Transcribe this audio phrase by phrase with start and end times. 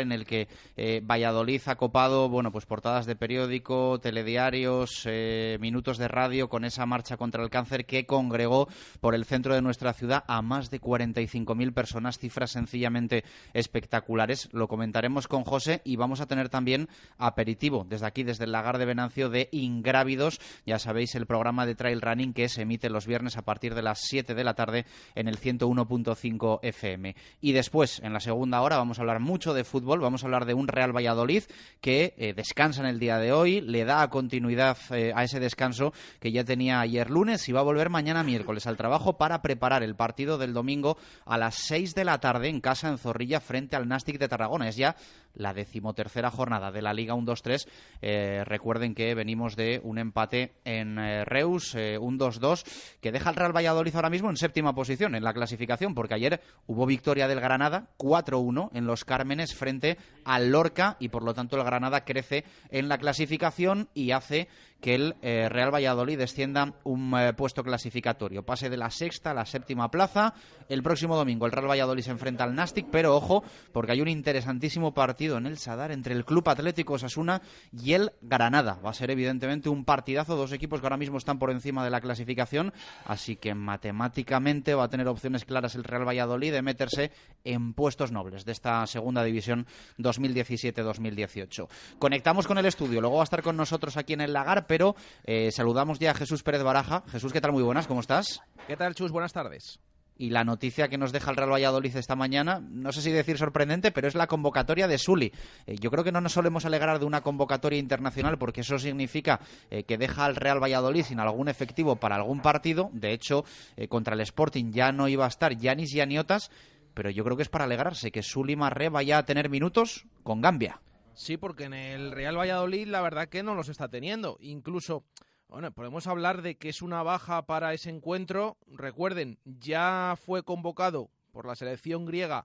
[0.00, 5.98] en el que eh, Valladolid ha copado bueno pues portadas de periódico, telediarios, eh, minutos
[5.98, 8.68] de radio con esa marcha contra el cáncer que congregó
[9.00, 14.48] por el centro de nuestra ciudad a más de 45.000 personas, cifras sencillamente espectaculares.
[14.52, 16.88] Lo comentaremos con José y vamos a tener también
[17.18, 20.40] aperitivo desde aquí, desde el lagar de Venancio de Ingrávidos.
[20.64, 23.82] Ya sabéis, el programa de trail running que se emite los viernes a partir de
[23.82, 27.14] las 7 de la tarde en el 101.5 FM.
[27.42, 30.44] Y después, en la segunda hora, vamos a hablar mucho de fútbol Vamos a hablar
[30.44, 31.42] de un Real Valladolid
[31.80, 35.92] que eh, descansa en el día de hoy, le da continuidad eh, a ese descanso
[36.20, 39.82] que ya tenía ayer lunes y va a volver mañana miércoles al trabajo para preparar
[39.82, 43.74] el partido del domingo a las 6 de la tarde en casa en Zorrilla frente
[43.74, 44.68] al Nastic de Tarragona.
[44.68, 44.96] Es ya
[45.34, 47.68] la decimotercera jornada de la Liga 1-2-3.
[48.00, 53.56] Eh, recuerden que venimos de un empate en Reus, un 2-2, que deja al Real
[53.56, 57.88] Valladolid ahora mismo en séptima posición en la clasificación, porque ayer hubo victoria del Granada
[57.98, 62.88] 4-1 en los Cármenes frente al Lorca y por lo tanto el Granada crece en
[62.88, 64.48] la clasificación y hace
[64.82, 69.34] que el eh, Real Valladolid descienda un eh, puesto clasificatorio, pase de la sexta a
[69.34, 70.34] la séptima plaza.
[70.68, 74.08] El próximo domingo el Real Valladolid se enfrenta al Nastic, pero ojo, porque hay un
[74.08, 78.80] interesantísimo partido en el Sadar entre el Club Atlético Osasuna y el Granada.
[78.84, 81.90] Va a ser evidentemente un partidazo, dos equipos que ahora mismo están por encima de
[81.90, 82.72] la clasificación,
[83.06, 87.12] así que matemáticamente va a tener opciones claras el Real Valladolid de meterse
[87.44, 89.66] en puestos nobles de esta segunda división
[89.98, 91.68] 2017-2018.
[92.00, 94.96] Conectamos con el estudio, luego va a estar con nosotros aquí en el Lagar pero
[95.24, 97.04] eh, saludamos ya a Jesús Pérez Baraja.
[97.08, 97.52] Jesús, ¿qué tal?
[97.52, 98.40] Muy buenas, ¿cómo estás?
[98.66, 99.12] ¿Qué tal, Chus?
[99.12, 99.78] Buenas tardes.
[100.16, 103.36] Y la noticia que nos deja el Real Valladolid esta mañana, no sé si decir
[103.36, 105.30] sorprendente, pero es la convocatoria de Suli.
[105.66, 109.40] Eh, yo creo que no nos solemos alegrar de una convocatoria internacional porque eso significa
[109.68, 112.88] eh, que deja al Real Valladolid sin algún efectivo para algún partido.
[112.94, 113.44] De hecho,
[113.90, 116.50] contra el Sporting ya no iba a estar Yanis y Aniotas,
[116.94, 120.40] pero yo creo que es para alegrarse que Suli Marré vaya a tener minutos con
[120.40, 120.80] Gambia.
[121.14, 124.36] Sí, porque en el Real Valladolid la verdad que no los está teniendo.
[124.40, 125.04] Incluso,
[125.48, 128.56] bueno, podemos hablar de que es una baja para ese encuentro.
[128.66, 132.44] Recuerden, ya fue convocado por la selección griega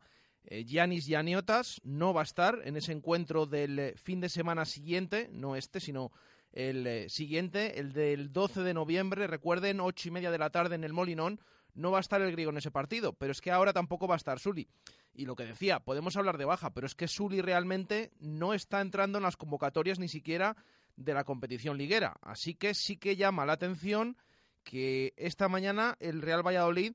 [0.50, 4.66] Yanis eh, Yaniotas, no va a estar en ese encuentro del eh, fin de semana
[4.66, 6.12] siguiente, no este, sino
[6.53, 9.28] el eh, siguiente, el del 12 de noviembre.
[9.28, 11.41] Recuerden, ocho y media de la tarde en el Molinón.
[11.74, 14.16] No va a estar el griego en ese partido, pero es que ahora tampoco va
[14.16, 14.68] a estar Suli.
[15.17, 18.81] Y lo que decía, podemos hablar de baja, pero es que Sully realmente no está
[18.81, 20.55] entrando en las convocatorias ni siquiera
[20.95, 22.17] de la competición liguera.
[22.22, 24.16] Así que sí que llama la atención
[24.63, 26.94] que esta mañana el Real Valladolid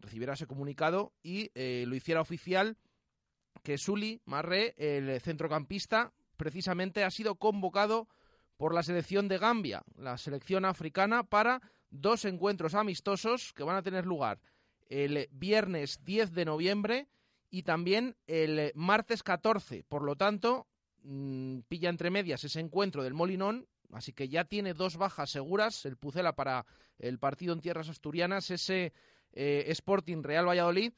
[0.00, 2.76] recibiera ese comunicado y eh, lo hiciera oficial
[3.62, 8.08] que Sully Marré, el centrocampista, precisamente ha sido convocado
[8.56, 13.82] por la selección de Gambia, la selección africana, para dos encuentros amistosos que van a
[13.82, 14.40] tener lugar
[14.88, 17.08] el viernes 10 de noviembre
[17.52, 19.84] y también el eh, martes 14.
[19.84, 20.66] Por lo tanto,
[21.04, 25.84] mm, pilla entre medias ese encuentro del Molinón, así que ya tiene dos bajas seguras,
[25.84, 26.64] el Pucela para
[26.98, 28.94] el partido en tierras asturianas, ese
[29.32, 30.94] eh, Sporting Real Valladolid.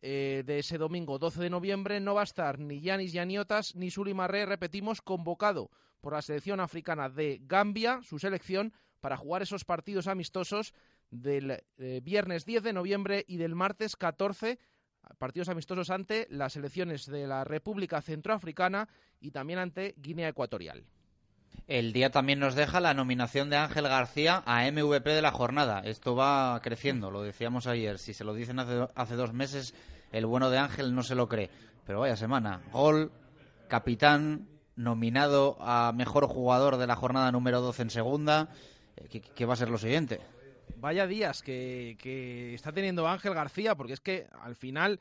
[0.00, 3.90] Eh, de ese domingo 12 de noviembre no va a estar ni Yanis Yaniotas ni
[3.90, 9.64] Suli Marré, repetimos, convocado por la selección africana de Gambia, su selección, para jugar esos
[9.64, 10.72] partidos amistosos
[11.10, 11.64] del
[12.02, 14.60] viernes 10 de noviembre y del martes 14
[15.18, 18.88] partidos amistosos ante las elecciones de la República Centroafricana
[19.20, 20.84] y también ante Guinea Ecuatorial.
[21.66, 25.80] El día también nos deja la nominación de Ángel García a MVP de la jornada.
[25.84, 27.98] Esto va creciendo, lo decíamos ayer.
[27.98, 29.74] Si se lo dicen hace, dos meses,
[30.10, 31.50] el bueno de Ángel no se lo cree.
[31.86, 32.62] Pero vaya semana.
[32.72, 33.12] Gol,
[33.68, 38.48] capitán, nominado a mejor jugador de la jornada número 12 en segunda.
[38.96, 40.20] Eh, qué va a ser lo siguiente?
[40.76, 41.96] Vaya días que,
[42.54, 45.00] está teniendo Ángel García, porque es que al final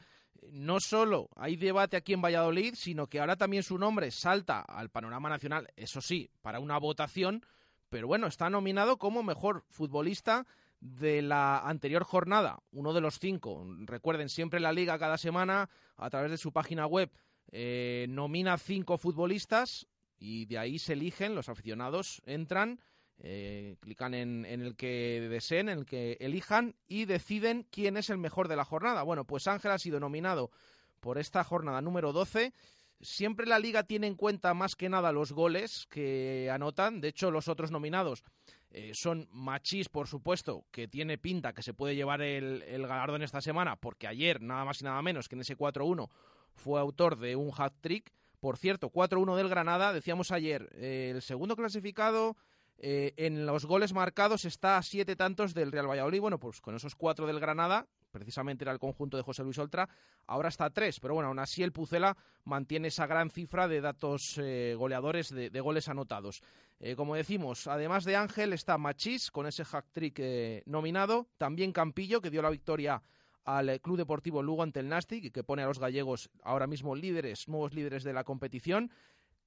[0.52, 4.90] no solo hay debate aquí en Valladolid, sino que ahora también su nombre salta al
[4.90, 7.44] panorama nacional, eso sí, para una votación,
[7.90, 10.46] pero bueno, está nominado como mejor futbolista
[10.80, 13.66] de la anterior jornada, uno de los cinco.
[13.86, 17.12] Recuerden, siempre la liga cada semana, a través de su página web,
[17.52, 19.88] eh, nomina cinco futbolistas
[20.20, 22.80] y de ahí se eligen, los aficionados entran
[23.20, 28.18] eh, clican en, el que deseen, en el que elijan y deciden quién es el
[28.18, 29.04] mejor de la jornada.
[29.04, 30.52] Bueno, pues Ángel ha sido nominado
[31.00, 32.54] por esta jornada número 12.
[33.02, 37.02] Siempre la liga tiene en cuenta más que nada los goles que anotan.
[37.02, 38.24] De hecho, los otros nominados
[38.72, 43.22] eh, son Machís, por supuesto, que tiene pinta que se puede llevar el, el galardón
[43.22, 46.10] esta semana, porque ayer, nada más y nada menos que en ese 4-1,
[46.54, 48.12] fue autor de un hat-trick.
[48.40, 52.36] Por cierto, 4-1 del Granada, decíamos ayer, eh, el segundo clasificado
[52.80, 56.22] eh, en los goles marcados está a siete tantos del Real Valladolid.
[56.22, 59.90] Bueno, pues con esos cuatro del Granada, precisamente era el conjunto de José Luis Oltra,
[60.28, 64.38] ahora está tres, pero bueno, aún así el Pucela mantiene esa gran cifra de datos
[64.38, 66.42] eh, goleadores, de, goles anotados.
[66.80, 72.30] Eh, como decimos, además de Ángel está Machís con ese hack-trick nominado, también Campillo que
[72.30, 73.02] dio la victoria
[73.48, 77.48] al Club Deportivo Lugo ante el Nastic, que pone a los gallegos ahora mismo líderes,
[77.48, 78.92] nuevos líderes de la competición.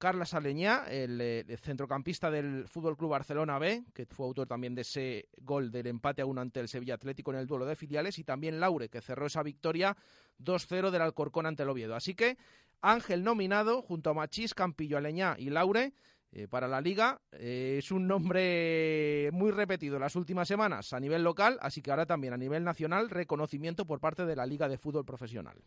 [0.01, 5.29] Carlas Aleñá, el, centrocampista del Fútbol Club Barcelona B, que fue autor también de ese
[5.37, 8.23] gol del empate a uno ante el Sevilla Atlético en el duelo de filiales, y
[8.23, 9.95] también Laure, que cerró esa victoria
[10.39, 11.93] 2-0 del Alcorcón ante el Oviedo.
[11.93, 12.39] Así que
[12.81, 15.93] Ángel nominado junto a Machís, Campillo, Aleñá y Laure.
[16.31, 21.23] Eh, para la liga eh, es un nombre muy repetido las últimas semanas a nivel
[21.23, 24.79] local, así que ahora también a nivel nacional reconocimiento por parte de la Liga de
[24.79, 25.57] Fútbol Profesional.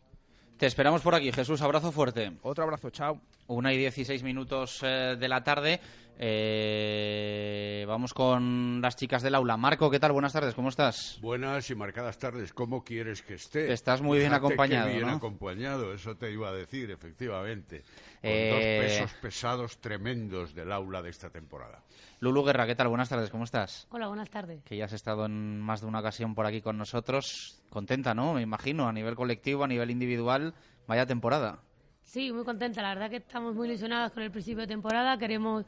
[0.57, 1.61] Te esperamos por aquí, Jesús.
[1.61, 2.31] Abrazo fuerte.
[2.41, 3.19] Otro abrazo, chao.
[3.47, 5.81] Una y dieciséis minutos eh, de la tarde.
[6.17, 9.57] Eh, vamos con las chicas del aula.
[9.57, 10.13] Marco, ¿qué tal?
[10.13, 11.19] Buenas tardes, ¿cómo estás?
[11.21, 12.53] Buenas y marcadas tardes.
[12.53, 13.73] ¿Cómo quieres que esté?
[13.73, 14.89] Estás muy bien acompañado.
[14.89, 17.83] bien acompañado, eso te iba a decir, efectivamente.
[18.21, 21.83] Con dos eh, pesos pesados tremendos del aula de esta temporada.
[22.21, 22.87] Lulu Guerra, ¿qué tal?
[22.87, 23.87] Buenas tardes, ¿cómo estás?
[23.91, 24.63] Hola, buenas tardes.
[24.63, 27.61] Que ya has estado en más de una ocasión por aquí con nosotros.
[27.69, 28.33] Contenta, ¿no?
[28.33, 30.53] Me imagino, a nivel colectivo, a nivel individual.
[30.87, 31.59] Vaya temporada.
[32.03, 32.81] Sí, muy contenta.
[32.81, 35.17] La verdad que estamos muy ilusionadas con el principio de temporada.
[35.17, 35.65] Queremos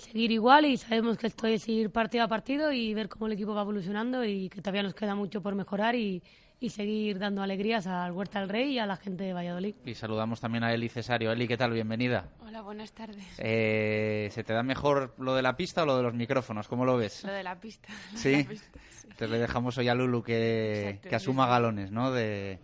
[0.00, 3.32] seguir igual y sabemos que esto es ir partido a partido y ver cómo el
[3.32, 6.22] equipo va evolucionando y que todavía nos queda mucho por mejorar y,
[6.68, 9.74] seguir dando alegrías al Huerta del Rey y a la gente de Valladolid.
[9.86, 11.32] Y saludamos también a Eli Cesario.
[11.32, 11.72] Eli, ¿qué tal?
[11.72, 12.28] Bienvenida.
[12.46, 13.24] Hola, buenas tardes.
[13.38, 16.68] Eh, ¿Se te da mejor lo de la pista o lo de los micrófonos?
[16.68, 17.24] ¿Cómo lo ves?
[17.24, 17.88] Lo de la pista.
[18.14, 18.46] ¿Sí?
[19.04, 22.12] Entonces le dejamos hoy a Lulu que, que asuma galones, ¿no?
[22.12, 22.58] De,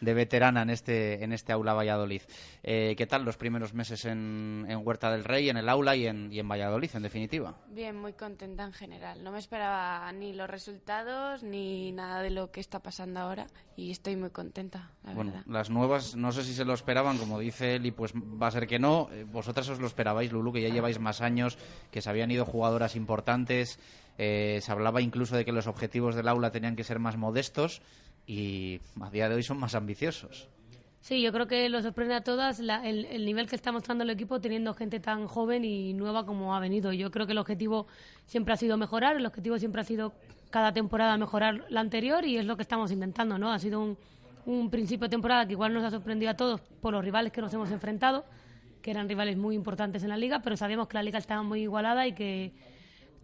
[0.00, 2.22] de veterana en este, en este aula Valladolid.
[2.62, 6.06] Eh, ¿Qué tal los primeros meses en, en, Huerta del Rey, en el aula y
[6.06, 7.56] en, y en Valladolid, en definitiva?
[7.68, 9.22] Bien, muy contenta en general.
[9.22, 13.46] No me esperaba ni los resultados ni nada de lo que está pasando ahora
[13.76, 15.46] y estoy muy contenta, la bueno, verdad.
[15.46, 18.66] Las nuevas, no sé si se lo esperaban, como dice y pues va a ser
[18.66, 19.08] que no.
[19.12, 21.58] Eh, vosotras os lo esperabais, Lulu, que ya lleváis más años,
[21.90, 23.78] que se habían ido jugadoras importantes.
[24.18, 27.82] Eh, se hablaba incluso de que los objetivos del aula tenían que ser más modestos
[28.26, 30.48] y a día de hoy son más ambiciosos.
[31.00, 34.40] Sí, yo creo que lo sorprende a todas el, nivel que está mostrando el equipo
[34.40, 36.92] teniendo gente tan joven y nueva como ha venido.
[36.92, 37.86] Yo creo que el objetivo
[38.26, 40.14] siempre ha sido mejorar, el objetivo siempre ha sido
[40.50, 43.52] cada temporada mejorar la anterior y es lo que estamos intentando, ¿no?
[43.52, 43.96] Ha sido un,
[44.46, 47.40] un principio de temporada que igual nos ha sorprendido a todos por los rivales que
[47.40, 48.24] nos hemos enfrentado,
[48.82, 51.62] que eran rivales muy importantes en la liga, pero sabíamos que la liga estaba muy
[51.62, 52.52] igualada y que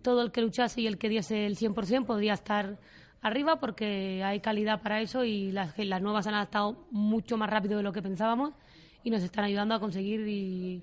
[0.03, 2.79] todo el que luchase y el que diese el 100% podría estar
[3.23, 7.79] arriba porque hay calidad para eso y las, las nuevas han adaptado mucho más rápido
[7.79, 8.53] de lo que pensábamos
[9.05, 10.83] y nos están ayudando a conseguir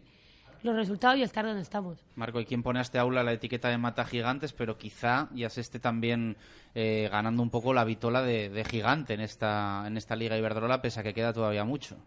[0.63, 2.03] los resultados y estar donde estamos.
[2.15, 4.53] Marco, ¿y quién pone a este aula la etiqueta de mata gigantes?
[4.53, 6.37] Pero quizá ya se esté también
[6.75, 10.81] eh, ganando un poco la vitola de, de, gigante en esta, en esta Liga Iberdrola,
[10.81, 11.97] pese a que queda todavía mucho.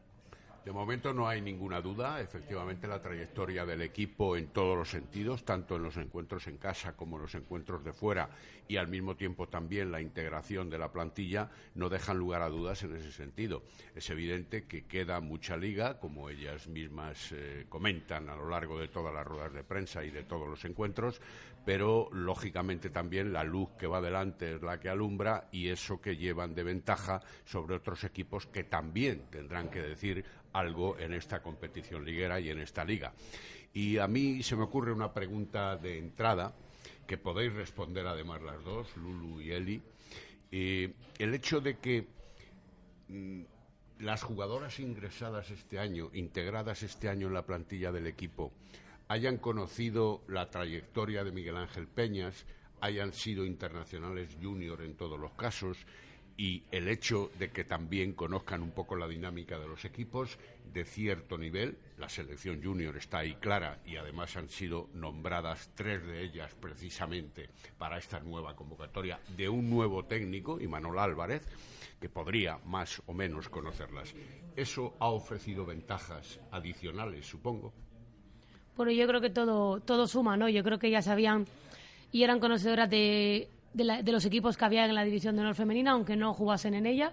[0.64, 5.44] De momento no hay ninguna duda, efectivamente la trayectoria del equipo en todos los sentidos,
[5.44, 8.31] tanto en los encuentros en casa como en los encuentros de fuera
[8.69, 12.85] y al mismo tiempo también la integración de la plantilla no dejan lugar a dudas
[12.85, 13.64] en ese sentido.
[13.97, 18.87] Es evidente que queda mucha liga, como ellas mismas eh, comentan a lo largo de
[18.87, 21.20] todas las ruedas de prensa y de todos los encuentros,
[21.65, 26.17] pero lógicamente también la luz que va adelante es la que alumbra y eso que
[26.17, 32.04] llevan de ventaja sobre otros equipos que también tendrán que decir algo en esta competición
[32.04, 33.12] liguera y en esta liga.
[33.75, 36.55] Y a mí se me ocurre una pregunta de entrada
[37.06, 39.82] que podéis responder además las dos, Lulu y Eli.
[40.50, 42.06] el hecho de que
[43.08, 43.43] mm,
[44.00, 48.53] las jugadoras ingresadas este año, integradas este año en la plantilla del equipo,
[49.08, 52.44] hayan conocido la trayectoria de Miguel Ángel Peñas,
[52.81, 55.79] hayan sido internacionales junior en todos los casos
[56.36, 60.39] y el hecho de que también conozcan un poco la dinámica de los equipos
[60.72, 61.77] de cierto nivel.
[61.98, 67.48] La selección junior está ahí clara y además han sido nombradas tres de ellas precisamente
[67.79, 71.43] para esta nueva convocatoria de un nuevo técnico, Imanol Álvarez,
[72.01, 74.15] que podría más o menos conocerlas.
[74.56, 77.72] Eso ha ofrecido ventajas adicionales, supongo.
[78.77, 80.48] Bueno, yo creo que todo, todo suma, ¿no?
[80.48, 81.46] Yo creo que ya sabían
[82.10, 85.93] y eran conocedoras de de, los equipos que había en la división de honor femenina,
[85.93, 87.12] aunque no jugasen en ella.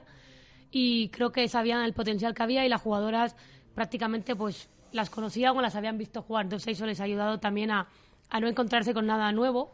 [0.72, 3.36] Y creo que sabían el potencial que había y las jugadoras
[3.74, 6.46] prácticamente pues las conocían o las habían visto jugar.
[6.46, 7.88] Entonces eso les ha ayudado también a,
[8.40, 9.72] no encontrarse con nada nuevo,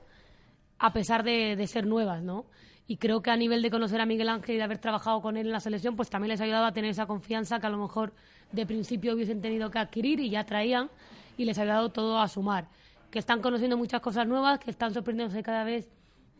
[0.79, 2.45] a pesar de, ser nuevas, ¿no?
[2.87, 5.37] Y creo que a nivel de conocer a Miguel Ángel y de haber trabajado con
[5.37, 7.69] él en la selección, pues también les ha ayudado a tener esa confianza que a
[7.69, 8.13] lo mejor
[8.51, 10.89] de principio hubiesen tenido que adquirir y ya traían
[11.35, 12.67] y les ha ayudado todo a sumar.
[13.09, 15.89] Que están conociendo muchas cosas nuevas, que están sorprendiéndose cada vez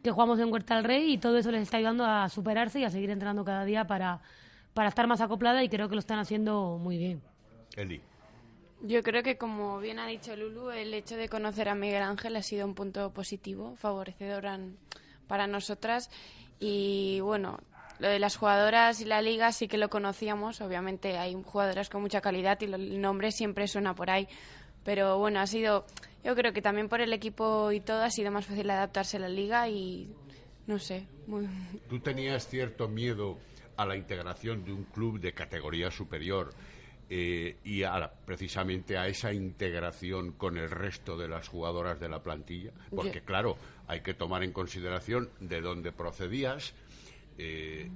[0.06, 2.84] que jugamos en Huerta del Rey y todo eso les está ayudando a superarse y
[2.84, 4.22] a seguir entrenando cada día para,
[4.76, 7.24] para estar más acoplada y creo que lo están haciendo muy bien.
[7.76, 8.00] Eli.
[8.84, 12.36] Yo creo que, como bien ha dicho Lulu, el hecho de conocer a Miguel Ángel
[12.36, 14.46] ha sido un punto positivo, favorecedor
[15.28, 16.12] para nosotras.
[16.60, 17.58] Y bueno,
[17.98, 20.62] lo de las jugadoras y la liga sí que lo conocíamos.
[20.62, 24.28] Obviamente hay jugadoras con mucha calidad y el nombre siempre suena por ahí.
[24.84, 25.88] Pero bueno, ha sido,
[26.26, 29.20] yo creo que también por el equipo y todo ha sido más fácil adaptarse a
[29.20, 30.10] la liga y
[30.66, 31.06] no sé.
[31.90, 33.38] Tú tenías cierto miedo
[33.78, 36.52] a la integración de un club de categoría superior
[37.10, 37.84] eh, y
[38.26, 43.58] precisamente a esa integración con el resto de las jugadoras de la plantilla, porque claro,
[43.86, 46.74] hay que tomar en consideración de dónde procedías,
[47.38, 47.92] eh,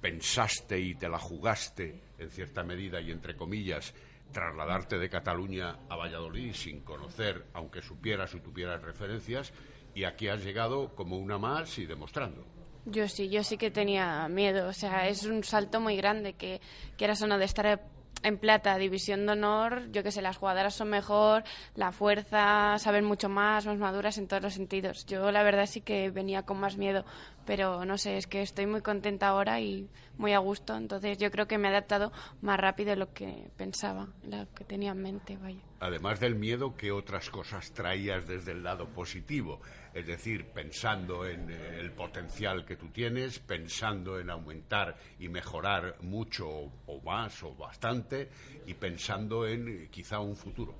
[0.00, 3.92] pensaste y te la jugaste en cierta medida y entre comillas
[4.32, 9.52] trasladarte de Cataluña a Valladolid sin conocer, aunque supieras o tuvieras referencias,
[9.94, 12.44] y aquí has llegado como una más y demostrando.
[12.84, 14.68] Yo sí, yo sí que tenía miedo.
[14.68, 16.60] O sea, es un salto muy grande que
[16.96, 17.80] quieras o no de estar
[18.22, 21.42] en plata, división de honor, yo que sé, las jugadoras son mejor,
[21.74, 25.06] la fuerza, saben mucho más, más maduras en todos los sentidos.
[25.06, 27.04] Yo la verdad sí que venía con más miedo,
[27.44, 31.30] pero no sé, es que estoy muy contenta ahora y muy a gusto, entonces yo
[31.30, 35.02] creo que me he adaptado más rápido de lo que pensaba, lo que tenía en
[35.02, 35.60] mente, vaya.
[35.80, 39.60] Además del miedo, ¿qué otras cosas traías desde el lado positivo?
[39.92, 45.96] Es decir, pensando en eh, el potencial que tú tienes, pensando en aumentar y mejorar
[46.02, 48.28] mucho o más o bastante
[48.66, 50.74] y pensando en eh, quizá un futuro.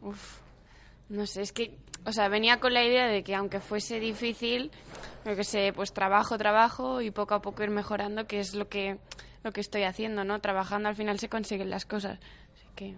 [0.00, 0.38] Uf,
[1.08, 4.70] no sé, es que, o sea, venía con la idea de que aunque fuese difícil,
[5.24, 8.68] lo que sé, pues trabajo, trabajo y poco a poco ir mejorando, que es lo
[8.68, 8.98] que,
[9.42, 10.40] lo que estoy haciendo, ¿no?
[10.40, 12.18] Trabajando al final se consiguen las cosas.
[12.54, 12.94] Así que...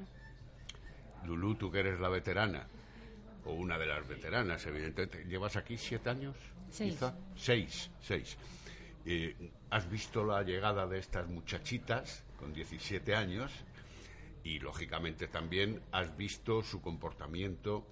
[1.24, 2.66] Lulú, tú que eres la veterana,
[3.44, 5.24] o una de las veteranas, evidentemente.
[5.24, 6.36] ¿Llevas aquí siete años?
[6.70, 6.98] Seis.
[7.36, 8.36] Seis, seis.
[9.04, 13.52] Eh, ¿Has visto la llegada de estas muchachitas con 17 años?
[14.42, 17.86] Y, lógicamente, también has visto su comportamiento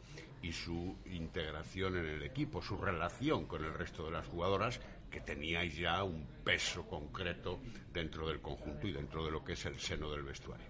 [0.45, 4.79] y su integración en el equipo, su relación con el resto de las jugadoras,
[5.11, 7.61] que teníais ya un peso concreto
[7.93, 10.67] dentro del conjunto y dentro de lo que es el seno del vestuario.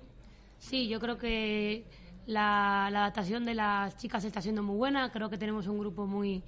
[0.58, 1.84] Sí, yo creo que
[2.26, 5.10] la, adaptación de las chicas está siendo muy buena.
[5.10, 6.40] Creo que tenemos un grupo muy,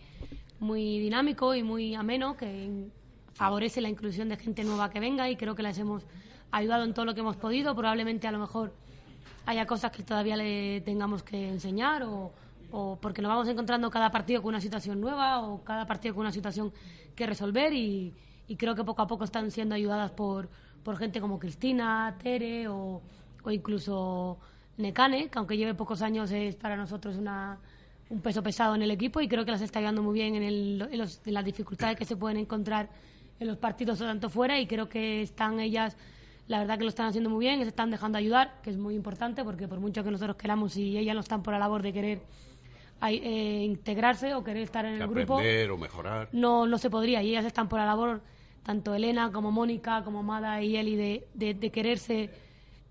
[0.61, 2.87] muy dinámico y muy ameno que
[3.35, 6.05] favorece la inclusión de gente nueva que venga y creo que las hemos
[6.53, 7.75] ayudado en todo lo que hemos podido.
[7.75, 8.73] Probablemente a lo mejor
[9.47, 12.33] haya cosas que todavía le tengamos que enseñar o,
[12.71, 16.23] o porque nos vamos encontrando cada partido con una situación nueva o cada partido con
[16.23, 16.73] una situación
[17.15, 18.15] que resolver y,
[18.49, 20.49] y creo que poco a poco están siendo ayudadas por,
[20.83, 23.03] por gente como Cristina, Tere o,
[23.43, 24.39] o incluso
[24.77, 27.59] Necane, que aunque lleve pocos años es para nosotros una,
[28.09, 30.43] un peso pesado en el equipo y creo que las está ayudando muy bien en,
[30.43, 32.89] el, en, las dificultades que se pueden encontrar
[33.41, 35.97] en los partidos tanto fuera y creo que están ellas,
[36.47, 38.95] la verdad que lo están haciendo muy bien, se están dejando ayudar, que es muy
[38.95, 41.93] importante porque por mucho que nosotros queramos y ellas no están por la labor de
[41.93, 42.23] querer
[43.03, 46.29] eh, integrarse o querer estar en el grupo, o mejorar.
[46.33, 48.23] No, no se podría y ellas están por la labor,
[48.63, 52.31] tanto Elena como Mónica, como Mada y Eli, de, de, de quererse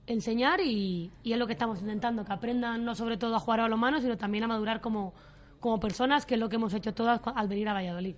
[0.07, 3.67] enseñar y, es lo que estamos intentando, que aprendan no sobre todo a jugar a
[3.67, 5.13] los manos, sino también a madurar como,
[5.59, 8.15] como personas, que es lo que hemos hecho todas al venir a Valladolid.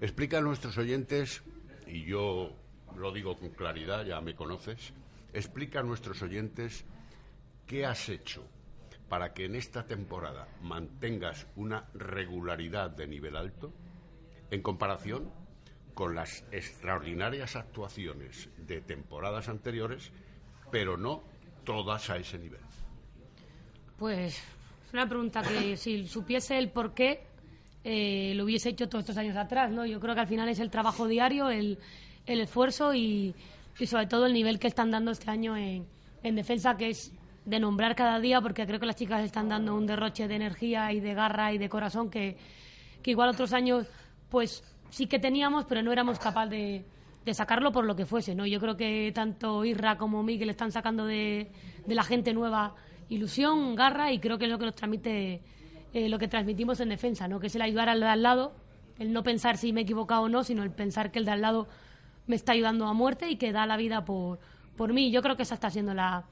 [0.00, 1.42] Explica a nuestros oyentes,
[1.86, 2.52] y yo
[2.96, 4.92] lo digo con claridad, ya me conoces,
[5.32, 6.84] explica a nuestros oyentes
[7.66, 8.42] qué has hecho
[9.08, 13.72] para que en esta temporada mantengas una regularidad de nivel alto
[14.50, 15.30] en comparación
[15.94, 20.12] con las extraordinarias actuaciones de temporadas anteriores
[20.70, 21.22] pero no
[21.64, 22.60] todas a ese nivel.
[23.98, 24.36] Pues
[24.86, 27.24] es una pregunta que si supiese el por qué,
[27.84, 29.86] eh, lo hubiese hecho todos estos años atrás, ¿no?
[29.86, 31.78] Yo creo que al final es el trabajo diario, el,
[32.26, 33.34] el esfuerzo y,
[33.78, 35.86] y, sobre todo el nivel que están dando este año en,
[36.22, 37.12] en defensa, que es
[37.48, 40.92] de nombrar cada día, porque creo que las chicas están dando un derroche de energía
[40.92, 42.36] y de garra y de corazón que,
[43.02, 43.86] que igual otros años,
[44.28, 46.84] pues sí que teníamos, pero no éramos capaces de
[47.28, 48.46] de sacarlo por lo que fuese, ¿no?
[48.46, 51.50] Yo creo que tanto Irra como Miguel están sacando de,
[51.86, 52.74] la gente nueva
[53.10, 55.42] ilusión, garra y creo que es lo que nos transmite,
[55.92, 57.38] eh, lo que transmitimos en defensa, ¿no?
[57.38, 58.54] Que es el ayudar al de al lado,
[58.98, 61.32] el no pensar si me he equivocado o no, sino el pensar que el de
[61.32, 61.68] al lado
[62.26, 64.38] me está ayudando a muerte y que da la vida por,
[64.76, 65.10] por mí.
[65.10, 66.24] Yo creo que esa está siendo la,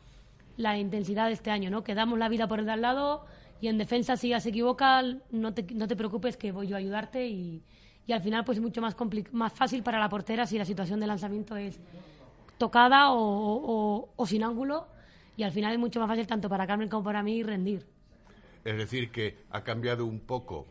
[0.56, 1.82] la intensidad de este año, ¿no?
[1.82, 3.26] Que damos la vida por el de al lado
[3.60, 6.76] y en defensa si ya se equivoca, no te, no te preocupes que voy yo
[6.76, 7.62] a ayudarte y,
[8.06, 8.96] y al final pues es mucho más,
[9.32, 11.80] más fácil para la portera si la situación de lanzamiento es
[12.58, 14.86] tocada o, o, sin ángulo
[15.36, 17.86] y al final es mucho más fácil tanto para Carmen como para mí rendir.
[18.64, 20.66] Es decir, que ha cambiado un poco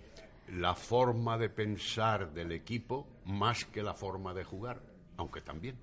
[0.51, 4.81] la forma de pensar del equipo más que la forma de jugar,
[5.17, 5.77] aunque también.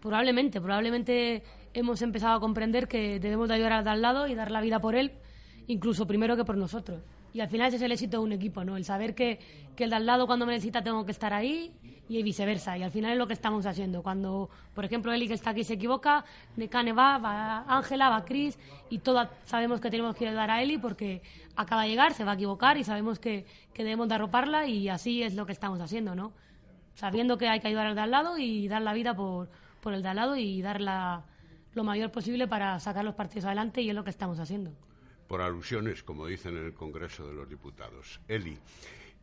[0.00, 1.42] Probablemente, probablemente
[1.74, 4.60] hemos empezado a comprender que debemos de ayudar al de al lado y dar la
[4.60, 5.12] vida por él,
[5.66, 7.02] incluso primero que por nosotros.
[7.34, 8.76] Y al final ese es el éxito de un equipo, ¿no?
[8.76, 9.40] El saber que,
[9.74, 11.72] que el de al lado cuando me necesita tengo que estar ahí
[12.08, 12.78] y viceversa.
[12.78, 14.04] Y al final es lo que estamos haciendo.
[14.04, 16.24] Cuando, por ejemplo, Eli que está aquí se equivoca,
[16.56, 18.56] Necane va, va Ángela, va Cris
[18.88, 21.22] y todas sabemos que tenemos que ayudar a Eli porque
[21.56, 24.88] acaba de llegar, se va a equivocar y sabemos que, que debemos de arroparla y
[24.88, 26.32] así es lo que estamos haciendo, ¿no?
[26.94, 29.48] Sabiendo que hay que ayudar al de al lado y dar la vida por,
[29.80, 31.24] por el de al lado y dar la,
[31.74, 34.72] lo mayor posible para sacar los partidos adelante y es lo que estamos haciendo.
[35.26, 38.20] Por alusiones, como dicen en el Congreso de los Diputados.
[38.28, 38.58] Eli,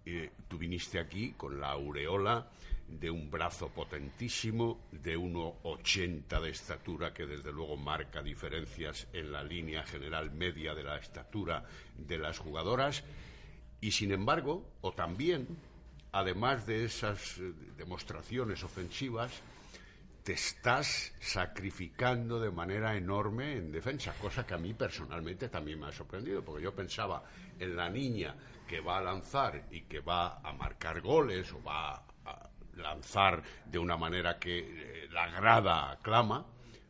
[0.05, 2.47] eh, tú viniste aquí con la aureola
[2.87, 9.43] de un brazo potentísimo, de 1,80 de estatura, que desde luego marca diferencias en la
[9.43, 11.63] línea general media de la estatura
[11.95, 13.03] de las jugadoras.
[13.79, 15.47] Y sin embargo, o también,
[16.11, 19.41] además de esas eh, demostraciones ofensivas,
[20.23, 25.87] te estás sacrificando de manera enorme en defensa, cosa que a mí personalmente también me
[25.87, 27.23] ha sorprendido, porque yo pensaba
[27.59, 28.35] en la niña
[28.67, 33.79] que va a lanzar y que va a marcar goles o va a lanzar de
[33.79, 36.45] una manera que eh, la grada aclama,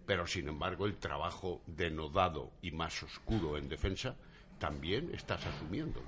[0.06, 4.16] pero sin embargo el trabajo denodado y más oscuro en defensa
[4.60, 6.08] también estás asumiéndolo.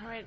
[0.00, 0.26] A ver,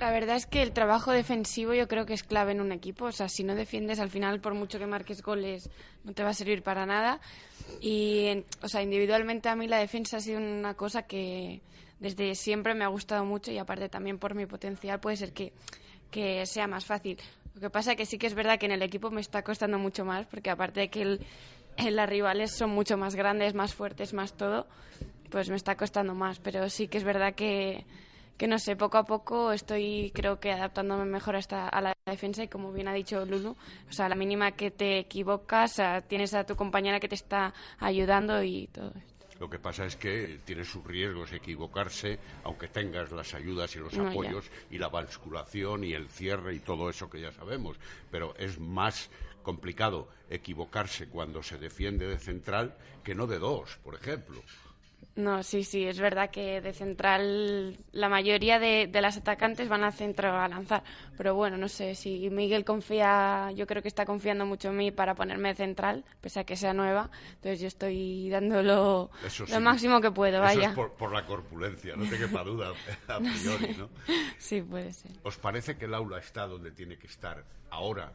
[0.00, 3.06] la verdad es que el trabajo defensivo yo creo que es clave en un equipo.
[3.06, 5.70] O sea, si no defiendes, al final, por mucho que marques goles,
[6.04, 7.20] no te va a servir para nada.
[7.80, 11.60] Y, o sea, individualmente a mí la defensa ha sido una cosa que
[12.00, 15.52] desde siempre me ha gustado mucho y aparte también por mi potencial puede ser que,
[16.10, 17.18] que sea más fácil.
[17.54, 19.78] Lo que pasa que sí que es verdad que en el equipo me está costando
[19.78, 21.26] mucho más porque aparte de que el,
[21.76, 24.66] las rivales son mucho más grandes, más fuertes, más todo,
[25.30, 26.38] pues me está costando más.
[26.38, 27.84] Pero sí que es verdad que
[28.40, 31.92] que no sé, poco a poco estoy creo que adaptándome mejor a, esta, a la
[32.06, 35.78] defensa y como bien ha dicho Lulu, o sea, la mínima que te equivocas,
[36.08, 39.36] tienes a tu compañera que te está ayudando y todo esto.
[39.40, 43.98] Lo que pasa es que tiene sus riesgos equivocarse, aunque tengas las ayudas y los
[43.98, 47.76] apoyos y la basculación y el cierre y todo eso que ya sabemos.
[48.10, 49.10] Pero es más
[49.42, 54.42] complicado equivocarse cuando se defiende de central que no de dos, por ejemplo.
[55.16, 59.92] No, sí, sí, es verdad que de central la mayoría de, las atacantes van a
[59.92, 60.82] centro a lanzar.
[61.16, 64.90] Pero bueno, no sé, si Miguel confía, yo creo que está confiando mucho en mí
[64.90, 67.10] para ponerme de central, pese a que sea nueva.
[67.34, 69.10] Entonces yo estoy dándolo
[69.48, 70.70] lo máximo que puedo, vaya.
[70.70, 72.72] es por, la corpulencia, no te quepa duda
[73.08, 73.90] a priori, ¿no?
[74.38, 75.10] Sí, puede ser.
[75.22, 78.12] ¿Os parece que el aula está donde tiene que estar ahora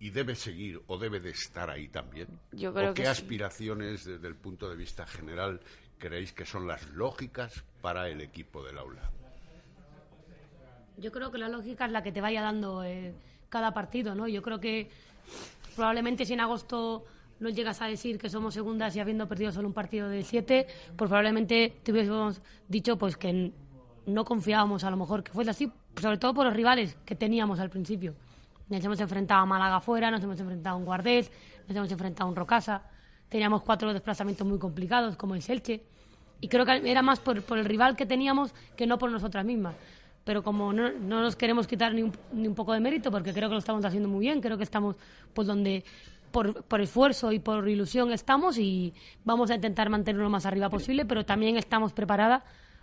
[0.00, 2.26] y debe seguir o debe de estar ahí también?
[2.52, 5.60] Yo creo ¿O qué aspiraciones desde el punto de vista general
[5.98, 9.10] creéis que son las lógicas para el equipo del aula?
[10.96, 13.14] Yo creo que la lógica es la que te vaya dando eh,
[13.48, 14.26] cada partido, ¿no?
[14.26, 14.90] Yo creo que
[15.76, 17.04] probablemente si en agosto
[17.38, 20.66] no llegas a decir que somos segundas y habiendo perdido solo un partido de siete,
[20.96, 23.52] pues probablemente te hubiésemos dicho pues que
[24.06, 27.60] no confiábamos a lo mejor que fuese así, sobre todo por los rivales que teníamos
[27.60, 28.14] al principio.
[28.68, 31.30] Nos hemos enfrentado a Málaga fuera, nos hemos enfrentado a un Guardés,
[31.68, 32.82] nos hemos enfrentado a un Rocasa
[33.28, 35.82] teníamos cuatro desplazamientos muy complicados, como el Selche,
[36.40, 39.74] y creo que era más por, el rival que teníamos que no por nosotras mismas.
[40.24, 43.58] Pero como no, nos queremos quitar ni un, poco de mérito, porque creo que lo
[43.58, 44.96] estamos haciendo muy bien, creo que estamos
[45.32, 45.84] pues donde
[46.30, 48.92] por, por, esfuerzo y por ilusión estamos y
[49.24, 52.42] vamos a intentar mantenerlo lo más arriba posible, pero también estamos preparadas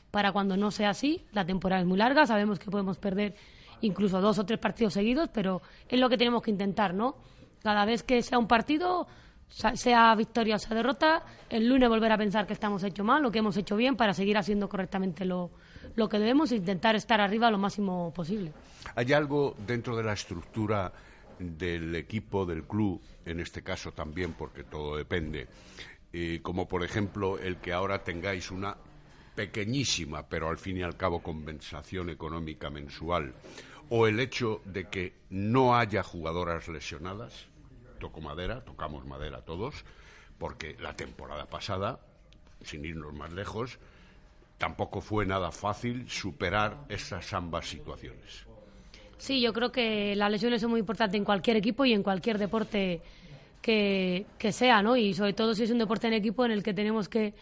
[0.09, 1.23] para cuando no sea así.
[1.31, 3.35] La temporada es muy larga, sabemos que podemos perder
[3.81, 7.15] incluso dos o tres partidos seguidos, pero es lo que tenemos que intentar, ¿no?
[7.61, 9.07] Cada vez que sea un partido,
[9.49, 13.31] sea victoria o sea derrota, el lunes volver a pensar que estamos hecho mal, lo
[13.31, 15.51] que hemos hecho bien para seguir haciendo correctamente lo,
[15.95, 18.51] lo que debemos e intentar estar arriba lo máximo posible.
[18.95, 20.91] ¿Hay algo dentro de la estructura
[21.39, 25.47] del equipo, del club, en este caso también, porque todo depende,
[26.13, 28.77] eh, como por ejemplo el que ahora tengáis una
[29.35, 33.33] pequeñísima, pero al fin y al cabo compensación económica mensual,
[33.89, 37.47] o el hecho de que no haya jugadoras lesionadas?
[37.95, 39.85] Toco madera, tocamos madera todos,
[40.37, 41.99] porque la temporada pasada,
[42.61, 43.79] sin irnos más lejos,
[44.57, 48.45] tampoco fue nada fácil superar esas ambas situaciones.
[49.17, 52.37] Sí, yo creo que las lesiones son muy importantes en cualquier equipo y en cualquier
[52.37, 53.01] deporte
[53.61, 54.95] que, sea, ¿no?
[54.95, 57.33] Y sobre todo si es un deporte en equipo en el que tenemos que,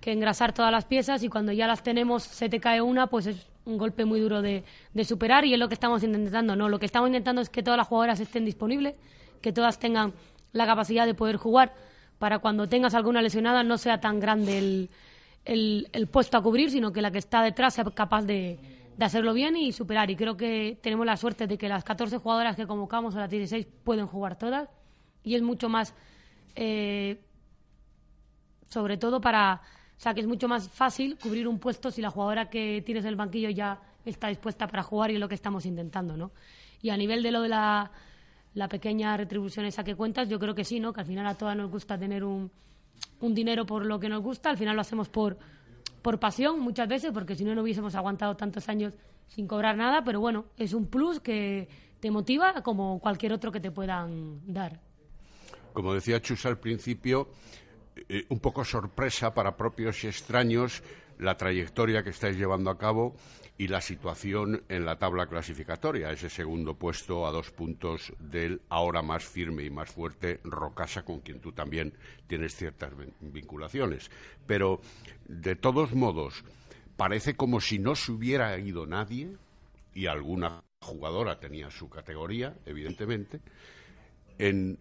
[0.00, 3.26] que, engrasar todas las piezas y cuando ya las tenemos se te cae una, pues
[3.26, 6.68] es un golpe muy duro de, de superar y es lo que estamos intentando, ¿no?
[6.68, 8.94] Lo que estamos intentando es que todas las jugadoras estén disponibles,
[9.42, 10.14] que todas tengan
[10.52, 11.74] la capacidad de poder jugar
[12.18, 14.58] para cuando tengas alguna lesionada no sea tan grande
[15.44, 18.58] el, el, puesto a cubrir, sino que la que está detrás sea capaz de,
[18.96, 20.10] de hacerlo bien y superar.
[20.10, 23.30] Y creo que tenemos la suerte de que las 14 jugadoras que convocamos a las
[23.30, 24.68] 16 pueden jugar todas
[25.24, 25.94] y es mucho más,
[26.54, 27.20] eh,
[28.68, 29.60] sobre todo para,
[29.96, 33.04] o sea, que es mucho más fácil cubrir un puesto si la jugadora que tienes
[33.04, 36.32] en el banquillo ya está dispuesta para jugar y es lo que estamos intentando, ¿no?
[36.80, 37.90] Y a nivel de lo de la,
[38.54, 40.92] la pequeña retribución esa que cuentas, yo creo que sí, ¿no?
[40.92, 42.50] Que al final a todas nos gusta tener un,
[43.20, 45.38] un dinero por lo que nos gusta, al final lo hacemos por,
[46.02, 48.92] por pasión muchas veces, porque si no, no hubiésemos aguantado tantos años
[49.28, 51.68] sin cobrar nada, pero bueno, es un plus que
[52.00, 54.80] te motiva como cualquier otro que te puedan dar.
[55.72, 57.28] Como decía Chus al principio,
[58.08, 60.82] eh, un poco sorpresa para propios y extraños
[61.22, 63.14] la trayectoria que estáis llevando a cabo
[63.56, 69.02] y la situación en la tabla clasificatoria, ese segundo puesto a dos puntos del ahora
[69.02, 71.94] más firme y más fuerte Rocasa, con quien tú también
[72.26, 74.10] tienes ciertas vinculaciones.
[74.46, 74.80] Pero,
[75.28, 76.44] de todos modos,
[76.96, 79.36] parece como si no se hubiera ido nadie,
[79.94, 83.40] y alguna jugadora tenía su categoría, evidentemente,
[84.38, 84.78] en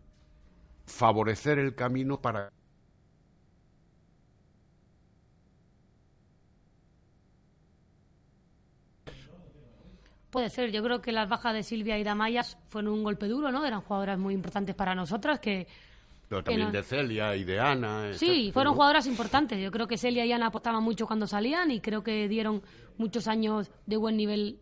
[0.86, 2.52] favorecer el camino para
[10.32, 13.52] Puede ser, yo creo que las bajas de Silvia y Damayas fueron un golpe duro,
[13.52, 13.66] ¿no?
[13.66, 15.68] Eran jugadoras muy importantes para nosotras que...
[16.30, 18.14] Pero también de Celia y de Ana.
[18.14, 19.60] Sí, fueron jugadoras importantes.
[19.62, 22.62] Yo creo que Celia y Ana apostaban mucho cuando salían y creo que dieron
[22.98, 24.58] muchos años de buen nivel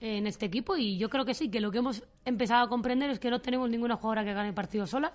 [0.00, 3.10] en este equipo y yo creo que sí, que lo que hemos empezado a comprender
[3.10, 5.12] es que no tenemos ninguna jugadora que gane partido sola,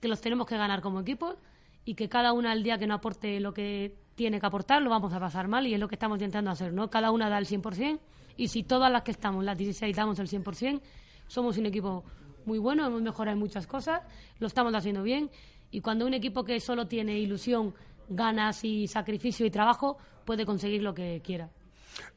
[0.00, 1.36] que los tenemos que ganar como equipo
[1.84, 4.90] y que cada una al día que no aporte lo que tiene que aportar lo
[4.90, 6.90] vamos a pasar mal y es lo que estamos intentando hacer, ¿no?
[6.90, 8.00] Cada una da el 100%
[8.36, 10.80] y si todas las que estamos, las 16, damos el 100%,
[11.26, 12.04] somos un equipo
[12.44, 14.02] muy bueno, hemos mejorado en muchas cosas,
[14.38, 15.30] lo estamos haciendo bien.
[15.70, 17.74] Y cuando un equipo que solo tiene ilusión,
[18.08, 21.50] ganas y sacrificio y trabajo, puede conseguir lo que quiera.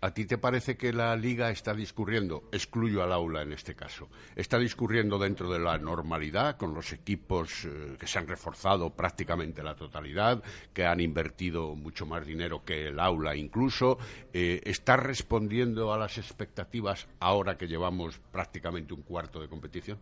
[0.01, 4.09] ¿A ti te parece que la liga está discurriendo, excluyo al aula en este caso,
[4.35, 9.63] está discurriendo dentro de la normalidad con los equipos eh, que se han reforzado prácticamente
[9.63, 13.97] la totalidad, que han invertido mucho más dinero que el aula incluso?
[14.33, 19.99] Eh, ¿Está respondiendo a las expectativas ahora que llevamos prácticamente un cuarto de competición?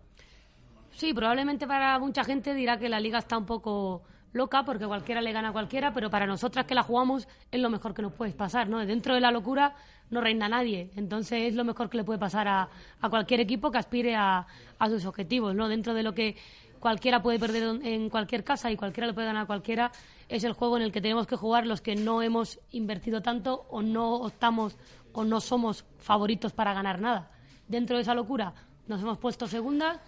[0.91, 5.21] Sí, probablemente para mucha gente dirá que la liga está un poco loca porque cualquiera
[5.21, 8.13] le gana a cualquiera, pero para nosotras que la jugamos es lo mejor que nos
[8.13, 8.85] puede pasar, ¿no?
[8.85, 9.75] Dentro de la locura
[10.09, 12.69] no reina nadie, entonces es lo mejor que le puede pasar a,
[13.01, 14.45] a cualquier equipo que aspire a,
[14.79, 15.67] a, sus objetivos, ¿no?
[15.67, 16.37] Dentro de lo que
[16.79, 19.91] cualquiera puede perder en cualquier casa y cualquiera le puede ganar a cualquiera,
[20.29, 23.65] es el juego en el que tenemos que jugar los que no hemos invertido tanto
[23.69, 24.77] o no optamos
[25.13, 27.31] o no somos favoritos para ganar nada.
[27.67, 28.53] Dentro de esa locura
[28.87, 29.99] nos hemos puesto segunda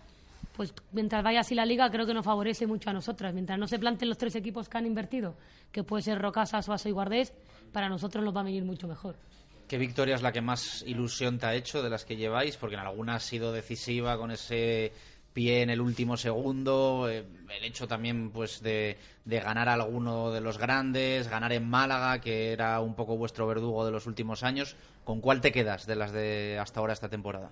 [0.60, 3.34] pues mientras vaya así la liga creo que nos favorece mucho a nosotras.
[3.34, 5.38] Mientras no se planten los tres equipos que han invertido,
[5.72, 7.32] que puede ser Rocasa, Suazo y Guardés,
[7.72, 9.16] para nosotros nos va a venir mucho mejor.
[9.70, 12.58] ¿Qué victoria es la que más ilusión te ha hecho de las que lleváis?
[12.58, 14.92] Porque en alguna ha sido decisiva con ese
[15.32, 20.30] pie en el último segundo, eh, el hecho también pues de, de, ganar a alguno
[20.30, 24.44] de los grandes, ganar en Málaga, que era un poco vuestro verdugo de los últimos
[24.44, 24.76] años.
[25.06, 27.50] ¿Con cuál te quedas de las de hasta ahora esta temporada?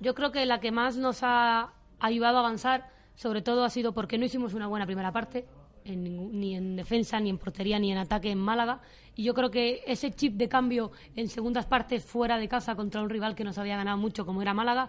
[0.00, 1.72] Yo creo que la que más nos ha
[2.06, 5.46] ayudado a avanzar, sobre todo ha sido porque no hicimos una buena primera parte,
[5.84, 8.80] ni en defensa, ni en portería, ni en ataque en Málaga.
[9.14, 13.02] Y yo creo que ese chip de cambio en segundas partes fuera de casa contra
[13.02, 14.88] un rival que nos había ganado mucho, como era Málaga,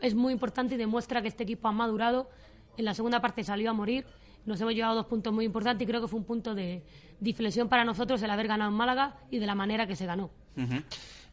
[0.00, 2.30] es muy importante y demuestra que este equipo ha madurado.
[2.76, 4.06] En la segunda parte salió a morir.
[4.46, 6.82] Nos hemos llevado dos puntos muy importantes y creo que fue un punto de
[7.22, 10.30] inflexión para nosotros el haber ganado en Málaga y de la manera que se ganó.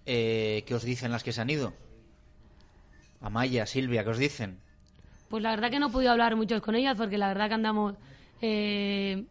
[0.05, 1.73] Eh, ¿Qué os dicen las que se han ido?
[3.21, 4.59] Amaya, Silvia, ¿qué os dicen?
[5.27, 7.53] Pues la verdad que no he podido hablar mucho con ellas porque la verdad que
[7.53, 7.95] andamos
[8.41, 9.25] eh,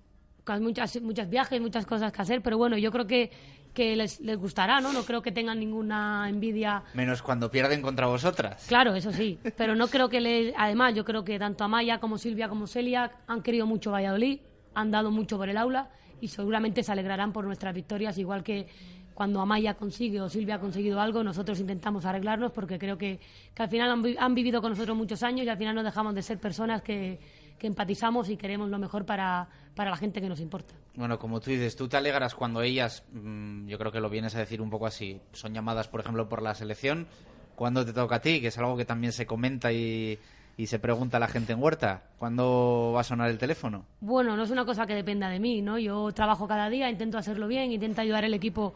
[0.44, 3.30] con muchas, muchas viajes, muchas cosas que hacer, pero bueno, yo creo que,
[3.72, 4.92] que les, les gustará, ¿no?
[4.92, 6.82] No creo que tengan ninguna envidia.
[6.94, 8.66] Menos cuando pierden contra vosotras.
[8.68, 10.54] Claro, eso sí, pero no creo que les...
[10.56, 14.40] Además, yo creo que tanto Amaya como Silvia como Celia han querido mucho Valladolid,
[14.74, 18.68] han dado mucho por el aula y seguramente se alegrarán por nuestras victorias, igual que
[19.16, 23.18] cuando Amaya consigue o Silvia ha conseguido algo, nosotros intentamos arreglarnos porque creo que,
[23.56, 26.38] al final han, vivido con nosotros muchos años y al final no dejamos de ser
[26.38, 27.18] personas que,
[27.62, 30.74] empatizamos y queremos lo mejor para, la gente que nos importa.
[30.94, 34.34] Bueno, como tú dices, tú te alegras cuando ellas, mm, yo creo que lo vienes
[34.34, 37.06] a decir un poco así, son llamadas, por ejemplo, por la selección.
[37.54, 38.42] ¿Cuándo te toca a ti?
[38.42, 40.18] Que es algo que también se comenta y,
[40.58, 43.86] y se pregunta a la gente en Huerta, ¿cuándo va a sonar el teléfono?
[44.00, 45.78] Bueno, no es una cosa que dependa de mí, ¿no?
[45.78, 48.74] Yo trabajo cada día, intento hacerlo bien, intento ayudar al equipo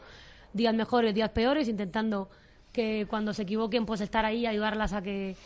[0.52, 2.28] días mejores, días peores, intentando
[2.72, 5.36] que cuando se equivoquen, pues estar ahí ayudarlas a que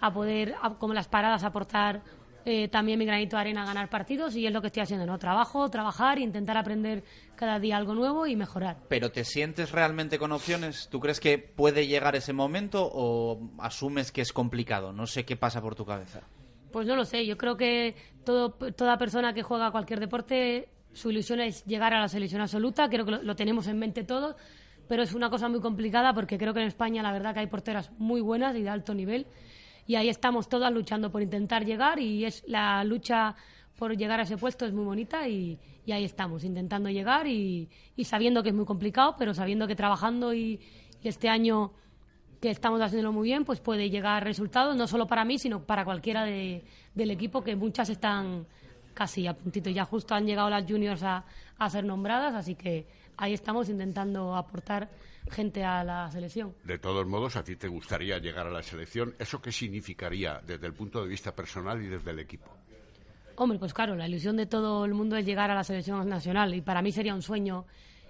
[0.00, 2.02] a poder, como las paradas, aportar
[2.46, 5.06] eh, también mi granito de arena a ganar partidos y es lo que estoy haciendo,
[5.06, 5.18] ¿no?
[5.18, 7.02] Trabajo, trabajar, intentar aprender
[7.36, 8.76] cada día algo nuevo y mejorar.
[8.88, 10.88] ¿Pero te sientes realmente con opciones?
[10.90, 14.92] ¿Tú crees que puede llegar ese momento o asumes que es complicado?
[14.92, 16.20] No sé qué pasa por tu cabeza.
[16.70, 21.10] Pues no lo sé, yo creo que todo, toda persona que juega cualquier deporte, su
[21.10, 24.36] ilusión es llegar a la selección absoluta, creo que lo, tenemos en mente todos,
[24.88, 27.46] pero es una cosa muy complicada porque creo que en España la verdad que hay
[27.46, 29.26] porteras muy buenas y de alto nivel
[29.86, 33.34] y ahí estamos todas luchando por intentar llegar y es la lucha
[33.76, 35.58] por llegar a ese puesto es muy bonita y,
[35.90, 37.68] ahí estamos, intentando llegar y,
[38.04, 40.60] sabiendo que es muy complicado, pero sabiendo que trabajando y,
[41.02, 41.72] este año
[42.40, 45.84] que estamos haciéndolo muy bien, pues puede llegar resultados, no solo para mí, sino para
[45.84, 48.46] cualquiera de, del equipo, que muchas están
[48.94, 49.70] casi a puntito.
[49.70, 51.24] Ya justo han llegado las juniors a,
[51.58, 54.88] a ser nombradas, así que ahí estamos intentando aportar
[55.30, 56.54] gente a la selección.
[56.64, 59.14] De todos modos, a ti te gustaría llegar a la selección.
[59.18, 62.50] ¿Eso qué significaría desde el punto de vista personal y desde el equipo?
[63.36, 66.54] Hombre, pues claro, la ilusión de todo el mundo es llegar a la selección nacional
[66.54, 67.64] y para mí sería un sueño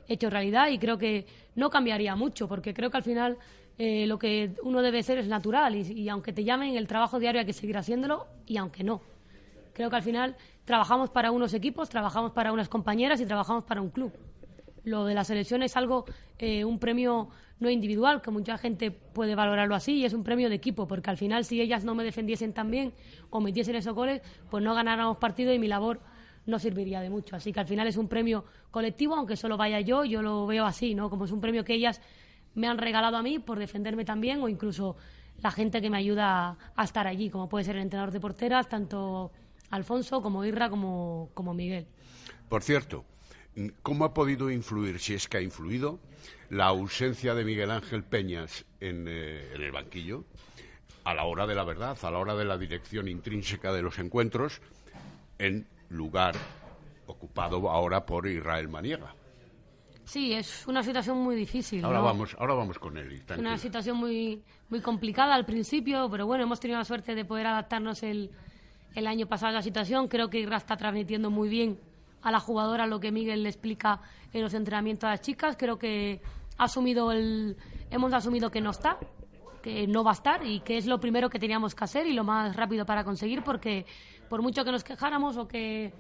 [0.07, 3.39] hecho realidad y creo que no cambiaría mucho porque creo que al final
[3.79, 7.19] eh, lo que uno debe ser es natural y, y, aunque te llamen el trabajo
[7.19, 9.01] diario hay que seguir haciéndolo y aunque no.
[9.75, 13.83] Creo que al final trabajamos para unos equipos, trabajamos para unas compañeras y trabajamos para
[13.83, 14.13] un club
[14.85, 16.05] lo de la selección es algo,
[16.39, 20.49] eh, un premio no individual, que mucha gente puede valorarlo así, y es un premio
[20.49, 22.93] de equipo, porque al final si ellas no me defendiesen tan bien
[23.31, 26.01] o metiesen esos goles, pues no ganáramos partido y mi labor
[26.47, 27.37] no serviría de mucho.
[27.37, 30.67] Así que al final es un premio colectivo, aunque solo vaya yo, yo lo veo
[30.67, 31.09] así, ¿no?
[31.09, 32.03] Como es un premio que ellas
[32.55, 34.97] me han regalado a mí por defenderme también, o incluso
[35.43, 38.69] la gente que me ayuda a estar allí, como puede ser el entrenador de porteras,
[38.69, 39.33] tanto
[39.75, 41.87] Alfonso como Irra como, como Miguel.
[42.49, 43.05] Por cierto,
[43.83, 46.01] ¿Cómo ha podido influir, si es que ha influido,
[46.51, 50.25] la ausencia de Miguel Ángel Peñas en, eh, el banquillo
[51.05, 53.99] a la hora de la verdad, a la hora de la dirección intrínseca de los
[53.99, 54.61] encuentros,
[55.39, 56.35] en lugar
[57.07, 59.15] ocupado ahora por Israel Maniega?
[60.05, 61.85] Sí, es una situación muy difícil.
[61.85, 63.13] Ahora vamos, ahora vamos con él.
[63.13, 67.25] Es una situación muy, muy complicada al principio, pero bueno, hemos tenido la suerte de
[67.25, 68.31] poder adaptarnos el,
[68.95, 70.09] el año pasado la situación.
[70.09, 71.79] Creo que Irra está transmitiendo muy bien
[72.23, 74.01] a la jugadora lo que Miguel le explica
[74.33, 75.57] en los entrenamientos a las chicas.
[75.59, 76.21] Creo que
[76.57, 77.57] ha asumido el,
[77.91, 78.99] hemos asumido que no está,
[79.63, 82.13] que no va a estar y que es lo primero que teníamos que hacer y
[82.13, 83.87] lo más rápido para conseguir porque
[84.29, 85.93] por mucho que nos quejáramos o que,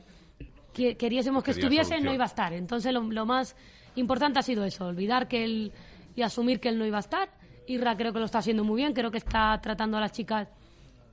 [0.72, 2.52] queriésemos que estuviese, no iba a estar.
[2.52, 3.56] Entonces lo, más
[3.96, 5.72] importante ha sido eso, olvidar que él
[6.16, 7.30] y asumir que él no iba a estar.
[7.66, 10.48] Irra creo que lo está haciendo muy bien, creo que está tratando a las chicas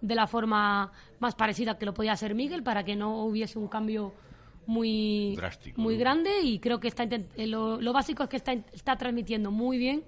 [0.02, 3.68] de la forma más parecida que lo podía hacer Miguel para que no hubiese un
[3.68, 4.14] cambio
[4.66, 5.38] muy,
[5.76, 9.78] muy grande y creo que está eh, lo, básico es que está, está transmitiendo muy
[9.78, 10.04] bien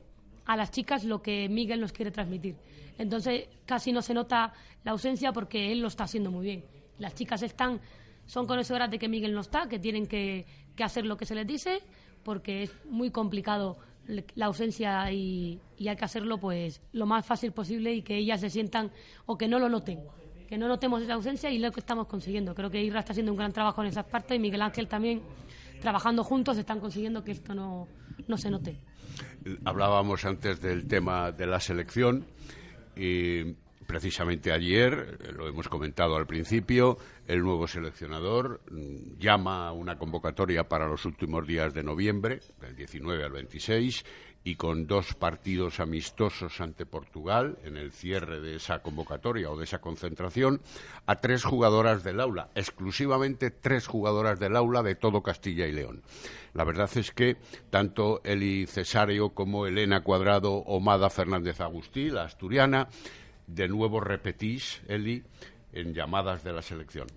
[0.46, 2.56] a las chicas lo que Miguel nos quiere transmitir.
[2.98, 4.54] Entonces casi no se nota
[4.84, 6.66] la ausencia porque él lo está haciendo muy bien.
[7.00, 7.80] Las chicas están,
[8.26, 11.36] son conocedoras de que Miguel no está, que tienen que, que hacer lo que se
[11.36, 11.80] les dice
[12.24, 17.52] porque es muy complicado la ausencia y, y, hay que hacerlo pues lo más fácil
[17.52, 18.92] posible y que ellas se sientan
[19.26, 20.00] o que no lo noten
[20.54, 22.54] que no notemos esa ausencia y lo que estamos consiguiendo.
[22.54, 25.24] Creo que Irra está haciendo un gran trabajo en esas partes y Miguel Ángel también,
[25.82, 27.88] trabajando juntos, están consiguiendo que esto no,
[28.28, 28.80] no se note.
[29.66, 32.28] Hablábamos antes del tema de la selección
[32.96, 39.98] y precisamente ayer, lo hemos comentado al principio, el nuevo seleccionador mm, llama a una
[39.98, 44.04] convocatoria para los últimos días de noviembre, del 19 al 26,
[44.44, 49.64] y con dos partidos amistosos ante Portugal en el cierre de esa convocatoria o de
[49.64, 50.62] esa concentración
[51.06, 56.04] a tres jugadoras del aula, exclusivamente tres jugadoras del aula de todo Castilla y León.
[56.54, 57.38] La verdad es que
[57.70, 62.90] tanto Eli Cesario como Elena Cuadrado o Mada Fernández Agustí, la asturiana,
[63.48, 65.24] de nuevo repetís, Eli,
[65.74, 67.08] en llamadas de la selección.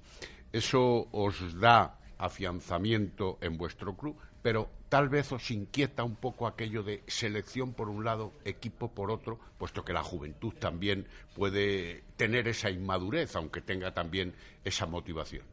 [0.53, 6.83] Eso os da afianzamiento en vuestro club, pero tal vez os inquieta un poco aquello
[6.83, 12.49] de selección por un lado, equipo por otro, puesto que la juventud también puede tener
[12.49, 14.35] esa inmadurez, aunque tenga también
[14.65, 15.45] esa motivación.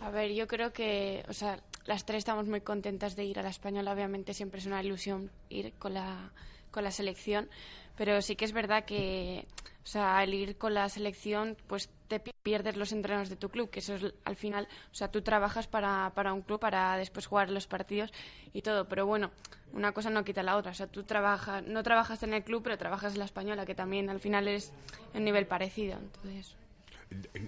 [0.00, 3.42] A ver, yo creo que, o sea, las tres estamos muy contentas de ir a
[3.42, 3.92] la española.
[3.92, 6.30] Obviamente siempre es una ilusión ir con la,
[6.70, 7.48] con la selección,
[7.96, 9.46] pero sí que es verdad que,
[9.82, 13.70] o sea, al ir con la selección, pues te pierdes los entrenos de tu club,
[13.70, 17.26] que eso es al final, o sea, tú trabajas para, para un club para después
[17.26, 18.12] jugar los partidos
[18.52, 19.30] y todo, pero bueno,
[19.72, 22.62] una cosa no quita la otra, o sea, tú trabajas, no trabajas en el club,
[22.62, 24.72] pero trabajas en la española, que también al final es
[25.14, 26.56] un nivel parecido, entonces.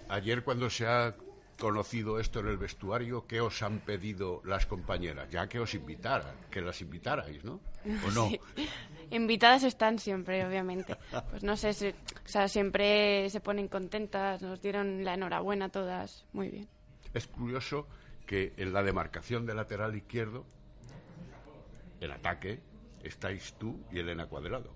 [0.08, 1.14] Ayer cuando se ha
[1.58, 5.30] conocido esto en el vestuario, ¿qué os han pedido las compañeras?
[5.30, 7.60] Ya que os invitaran, que las invitarais, ¿no?
[8.06, 8.30] ¿O no?
[9.10, 10.96] invitadas están siempre, obviamente.
[11.30, 11.94] Pues no sé, si, o
[12.24, 16.68] sea, siempre se ponen contentas, nos dieron la enhorabuena todas, muy bien.
[17.14, 17.86] Es curioso
[18.26, 20.44] que en la demarcación de lateral izquierdo,
[22.00, 22.60] el ataque,
[23.02, 24.74] estáis tú y Elena Cuadrado.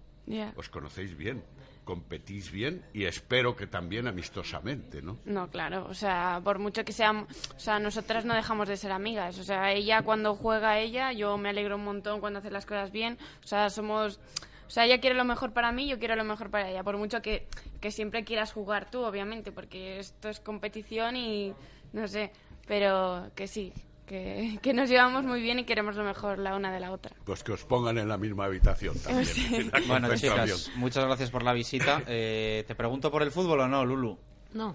[0.57, 1.43] Os conocéis bien
[1.91, 5.19] competís bien y espero que también amistosamente, ¿no?
[5.25, 7.27] No, claro, o sea, por mucho que seamos,
[7.57, 11.37] o sea, nosotras no dejamos de ser amigas, o sea, ella cuando juega ella, yo
[11.37, 14.21] me alegro un montón cuando hace las cosas bien, o sea, somos,
[14.69, 16.97] o sea, ella quiere lo mejor para mí, yo quiero lo mejor para ella, por
[16.97, 17.49] mucho que,
[17.81, 21.55] que siempre quieras jugar tú, obviamente, porque esto es competición y
[21.93, 22.31] no sé,
[22.69, 23.73] pero que sí,
[24.11, 27.15] que, nos llevamos muy bien y queremos lo mejor la una de la otra.
[27.25, 29.71] Pues que os pongan en la misma habitación también.
[29.87, 32.03] Bueno, chicas, muchas gracias por la visita.
[32.13, 34.19] Eh, ¿Te pregunto por el fútbol o no, Lulu?
[34.55, 34.75] No.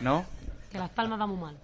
[0.00, 0.24] ¿No?
[0.70, 1.56] Que Las Palmas va muy mal.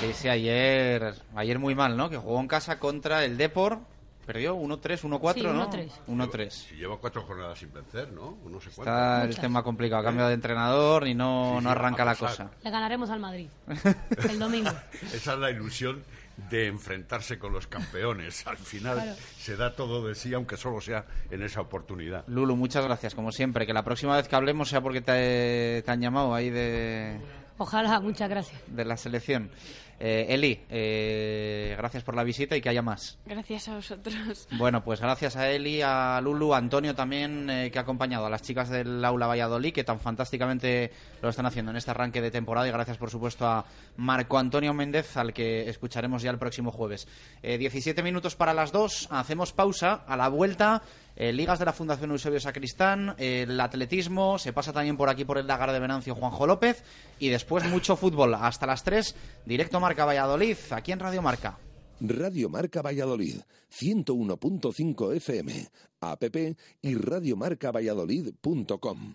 [0.00, 2.08] Sí, sí, ayer, ayer muy mal, ¿no?
[2.08, 3.80] Que jugó en casa contra el Depor.
[4.24, 5.70] Perdió 1-3, 1-4, ¿no?
[5.70, 5.90] 1-3.
[6.08, 6.50] 1-3.
[6.50, 8.38] Si lleva cuatro jornadas sin vencer, ¿no?
[8.48, 10.02] No sé Está el tema complicado.
[10.04, 12.50] Cambio de entrenador y no, no arranca la cosa.
[12.62, 13.48] Le ganaremos al Madrid
[14.30, 14.70] el domingo.
[15.12, 16.02] Esa es la ilusión
[16.36, 18.46] de enfrentarse con los campeones.
[18.46, 22.24] Al final se da todo de sí, aunque solo sea en esa oportunidad.
[22.26, 23.66] Lulu, muchas gracias, como siempre.
[23.66, 27.20] Que la próxima vez que hablemos sea porque te, te han llamado ahí de...
[27.58, 28.60] Ojalá, muchas gracias.
[28.66, 29.50] De la selección.
[29.98, 33.18] Eh, Eli, eh, gracias por la visita y que haya más.
[33.26, 34.48] Gracias a vosotros.
[34.62, 38.30] Bueno, pues gracias a Eli, a Lulu, a Antonio también, eh, que ha acompañado a
[38.30, 42.30] las chicas del Aula Valladolid, que tan fantásticamente lo están haciendo en este arranque de
[42.30, 42.68] temporada.
[42.68, 43.64] Y gracias, por supuesto, a
[43.96, 47.08] Marco Antonio Méndez, al que escucharemos ya el próximo jueves.
[47.42, 50.04] 17 minutos para las dos, hacemos pausa.
[50.06, 50.82] A la vuelta
[51.14, 55.36] eh, ligas de la Fundación Eusebio Sacristán, el atletismo, se pasa también por aquí por
[55.36, 56.82] el Lagar de Venancio Juanjo López
[57.18, 61.58] y después mucho fútbol hasta las 3, directo Marca Valladolid, aquí en Radio Marca.
[62.00, 65.68] Radio Marca Valladolid, 101.5 FM,
[66.00, 66.22] app
[66.80, 69.14] y radiomarcavalladolid.com.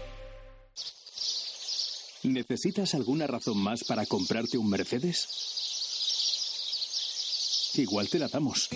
[2.23, 5.27] ¿Necesitas alguna razón más para comprarte un Mercedes?
[7.75, 8.69] Igual te la damos.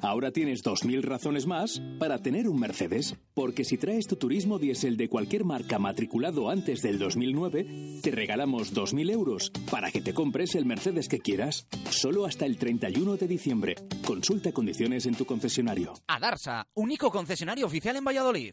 [0.00, 4.96] Ahora tienes 2.000 razones más para tener un Mercedes, porque si traes tu turismo diésel
[4.96, 10.54] de cualquier marca matriculado antes del 2009, te regalamos 2.000 euros para que te compres
[10.54, 13.74] el Mercedes que quieras, solo hasta el 31 de diciembre.
[14.06, 15.92] Consulta condiciones en tu concesionario.
[16.06, 18.52] Adarsa, único concesionario oficial en Valladolid.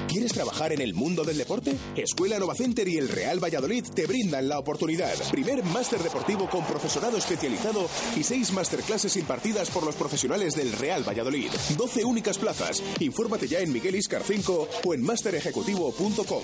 [0.08, 1.76] ¿Quieres trabajar en el mundo del deporte?
[1.96, 5.14] Escuela Nova Center y el Real Valladolid te brindan la oportunidad.
[5.32, 11.08] Primer máster deportivo con profesorado especializado y seis masterclasses impartidas por los profesionales del Real
[11.08, 11.52] Valladolid.
[11.78, 12.84] 12 únicas plazas.
[13.00, 16.44] Infórmate ya en Miguel Iscar 5 o en masterejecutivo.com.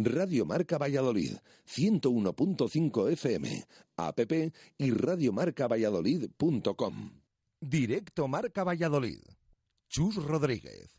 [0.00, 3.64] Radio Marca Valladolid, 101.5 FM,
[3.96, 4.20] app
[4.78, 7.10] y radiomarcavalladolid.com.
[7.60, 9.18] Directo Marca Valladolid.
[9.88, 10.94] Chus Rodríguez.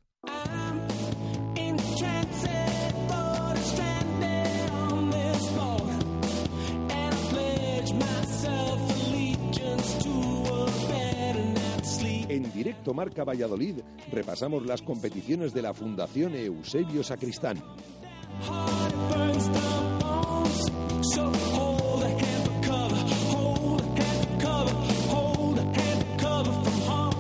[12.28, 13.76] En directo Marca Valladolid
[14.12, 17.64] repasamos las competiciones de la Fundación Eusebio Sacristán.
[21.02, 22.96] So hold a hand for cover,
[23.32, 24.74] hold a hand for cover,
[25.10, 27.16] hold a hand for cover from harm.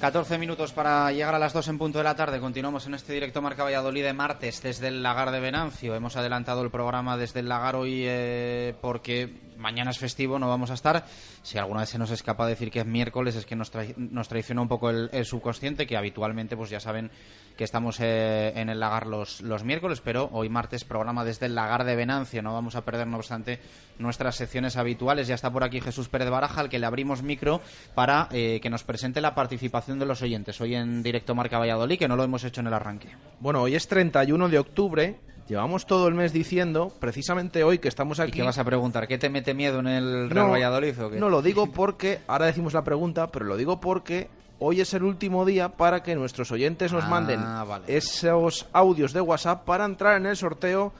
[0.00, 2.40] 14 minutos para llegar a las 2 en punto de la tarde.
[2.40, 5.94] Continuamos en este directo Marca Valladolid de martes desde el Lagar de Venancio.
[5.94, 10.70] Hemos adelantado el programa desde el Lagar hoy eh, porque mañana es festivo, no vamos
[10.70, 11.04] a estar.
[11.42, 14.28] Si alguna vez se nos escapa decir que es miércoles, es que nos, trai- nos
[14.28, 17.10] traiciona un poco el, el subconsciente, que habitualmente pues ya saben
[17.56, 21.54] que estamos eh, en el Lagar los, los miércoles, pero hoy martes programa desde el
[21.54, 22.42] Lagar de Venancio.
[22.42, 23.60] No vamos a perder, no obstante,
[23.98, 25.28] nuestras secciones habituales.
[25.28, 27.60] Ya está por aquí Jesús Pérez Baraja, al que le abrimos micro
[27.94, 30.60] para eh, que nos presente la participación de los oyentes.
[30.60, 33.08] Hoy en directo Marca Valladolid, que no lo hemos hecho en el arranque.
[33.40, 35.20] Bueno, hoy es 31 de octubre.
[35.48, 38.30] Llevamos todo el mes diciendo, precisamente hoy que estamos aquí.
[38.30, 39.06] ¿Y qué vas a preguntar?
[39.08, 41.18] ¿Qué te mete miedo en el Real No, Valladolid o qué?
[41.18, 44.28] No lo digo porque, ahora decimos la pregunta, pero lo digo porque
[44.60, 47.84] hoy es el último día para que nuestros oyentes nos Ah, manden vale.
[47.88, 50.92] esos audios de WhatsApp para entrar en el sorteo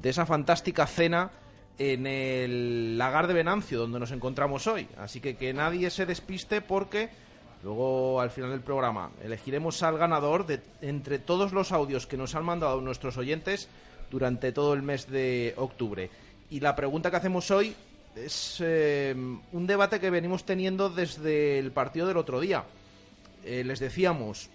[0.00, 1.30] de esa fantástica cena
[1.78, 4.88] en el lagar de Venancio, donde nos encontramos hoy.
[4.98, 7.10] Así que que nadie se despiste porque
[7.62, 12.34] luego al final del programa elegiremos al ganador de entre todos los audios que nos
[12.34, 13.68] han mandado nuestros oyentes
[14.10, 16.10] durante todo el mes de octubre.
[16.50, 17.74] Y la pregunta que hacemos hoy
[18.14, 22.64] es eh, un debate que venimos teniendo desde el partido del otro día.
[23.44, 24.50] Eh, les decíamos,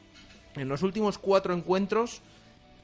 [0.56, 2.22] en los últimos cuatro encuentros,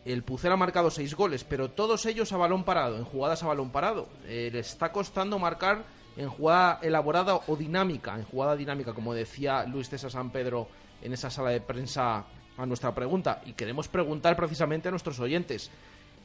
[0.06, 3.48] el Pucel ha marcado seis goles, pero todos ellos a balón parado, en jugadas a
[3.48, 4.10] balón parado.
[4.26, 5.84] Eh, le está costando marcar
[6.18, 10.68] en jugada elaborada o dinámica, en jugada dinámica, como decía Luis César San Pedro
[11.02, 12.26] en esa sala de prensa
[12.58, 13.42] a nuestra pregunta.
[13.46, 15.72] Y queremos preguntar precisamente a nuestros oyentes.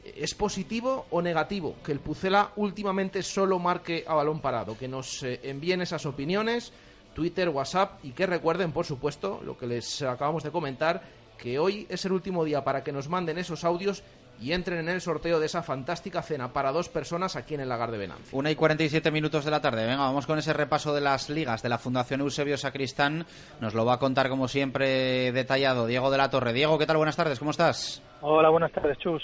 [0.03, 4.77] ¿Es positivo o negativo que el Pucela últimamente solo marque a balón parado?
[4.77, 6.71] Que nos eh, envíen esas opiniones,
[7.13, 11.03] Twitter, WhatsApp y que recuerden, por supuesto, lo que les acabamos de comentar,
[11.37, 14.03] que hoy es el último día para que nos manden esos audios
[14.41, 17.69] y entren en el sorteo de esa fantástica cena para dos personas aquí en el
[17.69, 18.37] Lagar de Venancio.
[18.37, 19.85] Una y 47 minutos de la tarde.
[19.85, 23.25] Venga, vamos con ese repaso de las ligas de la Fundación Eusebio Sacristán.
[23.59, 26.53] Nos lo va a contar, como siempre, detallado Diego de la Torre.
[26.53, 26.97] Diego, ¿qué tal?
[26.97, 28.01] Buenas tardes, ¿cómo estás?
[28.21, 29.23] Hola, buenas tardes, Chus.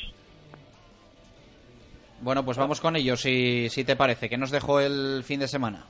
[2.22, 4.30] Bueno, pues vamos con ello, si, si te parece.
[4.30, 5.86] ¿Qué nos dejó el fin de semana?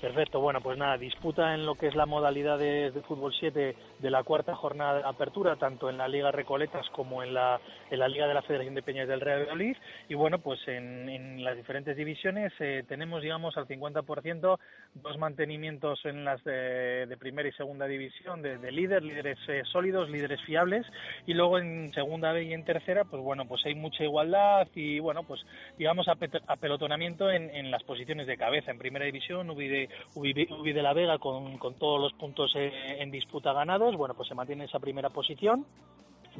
[0.00, 3.74] Perfecto, bueno, pues nada, disputa en lo que es la modalidad de, de fútbol 7
[4.00, 7.98] de la cuarta jornada de apertura, tanto en la Liga Recoletas como en la, en
[7.98, 9.76] la Liga de la Federación de Peñas del Real Valladolid.
[10.08, 14.58] Y bueno, pues en, en las diferentes divisiones eh, tenemos, digamos, al 50%
[14.94, 19.62] dos mantenimientos en las de, de primera y segunda división de, de líder, líderes eh,
[19.70, 20.86] sólidos, líderes fiables.
[21.26, 24.98] Y luego en segunda B y en tercera, pues bueno, pues hay mucha igualdad y
[25.00, 25.40] bueno, pues
[25.76, 28.70] digamos apelotonamiento en, en las posiciones de cabeza.
[28.70, 32.52] En primera división, Ubi de, Ubi, Ubi de la Vega con, con todos los puntos
[32.56, 35.64] eh, en disputa ganados, bueno, pues se mantiene en esa primera posición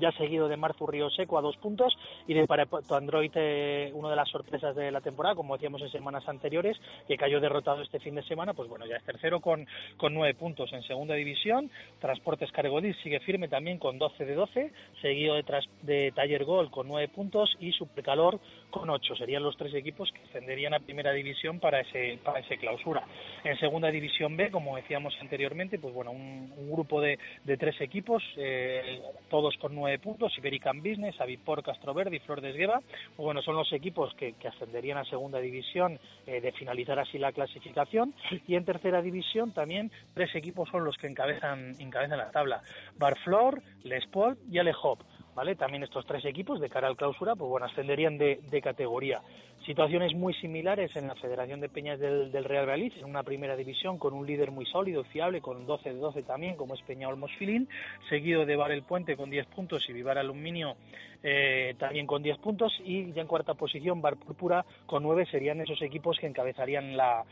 [0.01, 1.96] ya seguido de Marzu Río Seco a dos puntos
[2.26, 5.90] y de Parapoto Android eh, una de las sorpresas de la temporada como decíamos en
[5.90, 6.76] semanas anteriores
[7.07, 10.34] que cayó derrotado este fin de semana pues bueno ya es tercero con, con nueve
[10.34, 11.70] puntos en segunda división.
[12.01, 15.44] Transportes Cargodis sigue firme también con 12 de 12 seguido de,
[15.82, 18.40] de Taller Gol con nueve puntos y Supercalor
[18.71, 22.59] con ocho serían los tres equipos que ascenderían a primera división para ese para ese
[22.59, 23.05] clausura
[23.45, 28.23] en segunda división B como decíamos anteriormente pues bueno un, grupo de, de tres equipos
[28.37, 29.01] eh,
[29.31, 32.81] todos con nueve puntos, Iberican Business, Avipor, Castroverde y Flor de Esgueva.
[33.16, 37.19] Pues bueno, son los equipos que, que ascenderían a segunda división eh, de finalizar así
[37.19, 38.14] la clasificación.
[38.47, 42.62] Y en tercera división también tres equipos son los que encabezan, encabezan la tabla.
[42.97, 44.05] Barflor, Les
[44.51, 45.01] y Alejop.
[45.39, 45.55] ¿Vale?
[45.55, 49.20] También estos tres equipos de cara al clausura, pues bueno, ascenderían de, categoría.
[49.64, 53.99] Situaciones muy similares en la Federación de Peñas del, Real Valladolid, en una primera división
[53.99, 57.30] con un líder muy sólido, fiable, con 12 de 12 también, como es Peña Olmos
[57.39, 57.68] Filín,
[58.09, 60.74] seguido de Bar el Puente con 10 puntos y Vivar Aluminio
[61.22, 65.61] eh, también con 10 puntos, y ya en cuarta posición Bar Púrpura con 9 serían
[65.61, 67.24] esos equipos que encabezarían la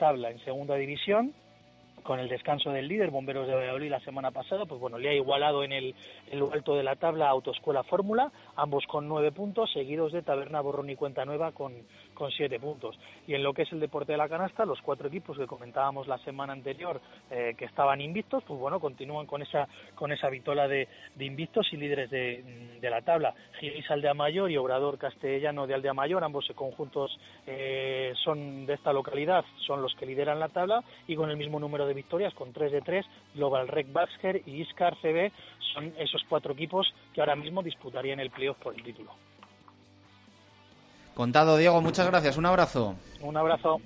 [0.00, 1.32] tabla en segunda división
[2.02, 5.14] con el descanso del líder, Bomberos de Valladolid, la semana pasada, pues bueno, le ha
[5.14, 5.94] igualado en el,
[6.30, 10.60] en lo alto de la tabla Autoescuela Fórmula, ambos con nueve puntos, seguidos de Taberna
[10.60, 11.74] Borrón y Cuenta Nueva con,
[12.14, 12.98] con siete puntos.
[13.26, 16.06] Y en lo que es el deporte de la canasta, los cuatro equipos que comentábamos
[16.06, 17.00] la semana anterior
[17.30, 21.72] eh, que estaban invictos, pues bueno, continúan con esa, con esa vitola de, de invictos
[21.72, 23.34] y líderes de, de la tabla.
[23.60, 28.92] Giris Aldea Mayor y Obrador Castellano de Aldea Mayor, ambos conjuntos eh, son de esta
[28.92, 32.52] localidad, son los que lideran la tabla y con el mismo número de victorias, con
[32.52, 35.30] 3 de 3, Global Rec Baxter y Iscar CB
[35.72, 39.12] son esos cuatro equipos que ahora mismo disputarían el playoff por el título.
[41.14, 42.36] Contado, Diego, muchas gracias.
[42.36, 42.94] Un abrazo.
[43.20, 43.80] Un abrazo.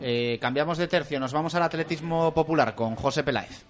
[0.00, 3.64] Eh, cambiamos de tercio, nos vamos al atletismo popular con José Peláez.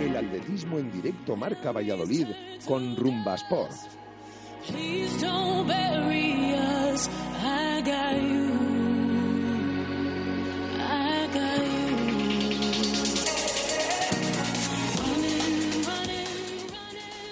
[0.00, 2.28] El atletismo en directo marca Valladolid
[2.66, 3.72] con Rumba Sport.
[4.66, 7.08] Please don't bury us.
[7.42, 8.45] I got you.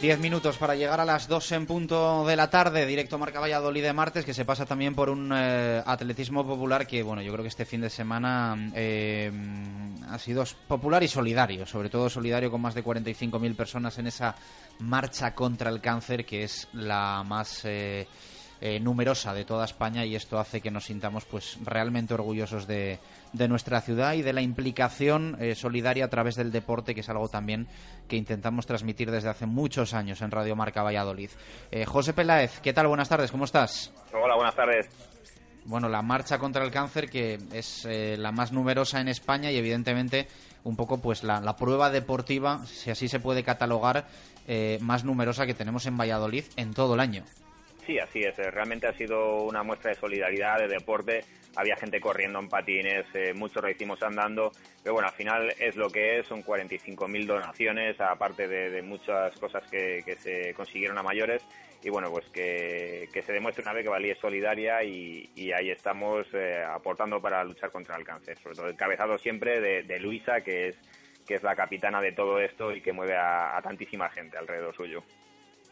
[0.05, 3.82] Diez minutos para llegar a las dos en punto de la tarde, directo Marca Valladolid
[3.82, 7.42] de martes, que se pasa también por un eh, atletismo popular que, bueno, yo creo
[7.42, 9.32] que este fin de semana eh,
[10.07, 14.34] ha sido popular y solidario, sobre todo solidario con más de 45.000 personas en esa
[14.80, 18.07] marcha contra el cáncer, que es la más eh,
[18.65, 22.99] eh, numerosa de toda España y esto hace que nos sintamos pues realmente orgullosos de,
[23.35, 27.09] de nuestra ciudad y de la implicación eh, solidaria a través del deporte, que es
[27.11, 27.69] algo también
[28.09, 31.29] que intentamos transmitir desde hace muchos años en Radio Marca Valladolid.
[31.71, 32.87] Eh, José Peláez, ¿qué tal?
[32.87, 33.93] Buenas tardes, ¿cómo estás?
[34.15, 34.89] Hola, buenas tardes.
[35.67, 40.27] Bueno, la marcha contra el cáncer que es la más numerosa en España y evidentemente
[40.62, 44.07] un poco pues la, la prueba deportiva, si así se puede catalogar,
[44.47, 47.25] eh, más numerosa que tenemos en Valladolid en todo el año.
[47.87, 48.39] Sí, así es.
[48.39, 51.20] eh, Realmente ha sido una muestra de solidaridad, de deporte.
[51.57, 54.53] Había gente corriendo en patines, eh, muchos lo hicimos andando.
[54.82, 56.26] Pero bueno, al final es lo que es.
[56.26, 61.43] Son 45.000 donaciones, aparte de, muchas cosas que, se consiguieron a mayores.
[61.82, 66.26] Y bueno, pues que, se demuestre una vez que Valí es solidaria y, ahí estamos
[66.32, 68.39] eh, aportando para luchar contra el cáncer.
[68.39, 70.76] Sobre todo encabezado siempre de, Luisa, que es,
[71.26, 75.05] que es la capitana de todo esto y que mueve a tantísima gente alrededor suyo.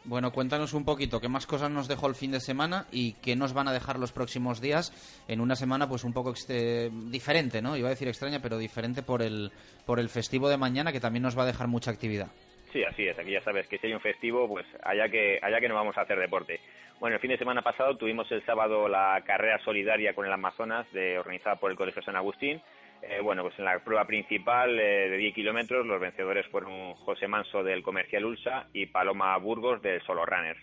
[0.05, 3.37] Bueno, cuéntanos un poquito qué más cosas nos dejó el fin de semana y qué
[3.37, 4.91] nos van a dejar los próximos días
[5.29, 7.77] en una semana pues un poco exte- diferente, ¿no?
[7.77, 9.51] Iba a decir extraña, pero diferente por el
[9.85, 12.27] por el festivo de mañana que también nos va a dejar mucha actividad.
[12.73, 13.17] Sí, así es.
[13.17, 15.97] Aquí ya sabes que si hay un festivo, pues allá que, allá que no vamos
[15.97, 16.59] a hacer deporte.
[16.99, 20.85] Bueno, el fin de semana pasado tuvimos el sábado la carrera solidaria con el Amazonas,
[20.91, 22.61] de, organizada por el Colegio San Agustín.
[23.09, 27.27] Eh, bueno, pues en la prueba principal eh, de 10 kilómetros, los vencedores fueron José
[27.27, 30.59] Manso del Comercial Ulsa y Paloma Burgos del Solo Runners.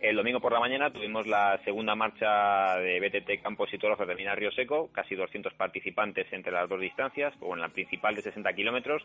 [0.00, 4.06] El domingo por la mañana tuvimos la segunda marcha de BTT Campos y Toros de
[4.06, 8.22] Terminar Río Seco, casi 200 participantes entre las dos distancias, o en la principal de
[8.22, 9.02] 60 kilómetros.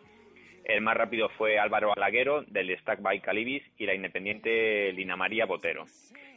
[0.65, 5.45] El más rápido fue Álvaro Alaguero del Stack Bike Calibis y la independiente Lina María
[5.45, 5.85] Botero.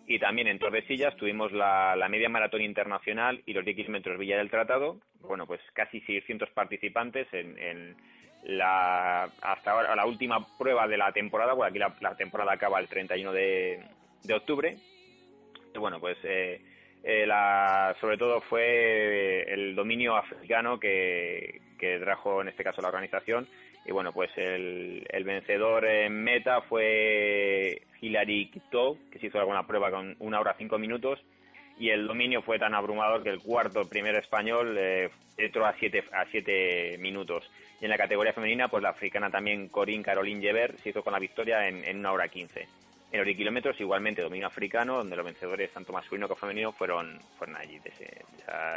[0.08, 4.50] Y también en Tordesillas tuvimos la, media maratón internacional y los 10 kilómetros Villa del
[4.50, 5.00] Tratado.
[5.20, 7.96] Bueno, pues casi 600 participantes en, en
[8.44, 12.78] la hasta ahora la última prueba de la temporada, porque aquí la, la temporada acaba
[12.78, 13.80] el 31 de,
[14.22, 14.76] de octubre.
[15.74, 16.60] Y bueno, pues eh,
[17.02, 22.88] eh, la, sobre todo fue el dominio africano que, que trajo en este caso la
[22.88, 23.48] organización.
[23.86, 29.66] Y bueno, pues el, el vencedor en meta fue Hilary Kipto, que se hizo alguna
[29.66, 31.20] prueba con una hora cinco minutos.
[31.78, 35.74] Y el dominio fue tan abrumador que el cuarto, el primer español, eh, entró a
[35.74, 37.48] siete, a siete minutos.
[37.80, 41.12] Y en la categoría femenina, pues la africana también Corinne Caroline Jever se hizo con
[41.12, 42.66] la victoria en, en una hora quince.
[43.12, 47.20] En los 10 kilómetros, igualmente, dominio africano, donde los vencedores, tanto masculino como femenino, fueron,
[47.38, 48.24] fueron allí, de ese,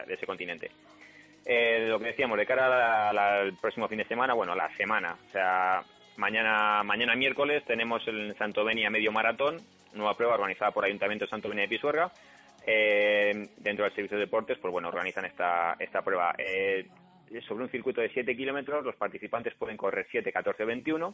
[0.05, 0.69] de ese continente.
[1.45, 5.31] Eh, lo que decíamos, de cara al próximo fin de semana, bueno, la semana, o
[5.31, 5.83] sea,
[6.17, 9.57] mañana, mañana miércoles tenemos el Santo Benia Medio Maratón,
[9.93, 12.11] nueva prueba organizada por Ayuntamiento de Santo Benia de Pisuerga.
[12.65, 16.35] Eh, dentro del Servicio de Deportes, pues bueno, organizan esta, esta prueba.
[16.37, 16.87] Eh,
[17.47, 21.13] sobre un circuito de 7 kilómetros, los participantes pueden correr 7, 14, 21.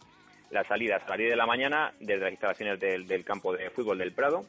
[0.51, 3.69] La salida a las 10 de la mañana desde las instalaciones del, del campo de
[3.69, 4.41] fútbol del Prado.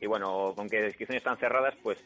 [0.00, 2.04] Y bueno, con que las inscripciones están cerradas, pues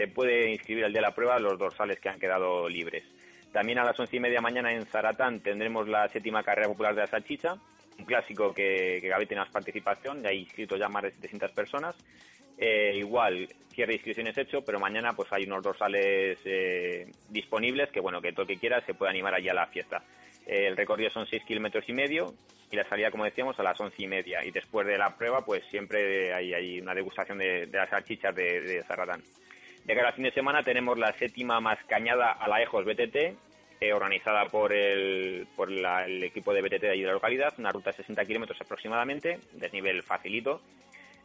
[0.00, 3.04] se puede inscribir al día de la prueba los dorsales que han quedado libres.
[3.52, 7.02] También a las once y media mañana en Zaratán tendremos la séptima carrera popular de
[7.02, 7.52] la salchicha,
[7.98, 11.50] un clásico que, que vez tiene más participación, ya hay inscritos ya más de 700
[11.50, 11.94] personas.
[12.56, 18.00] Eh, igual, cierre de inscripciones hecho, pero mañana pues hay unos dorsales eh, disponibles que
[18.00, 20.02] bueno, que todo el que quiera se puede animar allí a la fiesta.
[20.46, 22.32] Eh, el recorrido son 6 kilómetros y medio
[22.70, 24.42] y la salida, como decíamos, a las once y media.
[24.46, 28.34] Y después de la prueba, pues siempre hay, hay una degustación de, de las salchichas
[28.34, 29.22] de, de Zaratán.
[29.84, 33.16] De cara al fin de semana tenemos la séptima más cañada a la EJOS BTT,
[33.80, 37.54] eh, organizada por el, por la- el equipo de BTT de allí de la localidad,
[37.58, 40.60] una ruta de 60 kilómetros aproximadamente, desnivel facilito.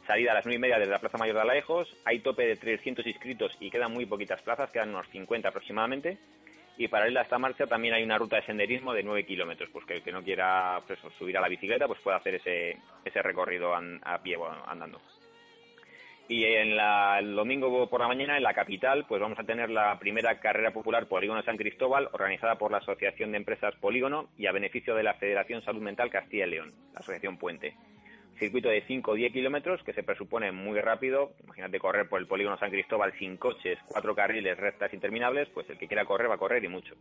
[0.08, 1.95] Salida a las 9 y media desde la Plaza Mayor de Alaejos.
[2.06, 6.18] Hay tope de 300 inscritos y quedan muy poquitas plazas, quedan unos 50 aproximadamente.
[6.78, 9.86] Y paralela a esta marcha también hay una ruta de senderismo de 9 kilómetros, pues
[9.86, 13.22] que el que no quiera pues, subir a la bicicleta pues puede hacer ese, ese
[13.22, 15.01] recorrido a pie o andando.
[16.28, 19.70] Y en la, el domingo por la mañana, en la capital, pues vamos a tener
[19.70, 24.48] la primera carrera popular Polígono San Cristóbal, organizada por la Asociación de Empresas Polígono y
[24.48, 27.76] a beneficio de la Federación Salud Mental Castilla y León, la Asociación Puente.
[28.40, 31.32] Circuito de 5 o 10 kilómetros que se presupone muy rápido.
[31.44, 35.78] Imagínate correr por el Polígono San Cristóbal sin coches, cuatro carriles, rectas interminables, pues el
[35.78, 36.96] que quiera correr va a correr y mucho.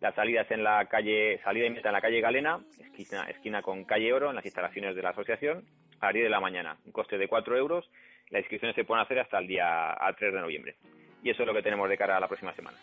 [0.00, 3.62] La salida es en la calle, salida y meta en la calle Galena, esquina, esquina
[3.62, 5.64] con calle Oro, en las instalaciones de la asociación,
[6.00, 6.76] a las 10 de la mañana.
[6.84, 7.88] Un coste de 4 euros.
[8.30, 10.76] Las inscripciones se pueden hacer hasta el día a 3 de noviembre.
[11.22, 12.76] Y eso es lo que tenemos de cara a la próxima semana.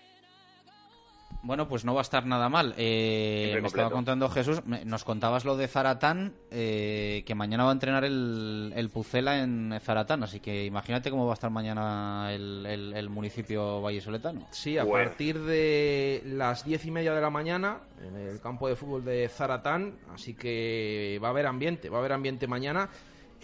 [1.43, 2.73] Bueno, pues no va a estar nada mal.
[2.75, 7.69] Eh, me estaba contando Jesús, me- nos contabas lo de Zaratán, eh, que mañana va
[7.69, 12.29] a entrenar el, el Pucela en Zaratán, así que imagínate cómo va a estar mañana
[12.33, 14.47] el, el- el municipio vallesoletano.
[14.49, 18.75] Sí, a partir de las diez y media de la mañana en el campo de
[18.75, 22.89] fútbol de Zaratán, así que va a haber ambiente, va a haber ambiente mañana.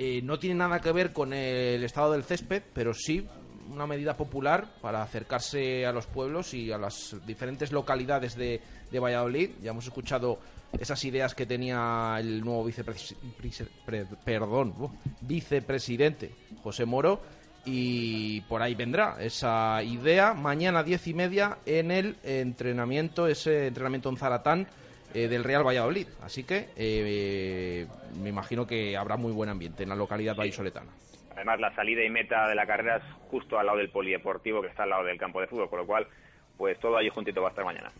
[0.03, 3.27] Eh, no tiene nada que ver con el estado del césped, pero sí
[3.71, 8.99] una medida popular para acercarse a los pueblos y a las diferentes localidades de, de
[8.99, 9.51] Valladolid.
[9.61, 10.39] Ya hemos escuchado
[10.79, 13.15] esas ideas que tenía el nuevo vicepres-
[13.85, 14.89] pre- perdón, uh,
[15.21, 16.31] vicepresidente
[16.63, 17.21] José Moro
[17.63, 24.09] y por ahí vendrá esa idea mañana diez y media en el entrenamiento ese entrenamiento
[24.09, 24.67] en Zaratán
[25.13, 27.87] eh, del Real Valladolid así que eh,
[28.21, 30.91] me imagino que habrá muy buen ambiente en la localidad vallisoletana
[31.33, 34.67] Además, la salida y meta de la carrera es justo al lado del polideportivo que
[34.67, 36.07] está al lado del campo de fútbol, con lo cual,
[36.57, 37.91] pues todo allí juntito va a estar mañana.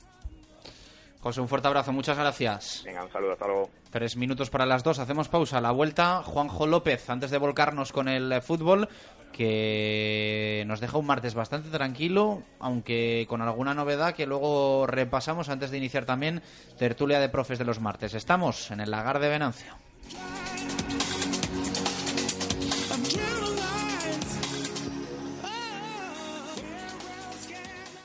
[1.21, 2.81] José, un fuerte abrazo, muchas gracias.
[2.83, 3.69] Venga, un saludo, hasta luego.
[3.91, 5.61] Tres minutos para las dos, hacemos pausa.
[5.61, 8.89] La vuelta, Juanjo López, antes de volcarnos con el eh, fútbol,
[9.31, 15.69] que nos deja un martes bastante tranquilo, aunque con alguna novedad que luego repasamos antes
[15.69, 16.41] de iniciar también
[16.79, 18.15] tertulia de profes de los martes.
[18.15, 19.75] Estamos en el lagar de Venancio.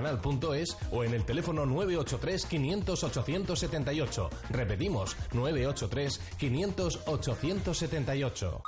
[0.00, 4.30] www.decocanal.es o en el teléfono 983 500 878.
[4.50, 8.62] Repetimos, 983 500 878.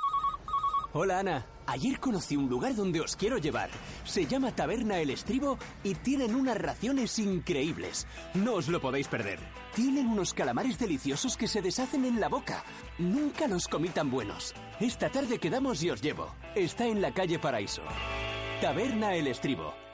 [0.95, 3.71] Hola Ana, ayer conocí un lugar donde os quiero llevar.
[4.03, 8.05] Se llama Taberna El Estribo y tienen unas raciones increíbles.
[8.35, 9.39] No os lo podéis perder.
[9.73, 12.63] Tienen unos calamares deliciosos que se deshacen en la boca.
[12.99, 14.53] Nunca los comí tan buenos.
[14.79, 16.31] Esta tarde quedamos y os llevo.
[16.53, 17.81] Está en la calle Paraíso.
[18.61, 19.73] Taberna El Estribo,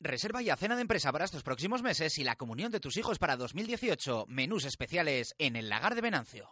[0.00, 3.18] Reserva ya cena de empresa para estos próximos meses y la comunión de tus hijos
[3.18, 4.26] para 2018.
[4.28, 6.50] Menús especiales en el Lagar de Venancio.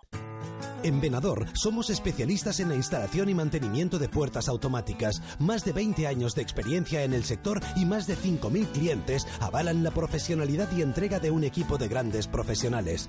[0.83, 5.23] En Venador somos especialistas en la instalación y mantenimiento de puertas automáticas.
[5.39, 9.85] Más de 20 años de experiencia en el sector y más de 5.000 clientes avalan
[9.85, 13.09] la profesionalidad y entrega de un equipo de grandes profesionales.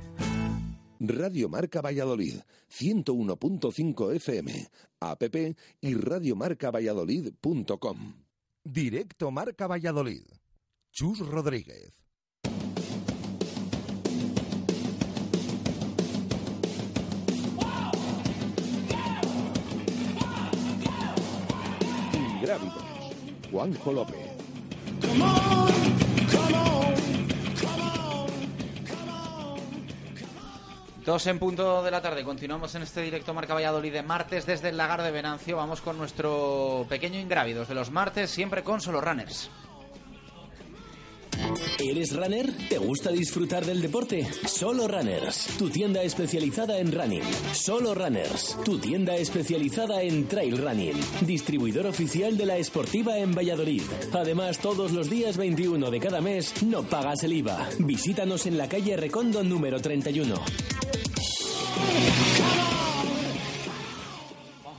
[1.03, 4.67] Radio Marca Valladolid, 101.5 FM,
[4.99, 5.23] app
[5.81, 8.13] y radiomarcavalladolid.com.
[8.63, 10.21] Directo Marca Valladolid.
[10.91, 11.91] Chus Rodríguez.
[22.13, 22.83] Ingrávidos.
[23.49, 24.19] Juanjo López.
[31.05, 32.23] Dos en punto de la tarde.
[32.23, 35.57] Continuamos en este directo Marca Valladolid de martes desde el Lagar de Venancio.
[35.57, 39.49] Vamos con nuestro pequeño ingrávidos de los martes, siempre con solo runners.
[41.79, 42.51] ¿Eres runner?
[42.69, 44.27] ¿Te gusta disfrutar del deporte?
[44.45, 47.23] Solo Runners, tu tienda especializada en running.
[47.53, 50.93] Solo Runners, tu tienda especializada en trail running.
[51.21, 53.83] Distribuidor oficial de la Esportiva en Valladolid.
[54.13, 57.69] Además, todos los días 21 de cada mes no pagas el IVA.
[57.79, 60.35] Visítanos en la calle Recondo número 31.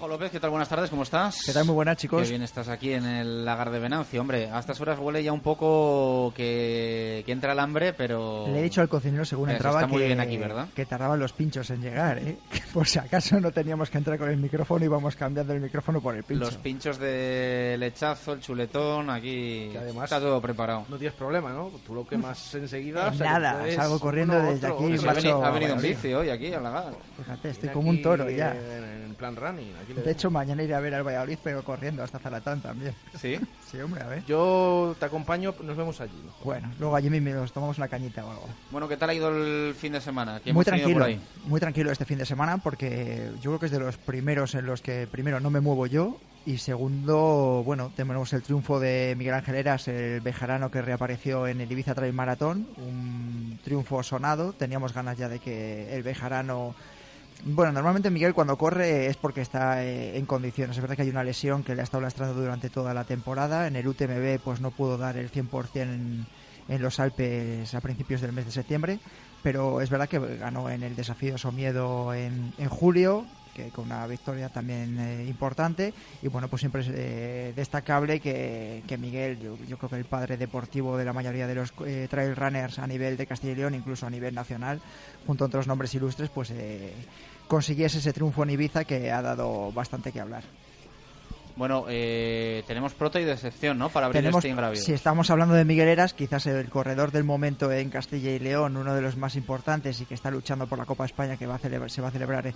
[0.02, 0.50] Juanjo López, ¿qué tal?
[0.50, 1.44] Buenas tardes, ¿cómo estás?
[1.46, 1.64] ¿Qué tal?
[1.64, 2.24] Muy buenas, chicos.
[2.24, 4.20] Qué bien estás aquí en el Lagar de Venancio.
[4.20, 8.48] Hombre, a estas horas huele ya un poco que, que entra el hambre, pero...
[8.48, 10.66] Le he dicho al cocinero según Eh, se entraba está muy que, bien aquí, ¿verdad?
[10.74, 12.36] que tardaban los pinchos en llegar, ¿eh?
[12.50, 15.60] Que por si acaso no teníamos que entrar con el micrófono y íbamos cambiando el
[15.60, 16.46] micrófono por el pincho.
[16.46, 20.84] Los pinchos de lechazo, el chuletón, aquí Que además- está todo preparado.
[20.88, 21.70] No tienes problema, ¿no?
[21.86, 23.06] Tú lo quemas enseguida.
[23.06, 24.88] o sea, que Nada, puedes salgo corriendo uno, desde otro, aquí.
[24.96, 25.96] Pues ha, macho, venido, ha venido en Valladolid.
[26.02, 26.92] bici hoy aquí al Lagar.
[27.18, 28.52] Fíjate, estoy como un toro ya.
[28.52, 29.72] En, en plan running.
[29.80, 32.94] Aquí De hecho, mañana iré a ver al Valladolid, pero corriendo hasta Zaratán también.
[33.20, 33.38] ¿Sí?
[33.72, 34.22] Sí, hombre, a ver.
[34.26, 36.12] Yo te acompaño, nos vemos allí.
[36.26, 36.34] ¿no?
[36.44, 38.46] Bueno, luego allí mismo nos tomamos una cañita o algo.
[38.70, 40.40] Bueno, ¿qué tal ha ido el fin de semana?
[40.44, 41.18] ¿Qué Muy tranquilo, por ahí?
[41.46, 44.66] muy tranquilo este fin de semana porque yo creo que es de los primeros en
[44.66, 49.34] los que primero no me muevo yo y segundo, bueno, tenemos el triunfo de Miguel
[49.34, 54.92] Ángel Eras, el bejarano que reapareció en el Ibiza Trail Marathon, un triunfo sonado, teníamos
[54.92, 56.74] ganas ya de que el bejarano
[57.44, 60.76] bueno, normalmente Miguel cuando corre es porque está eh, en condiciones.
[60.76, 63.66] Es verdad que hay una lesión que le ha estado lastrando durante toda la temporada.
[63.66, 66.26] En el UTMB pues no pudo dar el 100% en,
[66.68, 68.98] en los Alpes a principios del mes de septiembre,
[69.42, 74.06] pero es verdad que ganó en el desafío Somiedo en, en julio, que con una
[74.06, 75.92] victoria también eh, importante.
[76.22, 79.38] Y bueno, pues siempre es eh, destacable que, que Miguel,
[79.68, 82.86] yo, creo que el padre deportivo de la mayoría de los eh, trail runners a
[82.86, 84.80] nivel de Castilla y León, incluso a nivel nacional,
[85.26, 86.52] junto a otros nombres ilustres, pues
[87.52, 90.42] consiguiese ese triunfo en Ibiza que ha dado bastante que hablar.
[91.54, 93.90] Bueno, eh, tenemos proto y decepción, ¿no?
[93.90, 97.70] Para abrir Tenemos, este si estamos hablando de Miguel Eras, quizás el corredor del momento
[97.70, 100.86] en Castilla y León, uno de los más importantes y que está luchando por la
[100.86, 102.54] Copa España que va a celebrar- se va a celebrar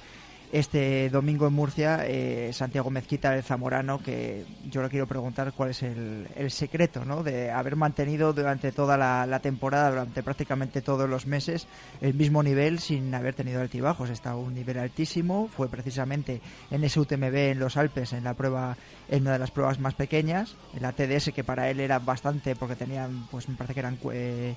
[0.58, 5.70] este domingo en Murcia, eh, Santiago Mezquita, el zamorano, que yo le quiero preguntar cuál
[5.70, 7.22] es el, secreto ¿no?
[7.22, 11.66] de haber mantenido durante toda la, temporada, durante prácticamente todos los meses,
[12.00, 14.08] el mismo nivel sin haber tenido altibajos.
[14.08, 16.40] Está a un nivel altísimo, fue precisamente
[16.70, 18.78] en ese UTMB en los Alpes, en la prueba,
[19.10, 22.56] en una de las pruebas más pequeñas, en la TDS, que para él era bastante,
[22.56, 24.54] porque tenían, pues me parece que eran eh,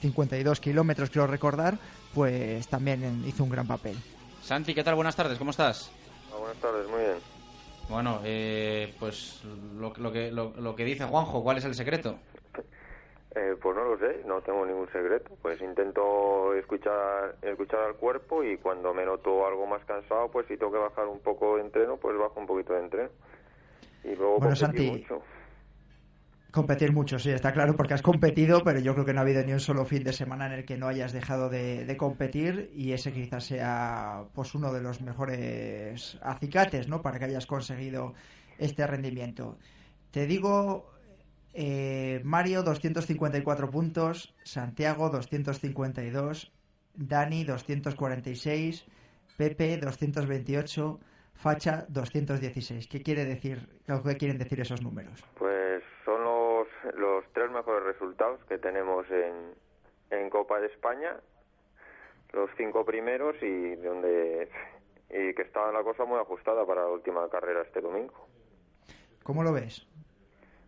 [0.00, 1.78] 52 kilómetros, creo recordar,
[2.14, 3.98] pues también hizo un gran papel.
[4.42, 4.94] Santi, ¿qué tal?
[4.96, 5.92] Buenas tardes, ¿cómo estás?
[6.32, 7.18] Ah, buenas tardes, muy bien.
[7.88, 9.42] Bueno, eh, pues
[9.78, 12.16] lo, lo que, lo, lo que dice Juanjo, ¿cuál es el secreto?
[13.34, 15.30] Eh, pues no lo sé, no tengo ningún secreto.
[15.40, 20.58] Pues intento escuchar, escuchar al cuerpo y cuando me noto algo más cansado, pues si
[20.58, 23.08] tengo que bajar un poco de entreno, pues bajo un poquito de entreno.
[24.04, 25.22] Y luego Bueno, Santi, mucho.
[26.52, 29.42] Competir mucho, sí, está claro, porque has competido, pero yo creo que no ha habido
[29.42, 32.70] ni un solo fin de semana en el que no hayas dejado de, de competir
[32.74, 37.00] y ese quizás sea pues uno de los mejores acicates, ¿no?
[37.00, 38.12] Para que hayas conseguido
[38.58, 39.58] este rendimiento.
[40.10, 40.92] Te digo,
[41.54, 46.52] eh, Mario 254 puntos, Santiago 252,
[46.94, 48.84] Dani 246,
[49.36, 51.00] Pepe 228,
[51.34, 52.86] Facha 216.
[52.88, 53.68] ¿Qué quiere decir?
[53.86, 55.24] ¿Qué quieren decir esos números?
[55.38, 55.61] Pues
[56.94, 59.54] los, tres mejores resultados que tenemos en,
[60.10, 61.16] en Copa de España,
[62.32, 64.48] los cinco primeros y donde
[65.10, 68.26] y que estaba la cosa muy ajustada para la última carrera este domingo.
[69.22, 69.86] ¿Cómo lo ves?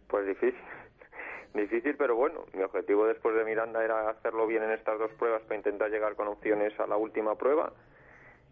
[0.09, 0.61] Pues difícil.
[1.55, 5.43] Difícil, pero bueno, mi objetivo después de Miranda era hacerlo bien en estas dos pruebas
[5.43, 7.73] para intentar llegar con opciones a la última prueba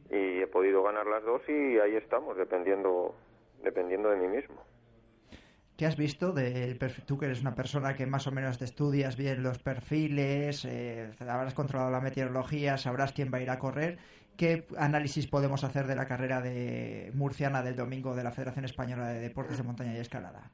[0.08, 3.14] y he podido ganar las dos y ahí estamos, dependiendo,
[3.62, 4.62] dependiendo de mí mismo.
[5.82, 6.32] ¿Qué has visto?
[7.08, 11.10] Tú que eres una persona que más o menos te estudias bien los perfiles, eh,
[11.18, 13.98] habrás controlado la meteorología, sabrás quién va a ir a correr.
[14.38, 19.08] ¿Qué análisis podemos hacer de la carrera de murciana del domingo de la Federación Española
[19.08, 20.52] de Deportes de Montaña y Escalada?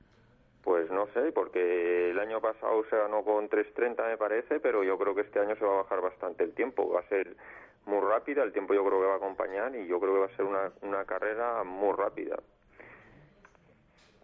[0.64, 4.96] Pues no sé, porque el año pasado se ganó con 3.30 me parece, pero yo
[4.96, 6.90] creo que este año se va a bajar bastante el tiempo.
[6.90, 7.36] Va a ser
[7.84, 10.26] muy rápida, el tiempo yo creo que va a acompañar y yo creo que va
[10.26, 12.38] a ser una, una carrera muy rápida.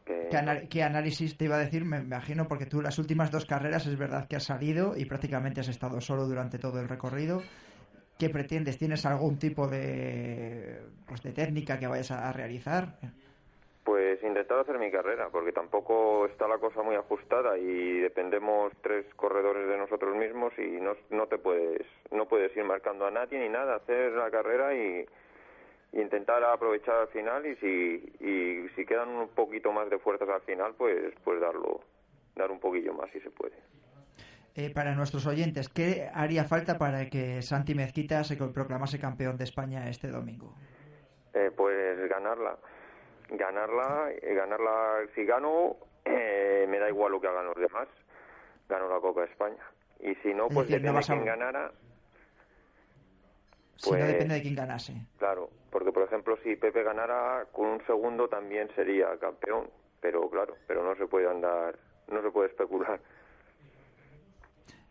[0.04, 1.84] Que- ¿Qué, qué análisis te iba a decir?
[1.84, 5.60] Me imagino, porque tú las últimas dos carreras es verdad que has salido y prácticamente
[5.60, 7.42] has estado solo durante todo el recorrido.
[8.18, 8.78] ¿Qué pretendes?
[8.78, 12.98] ¿Tienes algún tipo de, pues, de técnica que vayas a, a realizar?
[13.84, 19.04] Pues intentar hacer mi carrera, porque tampoco está la cosa muy ajustada y dependemos tres
[19.16, 23.38] corredores de nosotros mismos y no, no te puedes no puedes ir marcando a nadie
[23.38, 25.04] ni nada, hacer la carrera y
[25.94, 30.42] intentar aprovechar al final y si y si quedan un poquito más de fuerzas al
[30.42, 31.80] final, pues pues darlo
[32.36, 33.54] dar un poquillo más si se puede.
[34.56, 39.44] Eh, para nuestros oyentes, ¿qué haría falta para que Santi Mezquita se proclamase campeón de
[39.44, 40.54] España este domingo?
[41.32, 42.56] Eh, pues ganarla,
[43.30, 44.98] ganarla, eh, ganarla.
[45.16, 47.88] Si gano, eh, me da igual lo que hagan los demás.
[48.68, 49.62] Gano la Copa de España.
[50.00, 51.72] Y si no, Es pues decir, no depende a- quién ganara.
[53.76, 54.92] Si Pues- no depende de quién ganase.
[55.18, 59.68] Claro, porque por ejemplo, si Pepe ganara con un segundo también sería campeón.
[60.00, 61.76] Pero claro, pero no se puede andar,
[62.08, 63.00] no se puede especular.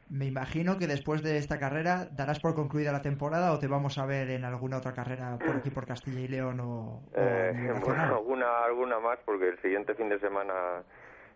[0.09, 3.97] Me imagino que después de esta carrera darás por concluida la temporada o te vamos
[3.97, 8.01] a ver en alguna otra carrera por aquí por Castilla y León o, Eh, bueno,
[8.03, 10.83] alguna, alguna más, porque el siguiente fin de semana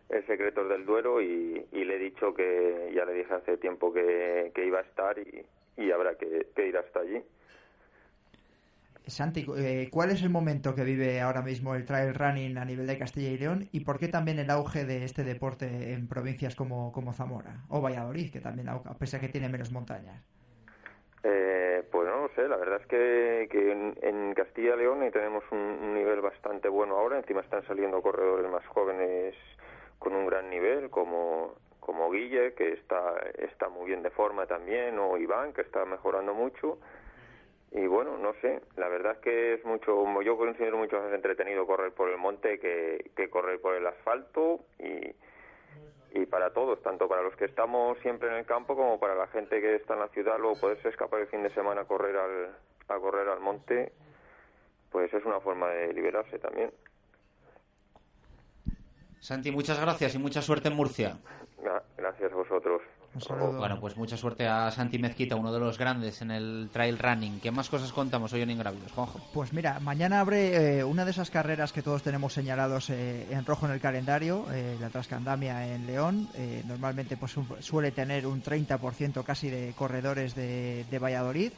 [0.10, 3.92] es Secretos del Duero y, y le he dicho que ya le dije hace tiempo
[3.94, 5.46] que, que iba a estar y,
[5.78, 7.24] y habrá que, que ir hasta allí.
[9.08, 12.88] Santi, eh, ¿cuál es el momento que vive ahora mismo el trail running a nivel
[12.88, 16.56] de Castilla y León y por qué también el auge de este deporte en provincias
[16.56, 18.68] como, como Zamora o Valladolid, que también,
[19.00, 20.24] pese a que tiene menos montañas?
[21.24, 25.00] Eh, pues no lo sé, la verdad es que, que en, en Castilla y León
[25.12, 29.36] tenemos un, un nivel bastante bueno ahora, encima están saliendo corredores más jóvenes
[30.00, 35.00] con un gran nivel, como, como Guille, que está, está muy bien de forma también,
[35.00, 36.78] o Iván, que está mejorando mucho.
[37.72, 41.68] Y bueno, no sé, la verdad es que es mucho, yo considero mucho más entretenido
[41.68, 47.08] correr por el monte que, que correr por el asfalto y, y para todos, tanto
[47.10, 50.00] para los que estamos siempre en el campo como para la gente que está en
[50.00, 52.56] la ciudad, luego poderse escapar el fin de semana a correr al,
[52.88, 53.92] a correr al monte,
[54.90, 56.72] pues es una forma de liberarse también.
[59.20, 61.18] Santi, muchas gracias y mucha suerte en Murcia.
[61.62, 62.82] Gra- Gracias a vosotros.
[63.58, 67.40] Bueno, pues mucha suerte a Santi Mezquita, uno de los grandes en el trail running.
[67.40, 69.20] ¿Qué más cosas contamos hoy en Ingrávidos, Juanjo?
[69.34, 73.46] Pues mira, mañana abre eh, una de esas carreras que todos tenemos señalados eh, en
[73.46, 76.28] rojo en el calendario, eh, la Trascandamia en León.
[76.36, 81.52] Eh, normalmente pues un- suele tener un 30% casi de corredores de, de Valladolid.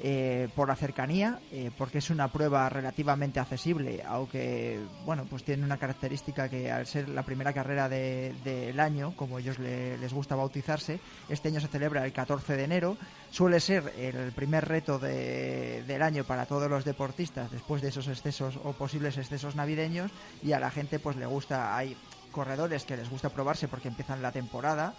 [0.00, 5.64] Eh, por la cercanía, eh, porque es una prueba relativamente accesible, aunque bueno, pues tiene
[5.64, 10.12] una característica que al ser la primera carrera de- del año, como ellos le- les
[10.12, 12.96] gusta bautizarse, este año se celebra el 14 de enero,
[13.30, 18.08] suele ser el primer reto de- del año para todos los deportistas después de esos
[18.08, 20.10] excesos o posibles excesos navideños
[20.42, 21.96] y a la gente pues le gusta, hay
[22.32, 24.94] corredores que les gusta probarse porque empiezan la temporada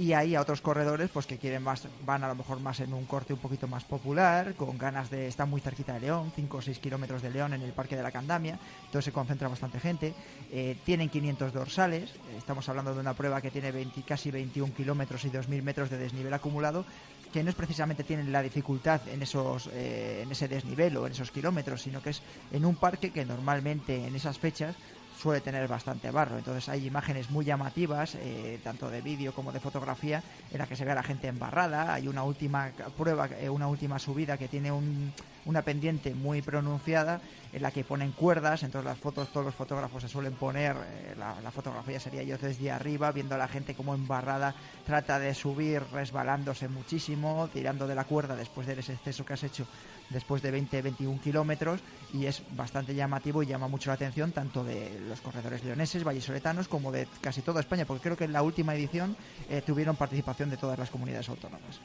[0.00, 2.94] y hay a otros corredores pues que quieren más van a lo mejor más en
[2.94, 6.56] un corte un poquito más popular con ganas de estar muy cerquita de León 5
[6.56, 9.78] o 6 kilómetros de León en el parque de la Candamia entonces se concentra bastante
[9.78, 10.14] gente.
[10.50, 15.22] Eh, tienen 500 dorsales estamos hablando de una prueba que tiene 20, casi 21 kilómetros
[15.26, 16.86] y 2.000 metros de desnivel acumulado
[17.30, 21.12] que no es precisamente tienen la dificultad en esos eh, en ese desnivel o en
[21.12, 22.22] esos kilómetros sino que es
[22.52, 24.76] en un parque que normalmente en esas fechas
[25.20, 26.38] suele tener bastante barro.
[26.38, 30.76] Entonces hay imágenes muy llamativas, eh, tanto de vídeo como de fotografía, en la que
[30.76, 31.92] se ve a la gente embarrada.
[31.94, 35.12] Hay una última prueba, eh, una última subida que tiene un-
[35.44, 37.20] una pendiente muy pronunciada
[37.52, 38.62] en la que ponen cuerdas.
[38.62, 42.70] Entonces las fotos, todos los fotógrafos se suelen poner, eh, la, fotografía sería yo desde
[42.70, 44.54] arriba, viendo a la gente como embarrada
[44.86, 49.42] trata de subir resbalándose muchísimo, tirando de la cuerda después de ese exceso que has
[49.42, 49.66] hecho
[50.10, 51.80] después de 20-21 kilómetros
[52.12, 56.68] y es bastante llamativo y llama mucho la atención tanto de los corredores leoneses, vallisoletanos
[56.68, 59.16] como de casi toda España, porque creo que en la última edición
[59.48, 61.80] eh, tuvieron participación de todas las comunidades autónomas.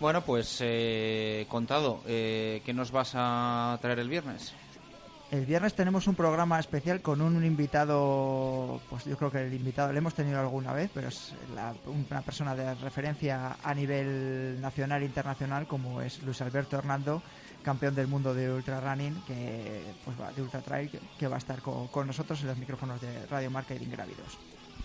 [0.00, 4.54] Bueno, pues eh, contado, eh, ¿qué nos vas a traer el viernes?
[5.30, 9.92] El viernes tenemos un programa especial con un invitado, pues yo creo que el invitado
[9.92, 15.02] le hemos tenido alguna vez, pero es la- una persona de referencia a nivel nacional
[15.02, 17.22] e internacional como es Luis Alberto Hernando,
[17.64, 21.34] campeón del mundo de ultra running, que pues va, de ultra trail, que, que va
[21.34, 24.38] a estar con, con nosotros en los micrófonos de Radio Marca y de Ingrávidos.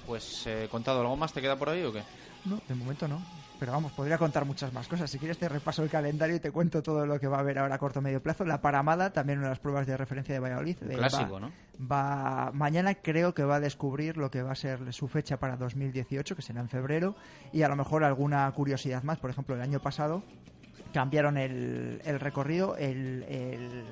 [0.07, 2.01] Pues eh, contado, ¿algo más te queda por ahí o qué?
[2.45, 3.21] No, de momento no.
[3.61, 5.07] Pero vamos, podría contar muchas más cosas.
[5.11, 7.59] Si quieres te repaso el calendario y te cuento todo lo que va a haber
[7.59, 8.43] ahora a corto medio plazo.
[8.43, 10.77] La Paramada, también una de las pruebas de referencia de Valladolid.
[10.81, 11.51] Un eh, clásico, va- ¿no?
[11.79, 15.57] Va, mañana creo que va a descubrir lo que va a ser su fecha para
[15.57, 17.15] 2018, que será en febrero,
[17.53, 19.19] y a lo mejor alguna curiosidad más.
[19.19, 20.23] Por ejemplo, el año pasado
[20.93, 23.83] cambiaron el, el recorrido, el, el,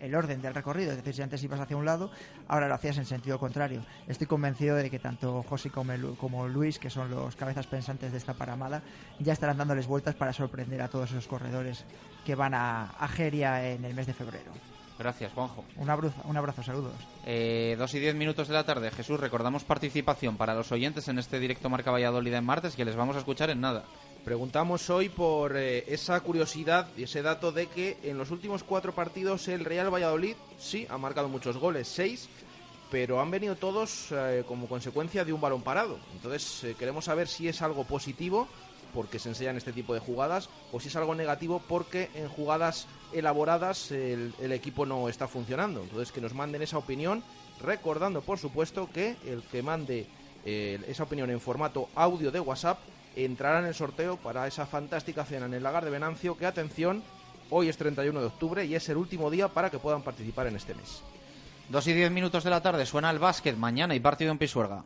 [0.00, 0.90] el orden del recorrido.
[0.90, 2.10] Es decir, si antes ibas hacia un lado,
[2.46, 3.84] ahora lo hacías en sentido contrario.
[4.06, 8.18] Estoy convencido de que tanto José como, como Luis, que son los cabezas pensantes de
[8.18, 8.82] esta paramada,
[9.18, 11.84] ya estarán dándoles vueltas para sorprender a todos esos corredores
[12.24, 14.52] que van a, a Geria en el mes de febrero.
[14.98, 15.64] Gracias, Juanjo.
[15.76, 16.92] Un abrazo, un abrazo saludos.
[17.24, 18.90] Eh, dos y diez minutos de la tarde.
[18.90, 22.96] Jesús, recordamos participación para los oyentes en este directo Marca Valladolid en martes que les
[22.96, 23.84] vamos a escuchar en nada.
[24.28, 28.94] Preguntamos hoy por eh, esa curiosidad y ese dato de que en los últimos cuatro
[28.94, 32.28] partidos el Real Valladolid sí ha marcado muchos goles, seis,
[32.90, 35.98] pero han venido todos eh, como consecuencia de un balón parado.
[36.12, 38.48] Entonces eh, queremos saber si es algo positivo
[38.92, 42.86] porque se enseñan este tipo de jugadas o si es algo negativo porque en jugadas
[43.14, 45.80] elaboradas el, el equipo no está funcionando.
[45.80, 47.24] Entonces que nos manden esa opinión,
[47.62, 50.06] recordando por supuesto que el que mande
[50.44, 52.78] eh, esa opinión en formato audio de WhatsApp
[53.16, 57.02] entrará en el sorteo para esa fantástica cena en el lagar de Venancio que atención,
[57.50, 60.56] hoy es 31 de octubre y es el último día para que puedan participar en
[60.56, 61.02] este mes.
[61.68, 63.56] Dos y diez minutos de la tarde suena el básquet.
[63.56, 64.84] Mañana y partido en Pisuerga.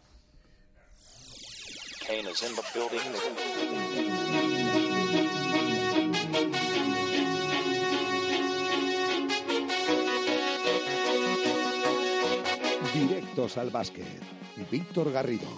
[12.93, 14.23] Directos al básquet.
[14.71, 15.49] Víctor Garrido.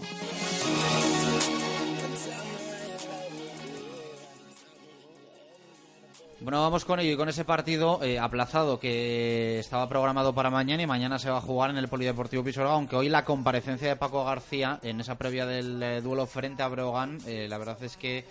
[6.40, 10.82] Bueno, vamos con ello y con ese partido eh, aplazado que estaba programado para mañana
[10.82, 13.96] y mañana se va a jugar en el Polideportivo Pisuerga, aunque hoy la comparecencia de
[13.96, 17.96] Paco García en esa previa del eh, duelo frente a Breogán, eh, la verdad es
[17.96, 18.24] que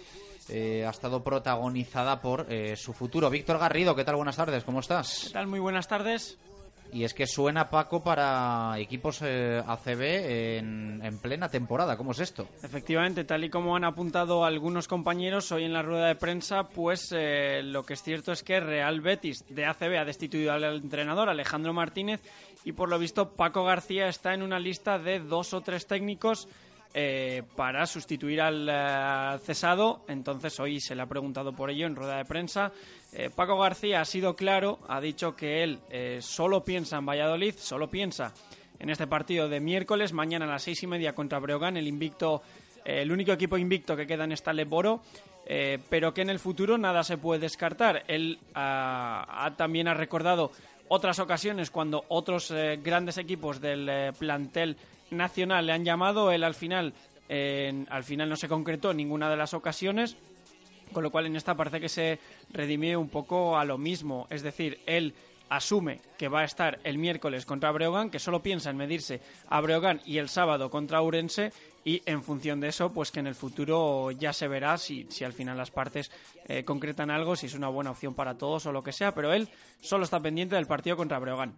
[0.49, 3.29] eh, ha estado protagonizada por su futuro.
[3.29, 4.17] Víctor Garrido, ¿qué tal?
[4.17, 5.25] Buenas tardes, ¿cómo estás?
[5.27, 5.47] ¿Qué tal?
[5.47, 6.37] Muy buenas tardes.
[6.93, 10.01] Y es que suena Paco para equipos eh, ACB
[10.59, 12.47] en, en plena temporada, ¿cómo es esto?
[12.61, 17.09] Efectivamente, tal y como han apuntado algunos compañeros hoy en la rueda de prensa, pues
[17.11, 21.29] eh, lo que es cierto es que Real Betis de ACB ha destituido al entrenador
[21.29, 22.21] Alejandro Martínez
[22.63, 26.47] y por lo visto Paco García está en una lista de dos o tres técnicos
[26.95, 30.05] eh, para sustituir al eh, cesado.
[30.07, 32.71] Entonces hoy se le ha preguntado por ello en rueda de prensa.
[33.11, 35.79] Eh, Paco García ha sido claro, ha dicho que él
[36.21, 38.31] solo piensa en Valladolid, solo piensa
[38.79, 42.43] en este partido de miércoles, mañana a las seis y media contra Breogán, el invicto,
[42.85, 45.01] el único equipo invicto que queda en esta Leboro.
[45.89, 48.03] pero que en el futuro nada se puede descartar.
[48.07, 50.51] Él ah, también ha recordado
[50.89, 54.77] otras ocasiones cuando otros grandes equipos del eh, plantel
[55.13, 56.93] nacional le han llamado, él al final,
[57.89, 60.17] al final no se concretó en ninguna de las ocasiones,
[60.91, 62.19] con lo cual en esta parece que se
[62.51, 65.13] redime un poco a lo mismo, es decir, él
[65.49, 69.61] asume que va a estar el miércoles contra Breogán, que solo piensa en medirse a
[69.61, 71.51] Breogán y el sábado contra Urense
[71.85, 75.23] y en función de eso, pues que en el futuro ya se verá si, si
[75.23, 76.11] al final las partes
[76.47, 79.33] eh, concretan algo, si es una buena opción para todos o lo que sea, pero
[79.33, 79.49] él
[79.81, 81.53] solo está pendiente del partido contra Breogán.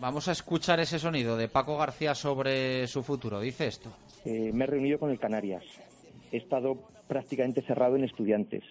[0.00, 3.40] Vamos a escuchar ese sonido de Paco García sobre su futuro.
[3.40, 3.90] Dice esto.
[4.24, 5.64] Eh, me he reunido con el Canarias.
[6.30, 6.78] He estado
[7.08, 8.62] prácticamente cerrado en estudiantes.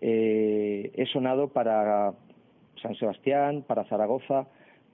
[0.00, 2.14] Eh, he sonado para
[2.80, 4.46] San Sebastián, para Zaragoza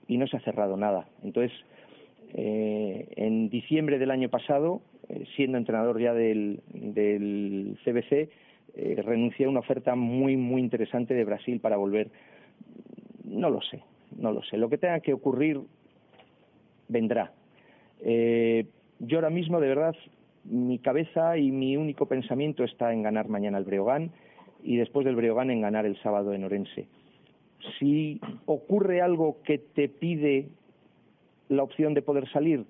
[0.07, 1.07] y no se ha cerrado nada.
[1.23, 1.57] Entonces,
[2.33, 8.29] eh, en diciembre del año pasado, eh, siendo entrenador ya del, del CBC,
[9.05, 12.09] renuncié a una oferta muy, muy interesante de Brasil para volver.
[13.23, 13.81] No lo sé,
[14.15, 14.57] no lo sé.
[14.57, 15.61] Lo que tenga que ocurrir
[16.87, 17.33] vendrá.
[18.01, 18.65] Eh,
[18.99, 19.95] yo ahora mismo, de verdad,
[20.45, 24.11] mi cabeza y mi único pensamiento está en ganar mañana el Breogán
[24.63, 26.87] y después del Breogán en ganar el sábado en Orense.
[27.79, 30.49] Si ocurre algo que te pide
[31.49, 32.65] la opción de poder salir,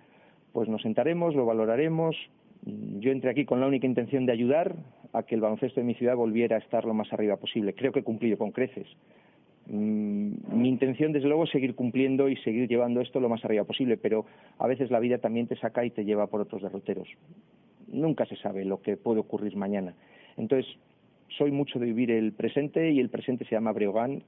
[0.53, 2.15] pues nos sentaremos, lo valoraremos.
[2.63, 4.75] Yo entré aquí con la única intención de ayudar
[5.13, 7.73] a que el baloncesto de mi ciudad volviera a estar lo más arriba posible.
[7.73, 8.87] Creo que he cumplido con creces.
[9.67, 13.63] Mm, Mi intención, desde luego, es seguir cumpliendo y seguir llevando esto lo más arriba
[13.63, 14.25] posible, pero
[14.57, 17.07] a veces la vida también te saca y te lleva por otros derroteros.
[17.87, 19.93] Nunca se sabe lo que puede ocurrir mañana.
[20.37, 20.75] Entonces,
[21.37, 24.23] soy mucho de vivir el presente y el presente se llama Breogán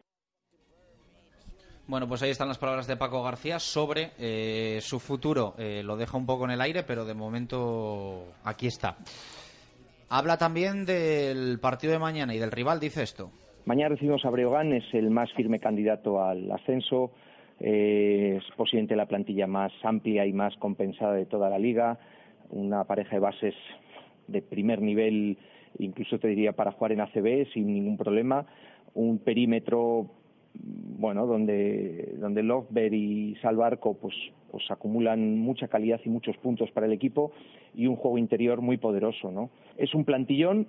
[1.88, 5.53] Bueno, pues ahí están las palabras de Paco García sobre eh, su futuro.
[5.57, 8.97] Eh, lo deja un poco en el aire, pero de momento aquí está.
[10.09, 13.31] Habla también del partido de mañana y del rival, dice esto.
[13.68, 17.11] Mañana recibimos a Breogán, es el más firme candidato al ascenso,
[17.59, 21.99] es posiblemente la plantilla más amplia y más compensada de toda la liga,
[22.49, 23.53] una pareja de bases
[24.30, 25.38] de primer nivel,
[25.80, 28.45] incluso te diría para jugar en ACB sin ningún problema,
[28.93, 30.11] un perímetro
[30.53, 34.15] bueno, donde, donde Lovber y Salvarco pues,
[34.49, 37.34] pues acumulan mucha calidad y muchos puntos para el equipo
[37.76, 39.49] y un juego interior muy poderoso, ¿no?
[39.76, 40.68] Es un plantillón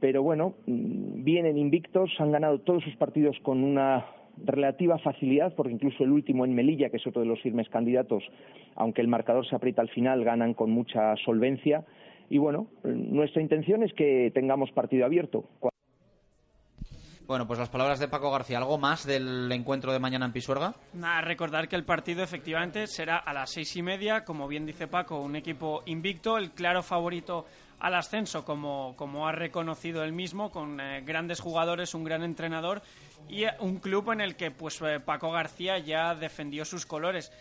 [0.00, 4.06] pero bueno, mm, vienen invictos, han ganado todos sus partidos con una
[4.44, 8.22] relativa facilidad, porque incluso el último en Melilla, que es otro de los firmes candidatos,
[8.74, 11.84] aunque el marcador se aprieta al final, ganan con mucha solvencia.
[12.28, 15.44] Y bueno, nuestra intención es que tengamos partido abierto.
[17.26, 18.58] Bueno, pues las palabras de Paco García.
[18.58, 20.74] ¿Algo más del encuentro de mañana en Pisuerga?
[20.94, 24.86] Nada, recordar que el partido efectivamente será a las seis y media, como bien dice
[24.86, 27.46] Paco, un equipo invicto, el claro favorito
[27.80, 32.82] al ascenso, como, como ha reconocido él mismo, con eh, grandes jugadores, un gran entrenador
[33.28, 37.32] y eh, un club en el que pues eh, Paco García ya defendió sus colores.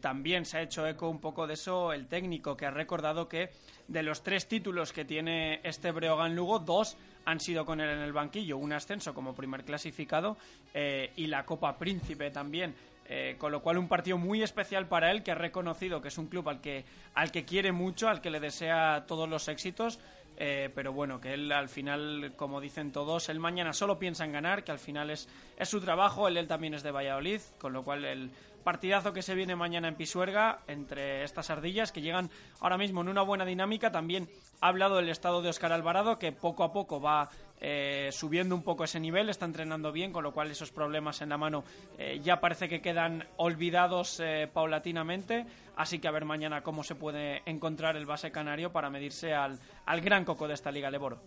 [0.00, 3.50] También se ha hecho eco un poco de eso el técnico, que ha recordado que
[3.86, 8.00] de los tres títulos que tiene este Breogán Lugo, dos han sido con él en
[8.00, 10.36] el banquillo, un ascenso como primer clasificado
[10.74, 12.74] y la Copa Príncipe también.
[13.06, 16.16] Eh, con lo cual un partido muy especial para él que ha reconocido que es
[16.16, 20.00] un club al que al que quiere mucho al que le desea todos los éxitos
[20.36, 24.32] eh, pero bueno, que él al final, como dicen todos, él mañana solo piensa en
[24.32, 27.72] ganar, que al final es, es su trabajo, él, él también es de Valladolid, con
[27.72, 28.30] lo cual el
[28.64, 32.30] partidazo que se viene mañana en Pisuerga entre estas ardillas que llegan
[32.60, 33.92] ahora mismo en una buena dinámica.
[33.92, 34.28] También
[34.60, 37.28] ha hablado del estado de Oscar Alvarado, que poco a poco va
[37.66, 41.30] eh, subiendo un poco ese nivel, está entrenando bien, con lo cual esos problemas en
[41.30, 41.64] la mano
[41.96, 45.46] eh, ya parece que quedan olvidados eh, paulatinamente.
[45.74, 49.58] Así que a ver mañana cómo se puede encontrar el base canario para medirse al,
[49.86, 51.22] al gran coco de esta Liga Leboro.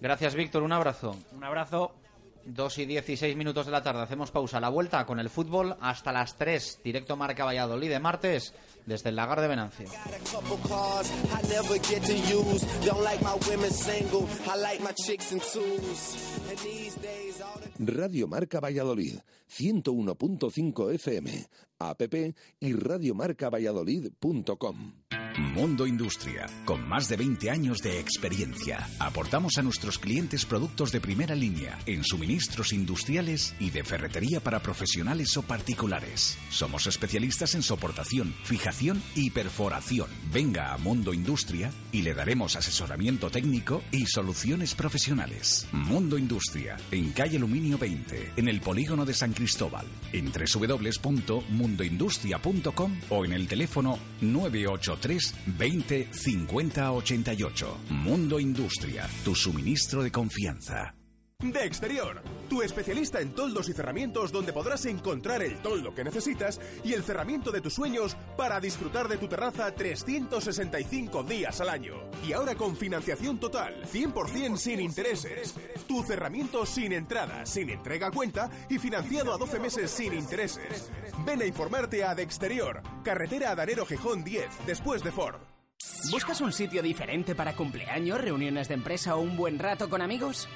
[0.00, 0.62] Gracias, Víctor.
[0.62, 1.16] Un abrazo.
[1.32, 1.96] Un abrazo.
[2.44, 4.02] 2 y 16 minutos de la tarde.
[4.02, 4.60] Hacemos pausa.
[4.60, 6.82] La vuelta con el fútbol hasta las 3.
[6.84, 8.54] Directo Marca Valladolid de martes
[8.86, 9.86] desde el Lagar de Venancio.
[17.78, 19.18] Radio Marca Valladolid,
[19.50, 21.46] 101.5 FM,
[21.90, 22.14] app
[22.60, 24.92] y radiomarcavalladolid.com.
[25.36, 28.88] Mundo Industria, con más de 20 años de experiencia.
[29.00, 34.60] Aportamos a nuestros clientes productos de primera línea en suministros industriales y de ferretería para
[34.60, 36.38] profesionales o particulares.
[36.50, 40.08] Somos especialistas en soportación, fijación y perforación.
[40.32, 45.66] Venga a Mundo Industria y le daremos asesoramiento técnico y soluciones profesionales.
[45.72, 50.30] Mundo Industria, en calle Aluminio 20, en el polígono de San Cristóbal, en
[51.74, 57.78] www.mundoindustria.com o en el teléfono 983 20 50 88.
[57.90, 61.03] Mundo Industria, tu suministro de confianza.
[61.52, 66.58] De Exterior, tu especialista en toldos y cerramientos donde podrás encontrar el toldo que necesitas
[66.82, 71.96] y el cerramiento de tus sueños para disfrutar de tu terraza 365 días al año.
[72.26, 75.54] Y ahora con financiación total, 100% sin intereses.
[75.86, 80.90] Tu cerramiento sin entrada, sin entrega a cuenta y financiado a 12 meses sin intereses.
[81.26, 85.53] Ven a informarte a De Exterior, carretera Adanero Gijón 10, después de Ford.
[86.10, 90.48] ¿Buscas un sitio diferente para cumpleaños, reuniones de empresa o un buen rato con amigos?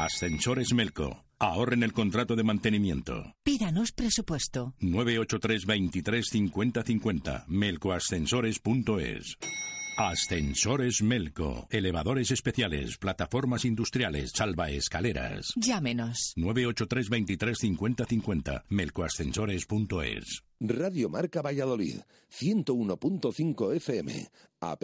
[0.00, 1.26] Ascensores Melco.
[1.38, 3.34] Ahorren el contrato de mantenimiento.
[3.42, 4.74] Pídanos presupuesto.
[4.80, 7.44] 983 23 50 50.
[7.48, 9.36] Melcoascensores.es.
[9.98, 11.66] Ascensores Melco.
[11.68, 15.52] Elevadores especiales, plataformas industriales, salvaescaleras.
[15.56, 16.32] Llámenos.
[16.36, 18.64] 983 23 50 50.
[18.70, 20.44] Melcoascensores.es.
[20.60, 22.00] Radio Marca Valladolid,
[22.30, 24.82] 101.5 FM, app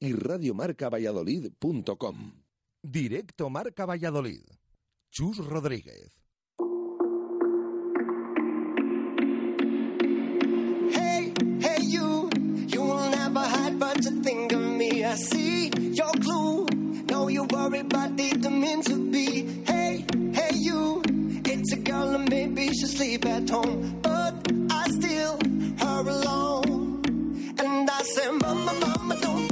[0.00, 2.47] y radiomarcavalladolid.com.
[2.82, 4.44] Directo Marca Valladolid.
[5.10, 6.12] Chus Rodríguez.
[10.92, 12.30] Hey, hey, you,
[12.68, 15.04] you will never hide, but you think of me.
[15.04, 16.66] I see your clue.
[17.10, 19.64] Know you worry, but didn't mean to be.
[19.64, 21.02] Hey, hey, you,
[21.44, 24.34] it's a girl and maybe she sleep at home, but
[24.70, 25.38] I still
[25.80, 27.02] her alone.
[27.58, 29.47] And I say, Mama, Mama, don't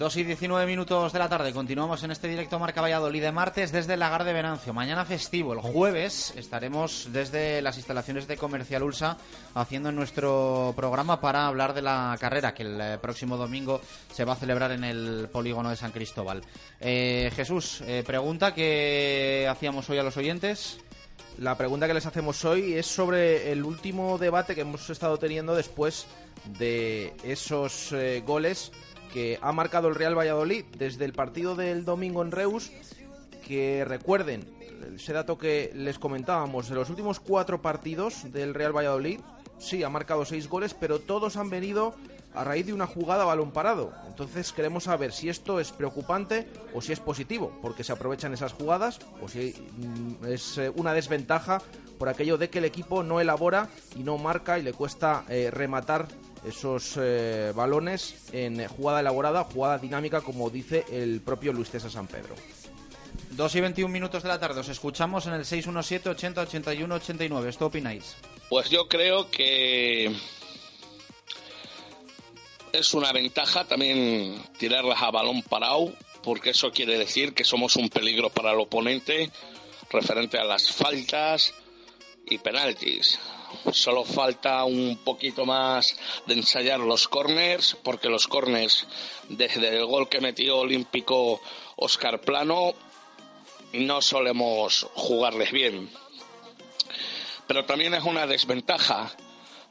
[0.00, 1.52] 2 y 19 minutos de la tarde.
[1.52, 4.72] Continuamos en este directo Marca Valladolid de martes desde el Lagar de Venancio.
[4.72, 5.52] Mañana festivo.
[5.52, 9.18] El jueves estaremos desde las instalaciones de Comercial Ulsa
[9.54, 14.32] haciendo nuestro programa para hablar de la carrera que el eh, próximo domingo se va
[14.32, 16.40] a celebrar en el polígono de San Cristóbal.
[16.80, 20.78] Eh, Jesús, eh, pregunta que hacíamos hoy a los oyentes.
[21.36, 25.54] La pregunta que les hacemos hoy es sobre el último debate que hemos estado teniendo
[25.54, 26.06] después
[26.58, 28.72] de esos eh, goles
[29.12, 32.70] que ha marcado el Real Valladolid desde el partido del domingo en Reus,
[33.46, 34.44] que recuerden
[34.94, 39.20] ese dato que les comentábamos, de los últimos cuatro partidos del Real Valladolid,
[39.58, 41.94] sí, ha marcado seis goles, pero todos han venido
[42.34, 43.92] a raíz de una jugada a balón parado.
[44.06, 48.52] Entonces queremos saber si esto es preocupante o si es positivo, porque se aprovechan esas
[48.52, 51.60] jugadas, o si mm, es eh, una desventaja
[51.98, 55.50] por aquello de que el equipo no elabora y no marca y le cuesta eh,
[55.50, 56.06] rematar
[56.44, 62.06] esos eh, balones en jugada elaborada, jugada dinámica, como dice el propio Luis César San
[62.06, 62.34] Pedro.
[63.30, 64.60] 2 y 21 minutos de la tarde.
[64.60, 67.50] Os escuchamos en el 617 80 81 89.
[67.50, 68.16] ¿Esto opináis?
[68.48, 70.12] Pues yo creo que
[72.72, 75.92] es una ventaja también tirarlas a balón parado,
[76.22, 79.30] porque eso quiere decir que somos un peligro para el oponente
[79.90, 81.54] referente a las faltas
[82.26, 83.18] y penaltis.
[83.72, 85.96] Solo falta un poquito más
[86.26, 88.86] de ensayar los corners, porque los corners,
[89.28, 91.40] desde el gol que metió Olímpico
[91.76, 92.74] Oscar Plano,
[93.72, 95.90] no solemos jugarles bien.
[97.46, 99.10] Pero también es una desventaja,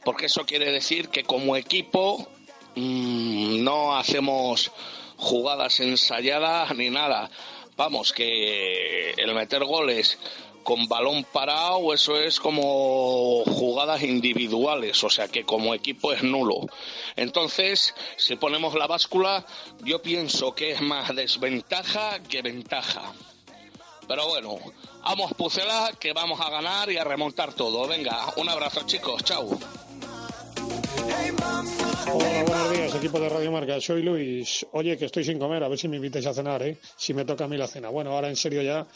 [0.03, 2.27] porque eso quiere decir que como equipo
[2.75, 4.71] mm, no hacemos
[5.17, 7.29] jugadas ensayadas ni nada.
[7.75, 10.17] Vamos, que el meter goles
[10.69, 16.67] con balón parado, eso es como jugadas individuales, o sea que como equipo es nulo.
[17.15, 19.43] Entonces, si ponemos la báscula,
[19.83, 23.13] yo pienso que es más desventaja que ventaja.
[24.07, 24.59] Pero bueno,
[25.01, 27.87] vamos Pucela, que vamos a ganar y a remontar todo.
[27.87, 29.49] Venga, un abrazo chicos, chao.
[32.11, 33.79] Hola, buenos días, equipo de Radio Marca.
[33.79, 34.65] Soy Luis.
[34.71, 36.77] Oye, que estoy sin comer, a ver si me invitáis a cenar, ¿eh?
[36.95, 37.89] Si me toca a mí la cena.
[37.89, 38.87] Bueno, ahora en serio ya,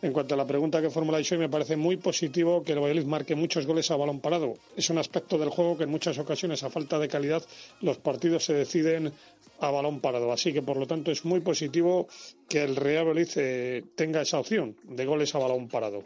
[0.00, 3.04] en cuanto a la pregunta que formuláis hoy, me parece muy positivo que el Valladolid
[3.04, 4.54] marque muchos goles a balón parado.
[4.76, 7.42] Es un aspecto del juego que en muchas ocasiones, a falta de calidad,
[7.80, 9.12] los partidos se deciden
[9.60, 10.32] a balón parado.
[10.32, 12.08] Así que, por lo tanto, es muy positivo
[12.48, 16.04] que el Real Valladolid eh, tenga esa opción de goles a balón parado.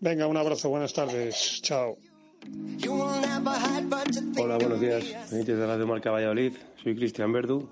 [0.00, 1.60] Venga, un abrazo, buenas tardes.
[1.62, 1.98] Chao.
[4.38, 5.30] Hola, buenos días.
[5.30, 6.52] Benítez de Radio Marca Valladolid.
[6.82, 7.68] Soy Cristian Verdu.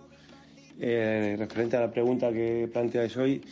[0.78, 3.42] Eh, referente a la pregunta que planteáis hoy,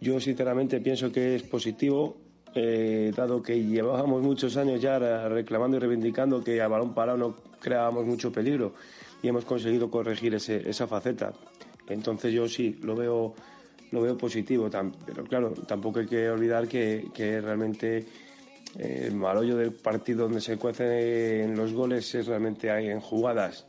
[0.00, 2.16] yo sinceramente pienso que es positivo,
[2.54, 7.36] eh, dado que llevábamos muchos años ya reclamando y reivindicando que a balón parado no
[7.60, 8.74] creábamos mucho peligro
[9.22, 11.32] y hemos conseguido corregir ese, esa faceta.
[11.88, 13.34] Entonces yo sí, lo veo,
[13.92, 14.68] lo veo positivo,
[15.06, 18.06] pero claro, tampoco hay que olvidar que, que realmente
[18.78, 23.66] el malollo del partido donde se cuecen los goles es realmente hay en jugadas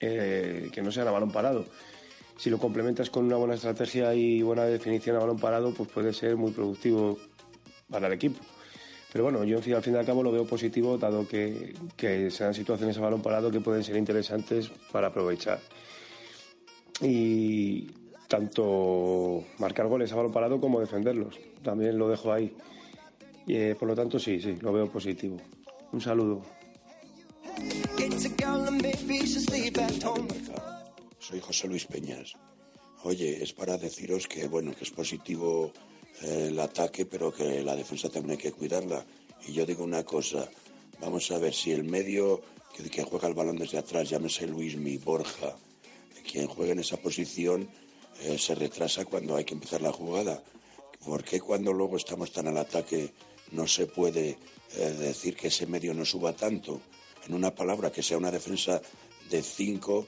[0.00, 1.64] eh, que no sean a balón parado.
[2.36, 6.12] Si lo complementas con una buena estrategia y buena definición a balón parado, pues puede
[6.12, 7.18] ser muy productivo
[7.90, 8.38] para el equipo.
[9.12, 12.52] Pero bueno, yo al fin y al cabo lo veo positivo, dado que, que sean
[12.52, 15.60] situaciones a balón parado que pueden ser interesantes para aprovechar.
[17.00, 17.88] Y
[18.28, 21.38] tanto marcar goles a balón parado como defenderlos.
[21.62, 22.54] También lo dejo ahí.
[23.46, 25.36] Y, eh, por lo tanto, sí, sí, lo veo positivo.
[25.92, 26.42] Un saludo.
[31.18, 32.34] Soy José Luis Peñas.
[33.04, 35.72] Oye, es para deciros que bueno, que es positivo
[36.22, 39.04] eh, el ataque, pero que la defensa también hay que cuidarla.
[39.46, 40.48] Y yo digo una cosa,
[41.00, 42.42] vamos a ver si el medio
[42.74, 45.56] que, que juega el balón desde atrás, llámese Luis Mi Borja,
[46.30, 47.68] quien juega en esa posición,
[48.22, 50.42] eh, se retrasa cuando hay que empezar la jugada.
[51.04, 53.12] ¿Por qué cuando luego estamos tan al ataque
[53.52, 54.38] no se puede
[54.76, 56.80] eh, decir que ese medio no suba tanto.
[57.26, 58.80] En una palabra, que sea una defensa
[59.30, 60.06] de 5,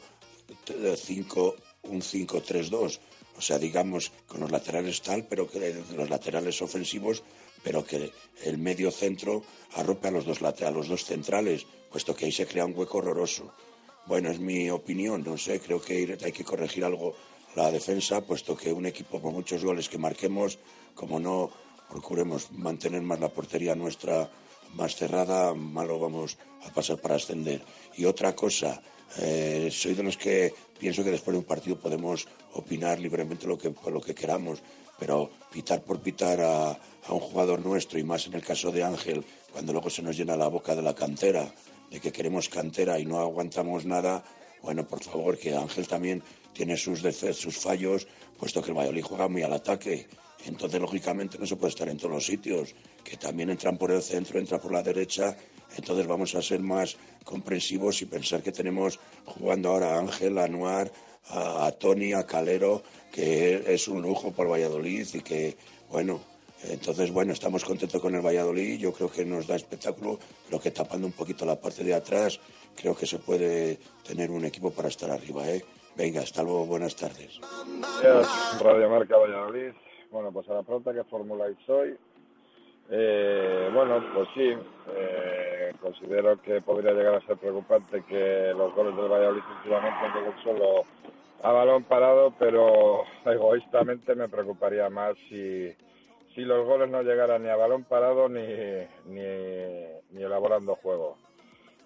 [1.82, 2.98] un 5-3-2.
[3.36, 7.22] O sea, digamos, con los laterales tal, pero que los laterales ofensivos,
[7.62, 8.12] pero que
[8.44, 9.42] el medio centro
[9.74, 12.98] arrope a los dos, a los dos centrales, puesto que ahí se crea un hueco
[12.98, 13.52] horroroso.
[14.06, 17.14] Bueno, es mi opinión, no sé, creo que hay que corregir algo
[17.54, 20.58] la defensa, puesto que un equipo con muchos goles que marquemos,
[20.94, 21.50] como no
[21.88, 24.30] procuremos mantener más la portería nuestra
[24.74, 27.62] más cerrada, malo vamos a pasar para ascender.
[27.96, 28.80] Y otra cosa,
[29.18, 33.56] eh, soy de los que pienso que después de un partido podemos opinar libremente lo
[33.56, 34.60] que, lo que queramos,
[34.98, 36.78] pero pitar por pitar a,
[37.08, 40.36] un jugador nuestro, y más en el caso de Ángel, cuando luego se nos llena
[40.36, 41.50] la boca de la cantera,
[41.90, 44.22] de que queremos cantera y no aguantamos nada,
[44.62, 48.06] bueno, por favor, que Ángel también tiene sus, sus fallos,
[48.36, 50.06] puesto que el Valladolid juega muy al ataque.
[50.46, 52.74] Entonces, lógicamente, no se puede estar en todos los sitios,
[53.04, 55.36] que también entran por el centro, entra por la derecha.
[55.76, 60.44] Entonces, vamos a ser más comprensivos y pensar que tenemos jugando ahora a Ángel, a
[60.44, 60.90] Anuar,
[61.30, 62.82] a, Tony, a Calero,
[63.12, 65.56] que es un lujo por Valladolid y que,
[65.90, 66.20] bueno,
[66.64, 68.78] entonces, bueno, estamos contentos con el Valladolid.
[68.78, 72.40] Yo creo que nos da espectáculo, pero que tapando un poquito la parte de atrás,
[72.74, 75.64] creo que se puede tener un equipo para estar arriba, ¿eh?
[75.96, 77.40] Venga, hasta luego, buenas tardes.
[78.60, 79.72] Radio Marca Valladolid.
[80.10, 81.96] Bueno, pues a la pregunta que formuláis hoy,
[82.90, 84.54] eh, bueno, pues sí,
[84.96, 90.44] eh, considero que podría llegar a ser preocupante que los goles del Valladolid últimamente lleguen
[90.44, 90.84] solo
[91.42, 95.70] a balón parado, pero egoístamente me preocuparía más si,
[96.34, 98.42] si los goles no llegaran ni a balón parado ni,
[99.06, 99.22] ni,
[100.12, 101.16] ni elaborando juego.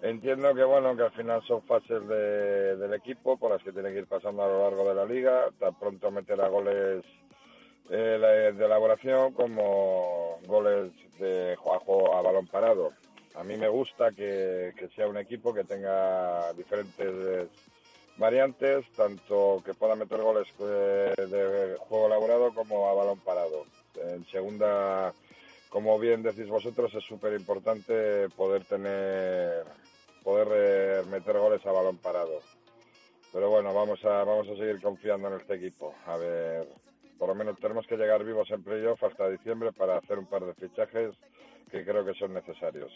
[0.01, 3.91] Entiendo que bueno que al final son fases de- del equipo por las que tiene
[3.93, 7.03] que ir pasando a lo largo de la liga, tan pronto meterá goles
[7.89, 12.91] eh, de elaboración como goles de ju- a, balón parado.
[13.35, 17.49] A mí me gusta que, sea un equipo que tenga diferentes
[18.17, 23.65] variantes, tanto que pueda meter goles eh, de juego elaborado como a balón parado.
[23.95, 25.13] En segunda,
[25.69, 29.65] como bien decís vosotros, es súper importante poder tener,
[30.23, 32.41] poder eh, meter goles a balón parado.
[33.31, 35.95] Pero bueno, vamos a, vamos a seguir confiando en este equipo.
[36.05, 36.67] A ver,
[37.23, 40.43] por lo menos tenemos que llegar vivos en playoff hasta diciembre para hacer un par
[40.43, 41.15] de fichajes
[41.71, 42.91] que creo que son necesarios.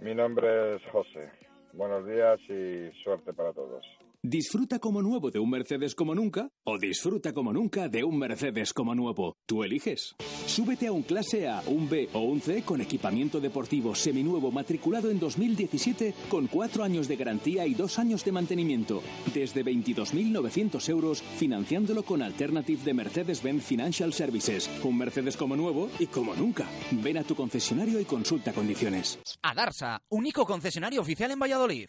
[0.00, 1.30] Mi nombre es José.
[1.72, 3.86] Buenos días y suerte para todos.
[4.22, 8.74] Disfruta como nuevo de un Mercedes como nunca o disfruta como nunca de un Mercedes
[8.74, 9.38] como nuevo.
[9.46, 10.14] Tú eliges.
[10.46, 15.10] Súbete a un clase A, un B o un C con equipamiento deportivo seminuevo matriculado
[15.10, 19.02] en 2017 con cuatro años de garantía y dos años de mantenimiento.
[19.32, 24.70] Desde 22.900 euros financiándolo con Alternative de Mercedes-Benz Financial Services.
[24.84, 26.66] Un Mercedes como nuevo y como nunca.
[26.90, 29.18] Ven a tu concesionario y consulta condiciones.
[29.40, 31.88] Adarsa, único concesionario oficial en Valladolid.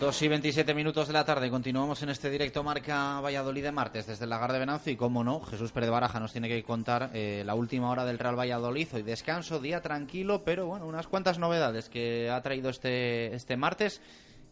[0.00, 1.48] Dos y 27 minutos de la tarde.
[1.48, 4.92] Continuamos en este directo Marca Valladolid de martes desde el Lagar de Venancio.
[4.92, 8.18] Y como no, Jesús Pérez Baraja nos tiene que contar eh, la última hora del
[8.18, 8.88] Real Valladolid.
[8.92, 14.00] Hoy descanso, día tranquilo, pero bueno, unas cuantas novedades que ha traído este, este martes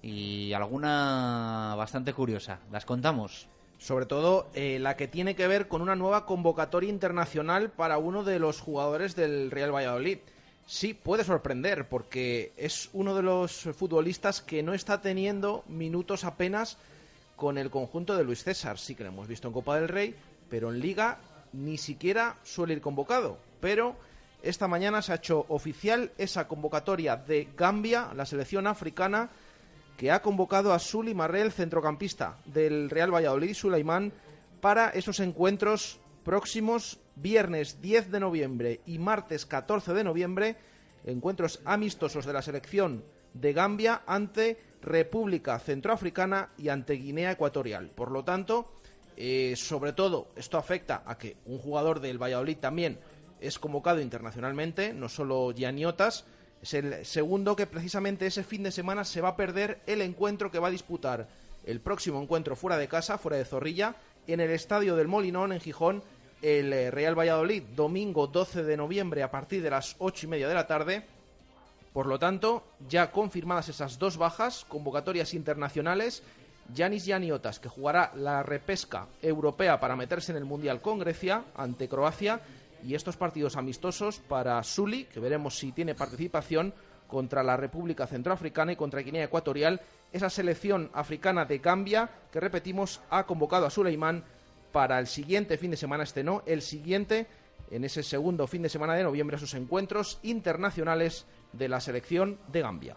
[0.00, 2.60] y alguna bastante curiosa.
[2.70, 3.48] ¿Las contamos?
[3.78, 8.22] Sobre todo eh, la que tiene que ver con una nueva convocatoria internacional para uno
[8.22, 10.18] de los jugadores del Real Valladolid.
[10.66, 16.78] Sí, puede sorprender porque es uno de los futbolistas que no está teniendo minutos apenas
[17.36, 18.78] con el conjunto de Luis César.
[18.78, 20.14] Sí que lo hemos visto en Copa del Rey,
[20.48, 21.18] pero en Liga
[21.52, 23.38] ni siquiera suele ir convocado.
[23.60, 23.96] Pero
[24.42, 29.30] esta mañana se ha hecho oficial esa convocatoria de Gambia, la selección africana,
[29.96, 34.12] que ha convocado a Suli Marrel, centrocampista del Real Valladolid, Sulaimán,
[34.60, 40.56] para esos encuentros próximos viernes 10 de noviembre y martes 14 de noviembre,
[41.04, 43.04] encuentros amistosos de la selección
[43.34, 47.90] de Gambia ante República Centroafricana y ante Guinea Ecuatorial.
[47.90, 48.72] Por lo tanto,
[49.16, 52.98] eh, sobre todo, esto afecta a que un jugador del Valladolid también
[53.40, 56.24] es convocado internacionalmente, no solo Gianiotas,
[56.62, 60.50] es el segundo que precisamente ese fin de semana se va a perder el encuentro
[60.50, 61.28] que va a disputar
[61.64, 63.96] el próximo encuentro fuera de casa, fuera de Zorrilla,
[64.26, 66.02] en el estadio del Molinón en Gijón,
[66.42, 70.48] el eh, Real Valladolid, domingo 12 de noviembre a partir de las ocho y media
[70.48, 71.06] de la tarde.
[71.92, 76.22] Por lo tanto, ya confirmadas esas dos bajas, convocatorias internacionales,
[76.74, 81.88] Yanis Yaniotas, que jugará la repesca europea para meterse en el Mundial con Grecia ante
[81.88, 82.40] Croacia,
[82.84, 86.74] y estos partidos amistosos para Suli, que veremos si tiene participación
[87.06, 89.80] contra la República Centroafricana y contra Guinea Ecuatorial,
[90.12, 94.24] esa selección africana de Gambia, que repetimos, ha convocado a Suleimán
[94.72, 97.26] para el siguiente fin de semana, este no, el siguiente,
[97.70, 102.62] en ese segundo fin de semana de noviembre, sus encuentros internacionales de la selección de
[102.62, 102.96] Gambia.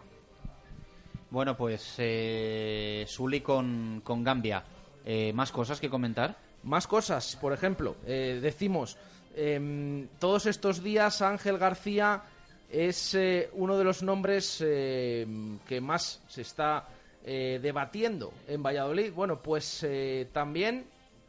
[1.30, 4.64] Bueno, pues eh, Suli con, con Gambia.
[5.04, 6.36] Eh, ¿Más cosas que comentar?
[6.66, 8.96] Más cosas, por ejemplo, eh, decimos,
[9.36, 12.24] em, todos estos días Ángel García
[12.68, 15.24] es eh, uno de los nombres eh,
[15.68, 16.88] que más se está
[17.24, 19.12] debatiendo en Valladolid.
[19.12, 19.84] Bueno, pues
[20.32, 20.86] también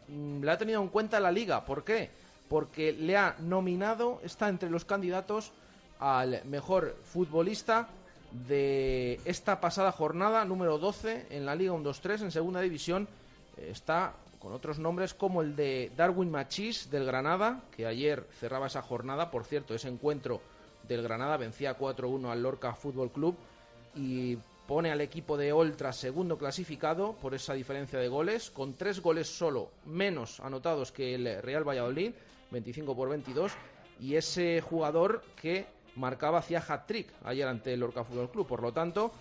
[0.08, 1.66] mm, le ha tenido en cuenta la liga.
[1.66, 2.10] ¿Por qué?
[2.50, 5.52] Porque le ha nominado, está entre los candidatos
[6.00, 7.90] al mejor futbolista
[8.32, 13.08] de esta pasada jornada, número 12 en la Liga 1-2-3, en segunda división.
[13.58, 18.68] Eh, está con otros nombres como el de Darwin Machís del Granada, que ayer cerraba
[18.68, 19.32] esa jornada.
[19.32, 20.42] Por cierto, ese encuentro
[20.88, 23.36] del Granada vencía 4-1 al Lorca Fútbol Club
[23.96, 29.00] y pone al equipo de Oltra segundo clasificado por esa diferencia de goles, con tres
[29.00, 32.12] goles solo menos anotados que el Real Valladolid,
[32.52, 33.54] 25 por 22,
[34.02, 35.66] y ese jugador que
[35.96, 38.46] marcaba hacía hat-trick ayer ante el Lorca Fútbol Club.
[38.46, 39.12] Por lo tanto,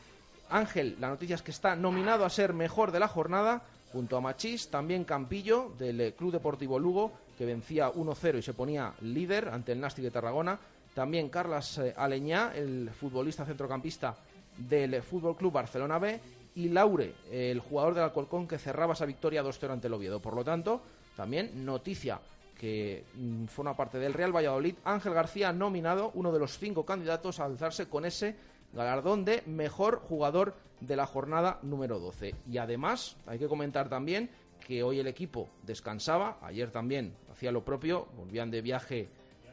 [0.50, 3.62] Ángel, la noticia es que está nominado a ser mejor de la jornada,
[3.92, 8.92] junto a Machís, también Campillo del Club Deportivo Lugo, que vencía 1-0 y se ponía
[9.00, 10.58] líder ante el Nástic de Tarragona.
[10.94, 14.16] También Carlas eh, Aleñá, el futbolista centrocampista
[14.56, 16.20] del Fútbol Club Barcelona B,
[16.56, 20.20] y Laure, el jugador del Alcorcón que cerraba esa victoria 2-0 ante el Oviedo.
[20.20, 20.80] Por lo tanto,
[21.14, 22.18] también noticia
[22.58, 27.40] que mm, forma parte del Real Valladolid, Ángel García nominado, uno de los cinco candidatos
[27.40, 28.36] a alzarse con ese
[28.72, 32.34] galardón de mejor jugador de la jornada número 12.
[32.50, 34.30] Y además, hay que comentar también
[34.66, 39.08] que hoy el equipo descansaba, ayer también hacía lo propio, volvían de viaje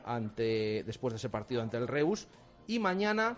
[0.06, 2.28] ante después de ese partido ante el Reus
[2.68, 3.38] y mañana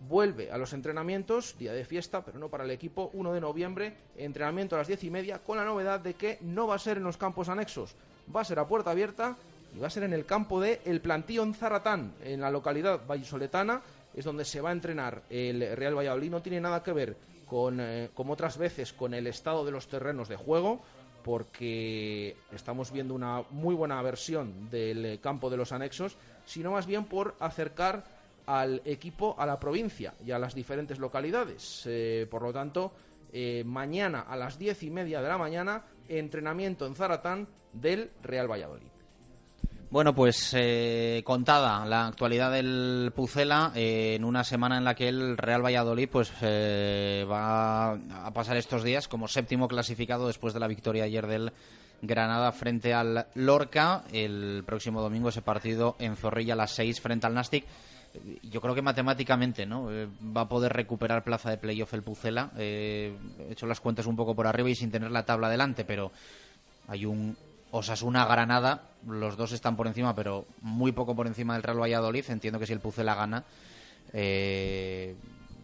[0.00, 3.94] vuelve a los entrenamientos, día de fiesta, pero no para el equipo, 1 de noviembre,
[4.16, 6.98] entrenamiento a las diez y media, con la novedad de que no va a ser
[6.98, 7.94] en los campos anexos,
[8.34, 9.36] va a ser a puerta abierta
[9.74, 13.06] y va a ser en el campo de El Plantío en Zaratán, en la localidad
[13.06, 13.82] vallisoletana,
[14.14, 17.16] es donde se va a entrenar el Real Valladolid, no tiene nada que ver
[17.46, 20.80] con, eh, como otras veces, con el estado de los terrenos de juego,
[21.24, 26.16] porque estamos viendo una muy buena versión del campo de los anexos,
[26.46, 28.04] sino más bien por acercar
[28.48, 31.82] al equipo a la provincia y a las diferentes localidades.
[31.86, 32.92] Eh, por lo tanto,
[33.30, 38.50] eh, mañana a las diez y media de la mañana, entrenamiento en Zaratán del Real
[38.50, 38.88] Valladolid.
[39.90, 45.38] Bueno, pues eh, contada la actualidad del Pucela en una semana en la que el
[45.38, 50.68] Real Valladolid pues eh, va a pasar estos días como séptimo clasificado después de la
[50.68, 51.52] victoria ayer del
[52.02, 54.04] Granada frente al Lorca.
[54.12, 57.64] El próximo domingo ese partido en Zorrilla a las seis frente al Nastic.
[58.42, 62.50] Yo creo que matemáticamente no Eh, va a poder recuperar plaza de playoff el Pucela.
[62.56, 63.16] Eh,
[63.48, 66.12] he hecho las cuentas un poco por arriba y sin tener la tabla delante, pero
[66.88, 67.36] hay un
[67.70, 72.24] Osasuna Granada, los dos están por encima, pero muy poco por encima del Real Valladolid.
[72.30, 73.44] Entiendo que si el Pucela gana,
[74.12, 75.14] eh,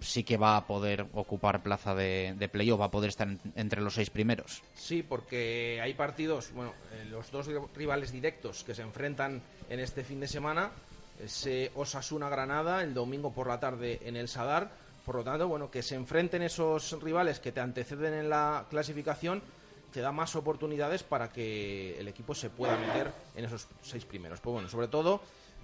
[0.00, 3.40] sí que va a poder ocupar plaza de, de playoff, va a poder estar en-
[3.56, 4.62] entre los seis primeros.
[4.74, 9.40] Sí, porque hay partidos, bueno, eh, los dos rivales directos que se enfrentan
[9.70, 10.70] en este fin de semana,
[11.22, 14.70] ese Osasuna-Granada el domingo por la tarde en el Sadar,
[15.04, 19.42] por lo tanto, bueno, que se enfrenten esos rivales que te anteceden en la clasificación
[19.94, 24.40] te da más oportunidades para que el equipo se pueda meter en esos seis primeros.
[24.40, 25.20] Pues bueno, sobre todo,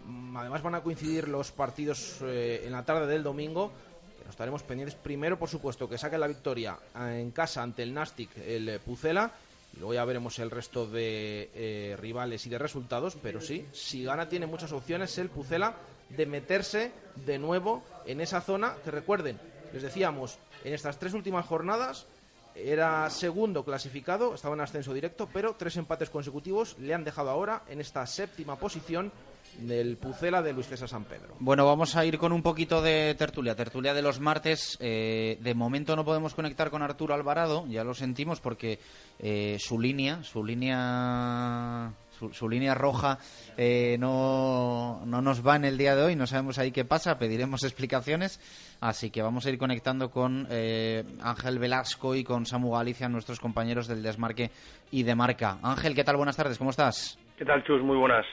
[0.06, 3.72] mm, además van a coincidir los partidos eh, en la tarde del domingo,
[4.20, 7.92] nos estaremos pendientes primero, por supuesto, que saque la victoria eh, en casa ante el
[7.92, 9.32] Nastic, el eh, Pucela,
[9.72, 14.04] y luego ya veremos el resto de eh, rivales y de resultados, pero sí, si
[14.04, 15.76] gana tiene muchas opciones el Pucela
[16.08, 16.92] de meterse
[17.24, 19.38] de nuevo en esa zona que recuerden,
[19.72, 22.06] les decíamos, en estas tres últimas jornadas
[22.54, 27.62] era segundo clasificado, estaba en ascenso directo, pero tres empates consecutivos le han dejado ahora
[27.68, 29.12] en esta séptima posición
[29.58, 31.34] del Pucela de Luis César San Pedro.
[31.38, 33.54] Bueno, vamos a ir con un poquito de tertulia.
[33.54, 34.76] Tertulia de los martes.
[34.80, 38.78] Eh, de momento no podemos conectar con Arturo Alvarado, ya lo sentimos, porque
[39.18, 43.18] eh, su línea, su línea, su, su línea roja
[43.56, 46.16] eh, no, no nos va en el día de hoy.
[46.16, 47.18] No sabemos ahí qué pasa.
[47.18, 48.40] Pediremos explicaciones.
[48.80, 53.40] Así que vamos a ir conectando con eh, Ángel Velasco y con Samu Galicia, nuestros
[53.40, 54.50] compañeros del Desmarque
[54.90, 55.58] y de Marca.
[55.62, 56.16] Ángel, ¿qué tal?
[56.16, 56.56] Buenas tardes.
[56.56, 57.18] ¿Cómo estás?
[57.36, 57.82] ¿Qué tal, Chus?
[57.82, 58.24] Muy buenas.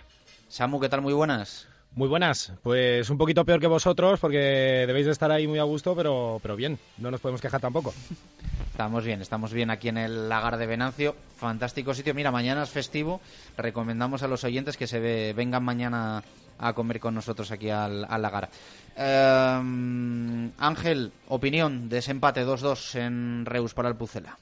[0.48, 1.02] Samu, ¿qué tal?
[1.02, 1.68] Muy buenas.
[1.96, 4.38] Muy buenas, pues un poquito peor que vosotros porque
[4.86, 7.92] debéis de estar ahí muy a gusto, pero, pero bien, no nos podemos quejar tampoco.
[8.72, 11.16] Estamos bien, estamos bien aquí en el lagar de Venancio.
[11.38, 12.14] Fantástico sitio.
[12.14, 13.20] Mira, mañana es festivo.
[13.58, 16.22] Recomendamos a los oyentes que se ve- vengan mañana
[16.60, 18.50] a comer con nosotros aquí al, al lagar.
[18.96, 24.38] Eh, Ángel, opinión de ese empate 2-2 en Reus para el Pucela.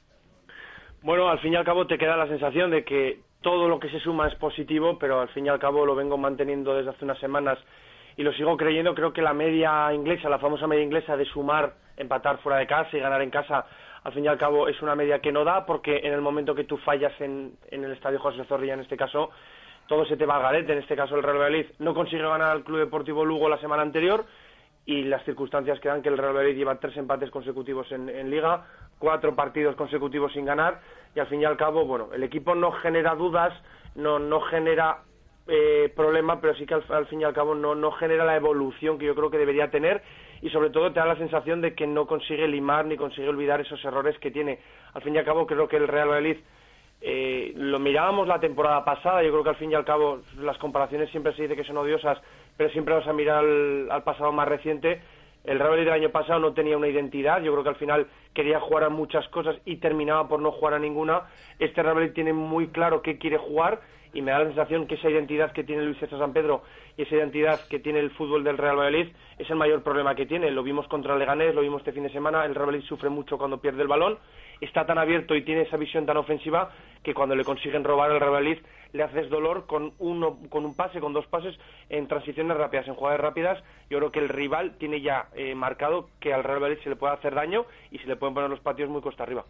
[1.00, 3.88] Bueno, al fin y al cabo te queda la sensación de que todo lo que
[3.90, 7.04] se suma es positivo, pero al fin y al cabo lo vengo manteniendo desde hace
[7.04, 7.56] unas semanas
[8.16, 8.92] y lo sigo creyendo.
[8.92, 12.96] Creo que la media inglesa, la famosa media inglesa de sumar, empatar fuera de casa
[12.96, 13.64] y ganar en casa,
[14.02, 16.56] al fin y al cabo es una media que no da porque en el momento
[16.56, 19.30] que tú fallas en, el estadio José Zorrilla, en este caso,
[19.86, 20.72] todo se te va al garete.
[20.72, 23.82] En este caso el Real Valladolid no consigue ganar al Club Deportivo Lugo la semana
[23.82, 24.24] anterior
[24.86, 28.66] y las circunstancias que dan que el Real Madrid lleva tres empates consecutivos en, Liga,
[28.98, 30.80] cuatro partidos consecutivos sin ganar
[31.16, 33.52] y al fin y al cabo, bueno, el equipo no genera dudas,
[33.94, 34.98] no, no genera
[35.48, 38.98] eh, problema, pero sí que al, fin y al cabo no, no genera la evolución
[38.98, 40.02] que yo creo que debería tener
[40.42, 43.60] y sobre todo te da la sensación de que no consigue limar ni consigue olvidar
[43.60, 44.58] esos errores que tiene.
[44.92, 46.36] Al fin y al cabo creo que el Real Madrid
[47.00, 50.58] eh, lo mirábamos la temporada pasada, yo creo que al fin y al cabo las
[50.58, 52.18] comparaciones siempre se dice que son odiosas,
[52.56, 55.00] pero siempre vamos a mirar al, pasado más reciente.
[55.46, 58.58] El Real del año pasado no tenía una identidad, yo creo que al final quería
[58.58, 61.22] jugar a muchas cosas y terminaba por no jugar a ninguna.
[61.60, 63.80] Este Real tiene muy claro qué quiere jugar
[64.12, 66.62] y me da la sensación que esa identidad que tiene Luis César San Pedro
[66.96, 69.08] y esa identidad que tiene el fútbol del Real Madrid
[69.38, 70.50] es el mayor problema que tiene.
[70.50, 73.10] Lo vimos contra el Leganés, lo vimos este fin de semana, el Real Madrid sufre
[73.10, 74.18] mucho cuando pierde el balón,
[74.60, 76.70] está tan abierto y tiene esa visión tan ofensiva
[77.02, 78.58] que cuando le consiguen robar al Real Madrid
[78.92, 81.54] le haces dolor con, uno, con un pase, con dos pases
[81.88, 83.62] en transiciones rápidas, en jugadas rápidas.
[83.90, 86.96] Yo creo que el rival tiene ya eh, marcado que al Real Madrid se le
[86.96, 89.44] puede hacer daño y se le pueden poner los patios muy costa arriba.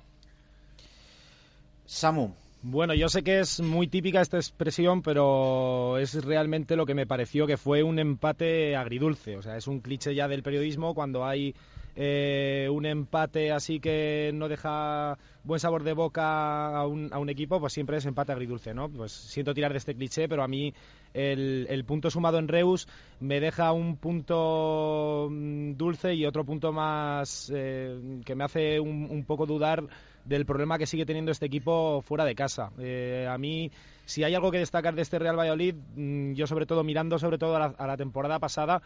[1.84, 6.94] Samu, bueno, yo sé que es muy típica esta expresión, pero es realmente lo que
[6.94, 9.36] me pareció que fue un empate agridulce.
[9.36, 11.54] O sea, es un cliché ya del periodismo cuando hay
[11.98, 17.30] eh, un empate así que no deja buen sabor de boca a un, a un,
[17.30, 18.90] equipo, pues siempre es empate agridulce, ¿no?
[18.90, 20.74] Pues siento tirar de este cliché, pero a mí
[21.14, 22.86] el, punto sumado en Reus
[23.20, 29.08] me deja un punto mm, dulce y otro punto más eh, que me hace un,
[29.08, 29.84] un poco dudar
[30.26, 32.70] del problema que sigue teniendo este equipo fuera de casa.
[32.78, 33.70] Eh, a mí,
[34.04, 37.38] si hay algo que destacar de este Real Valladolid, mm, yo sobre todo mirando sobre
[37.38, 38.82] todo a la temporada pasada,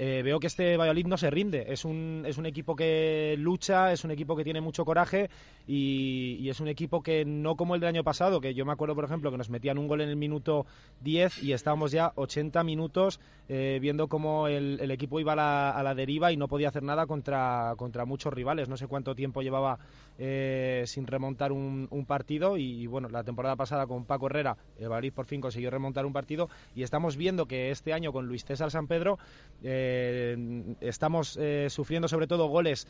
[0.00, 1.66] eh, veo que este Valladolid no se rinde.
[1.68, 5.28] Es un, es un equipo que lucha, es un equipo que tiene mucho coraje
[5.66, 8.94] y, es un equipo que no como el del año pasado, que yo me acuerdo,
[8.94, 10.66] por ejemplo, que nos metían un gol en el minuto
[11.02, 16.32] 10 y estábamos ya 80 minutos eh, viendo cómo el, equipo iba a la, deriva
[16.32, 18.68] y no podía hacer nada contra, contra muchos rivales.
[18.68, 19.78] No sé cuánto tiempo llevaba
[20.20, 25.12] eh, sin remontar un, partido y, bueno, la temporada pasada con Paco Herrera, el Valladolid
[25.12, 28.70] por fin consiguió remontar un partido y estamos viendo que este año con Luis César
[28.70, 29.18] San Pedro
[29.62, 32.88] eh, estamos eh, sufriendo sobre todo goles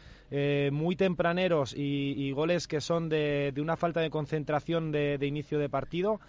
[0.73, 6.21] muy tempraneros y, goles que son de, una falta de concentración de, inicio de partido,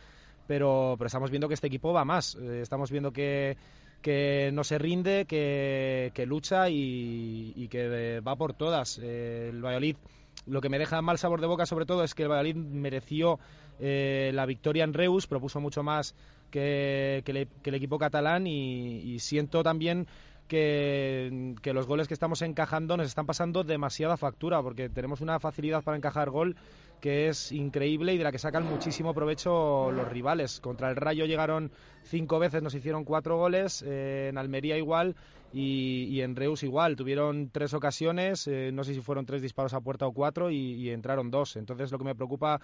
[0.48, 2.36] pero, pero, estamos viendo que este equipo va más.
[2.36, 3.56] estamos viendo que,
[4.02, 8.98] que no se rinde, que, lucha y, que va por todas.
[8.98, 9.96] el Valladolid,
[10.46, 13.40] lo que me deja mal sabor de boca sobre todo es que el Valladolid mereció
[13.80, 16.16] la victoria en Reus, propuso mucho más
[16.52, 20.08] que, el equipo catalán y siento también
[20.50, 25.84] que, los goles que estamos encajando nos están pasando demasiada factura, porque tenemos una facilidad
[25.84, 26.58] para encajar gol
[27.00, 30.60] que es increíble y de la que sacan muchísimo provecho los rivales.
[30.60, 31.72] Contra el Rayo llegaron
[32.04, 35.16] cinco veces, nos hicieron cuatro goles, eh, en Almería igual
[35.54, 36.96] y, en Reus igual.
[36.96, 40.90] Tuvieron tres ocasiones, eh, no sé si fueron tres disparos a puerta o cuatro y,
[40.90, 41.56] entraron dos.
[41.56, 42.60] Entonces lo que me preocupa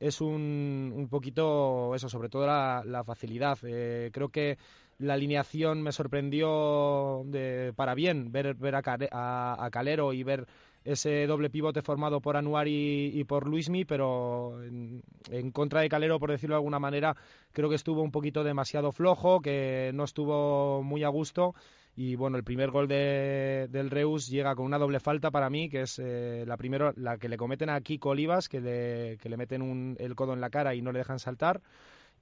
[0.00, 3.58] es un, un poquito eso, sobre todo la, facilidad.
[3.62, 4.58] Eh, creo que
[4.98, 10.46] la alineación me sorprendió de, para bien ver, ver a, Calero y ver
[10.84, 16.30] ese doble pivote formado por Anuar y, por Luismi, pero en, contra de Calero, por
[16.30, 17.16] decirlo de alguna manera,
[17.52, 21.54] creo que estuvo un poquito demasiado flojo, que no estuvo muy a gusto.
[21.94, 25.68] Y bueno, el primer gol de, del Reus llega con una doble falta para mí,
[25.68, 29.28] que es eh, la primera, la que le cometen a Kiko Olivas, que le, que
[29.28, 31.60] le meten el codo en la cara y no le dejan saltar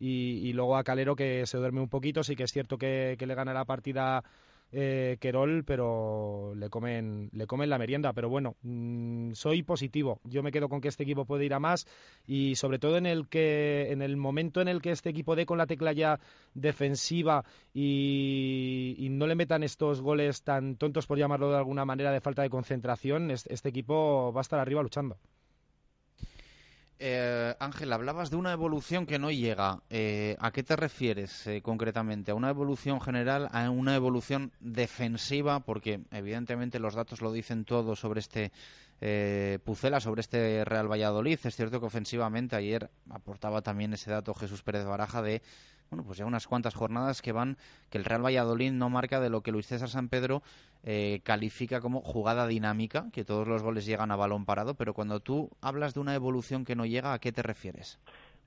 [0.01, 3.35] y, luego a Calero que se duerme un poquito, sí que es cierto que, le
[3.35, 4.25] gana la partida
[4.73, 8.13] eh, Querol, pero le comen, le comen la merienda.
[8.13, 10.21] Pero bueno, mm, soy positivo.
[10.25, 11.87] Yo me quedo con que este equipo puede ir a más
[12.27, 15.47] y sobre todo en el que, en el momento en el que este equipo dé
[15.47, 16.21] con la tecla ya
[16.55, 17.45] defensiva
[17.75, 22.43] y, no le metan estos goles tan tontos, por llamarlo de alguna manera, de falta
[22.43, 25.19] de concentración, este equipo va a estar arriba luchando.
[27.03, 29.81] Eh, Ángel, hablabas de una evolución que no llega.
[29.89, 32.31] Eh, ¿A qué te refieres eh, concretamente?
[32.31, 33.49] ¿A una evolución general?
[33.53, 35.61] ¿A una evolución defensiva?
[35.61, 38.53] Porque evidentemente los datos lo dicen todo sobre este
[39.65, 41.39] Pucela, sobre este Real Valladolid.
[41.43, 45.41] Es cierto que ofensivamente ayer aportaba también ese dato Jesús Pérez Baraja de
[45.91, 47.57] bueno, pues ya unas cuantas jornadas que van,
[47.91, 50.43] que el Real Valladolid no marca de lo que Luis César San Pedro
[50.85, 55.19] eh, califica como jugada dinámica, que todos los goles llegan a balón parado, pero cuando
[55.19, 57.99] tú hablas de una evolución que no llega, ¿a qué te refieres?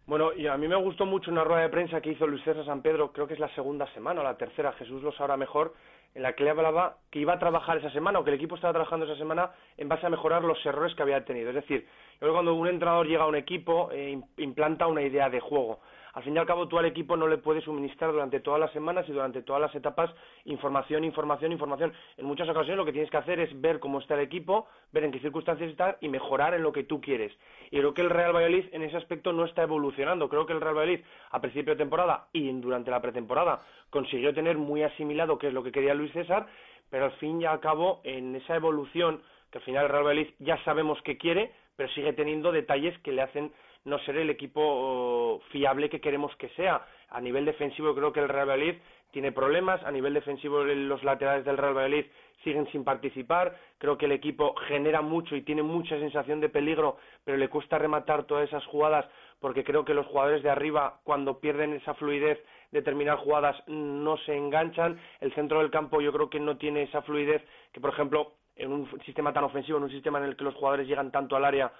[0.05, 2.65] Bueno, y a mí me gustó mucho una rueda de prensa que hizo Luis César
[2.65, 5.73] San Pedro, creo que es la segunda semana o la tercera, Jesús lo sabrá mejor,
[6.15, 8.55] en la que le hablaba que iba a trabajar esa semana o que el equipo
[8.55, 11.49] estaba trabajando esa semana en base a mejorar los errores que había tenido.
[11.49, 15.01] Es decir, yo creo que cuando un entrenador llega a un equipo, eh, implanta una
[15.01, 15.79] idea de juego
[16.13, 18.71] al fin y al cabo tú al equipo no le puedes suministrar durante todas las
[18.71, 20.11] semanas y durante todas las etapas
[20.45, 21.91] información, información, información.
[22.17, 25.05] En muchas ocasiones lo que tienes que hacer es ver cómo está el equipo, ver
[25.05, 27.33] en qué circunstancias está y mejorar en lo que tú quieres.
[27.71, 30.29] Y creo que el Real Valladolid en ese aspecto no está evolucionando.
[30.29, 34.57] Creo que el Real Valladolid a principio de temporada y durante la pretemporada consiguió tener
[34.57, 36.45] muy asimilado qué es lo que quería Luis César,
[36.91, 39.21] pero al fin y al cabo en esa evolución
[39.51, 43.11] que al final el Real Valladolid ya sabemos que quiere, pero sigue teniendo detalles que
[43.11, 43.51] le hacen
[43.85, 46.85] no ser el equipo oh, fiable que queremos que sea.
[47.09, 48.79] A nivel defensivo creo que el Real Valladolid
[49.11, 52.05] tiene problemas, a nivel defensivo los laterales del Real Valladolid
[52.43, 56.97] siguen sin participar, creo que el equipo genera mucho y tiene mucha sensación de peligro,
[57.23, 59.05] pero le cuesta rematar todas esas jugadas
[59.39, 64.17] porque creo que los jugadores de arriba cuando pierden esa fluidez de terminar jugadas no
[64.17, 67.41] se enganchan, el centro del campo yo creo que no tiene esa fluidez
[67.71, 70.55] que por ejemplo en un sistema tan ofensivo, en un sistema en el que los
[70.55, 71.71] jugadores llegan tanto al área,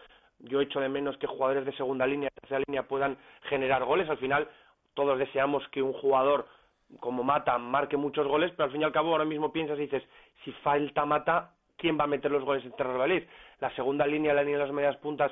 [0.43, 4.09] yo echo de menos que jugadores de segunda línea, tercera línea puedan generar goles.
[4.09, 4.47] Al final,
[4.93, 6.45] todos deseamos que un jugador
[6.99, 9.83] como Mata marque muchos goles, pero al fin y al cabo ahora mismo piensas y
[9.83, 10.03] dices,
[10.43, 13.23] si falta Mata, ¿quién va a meter los goles en Terra Valid?
[13.59, 15.31] La segunda línea, la línea de las medias puntas,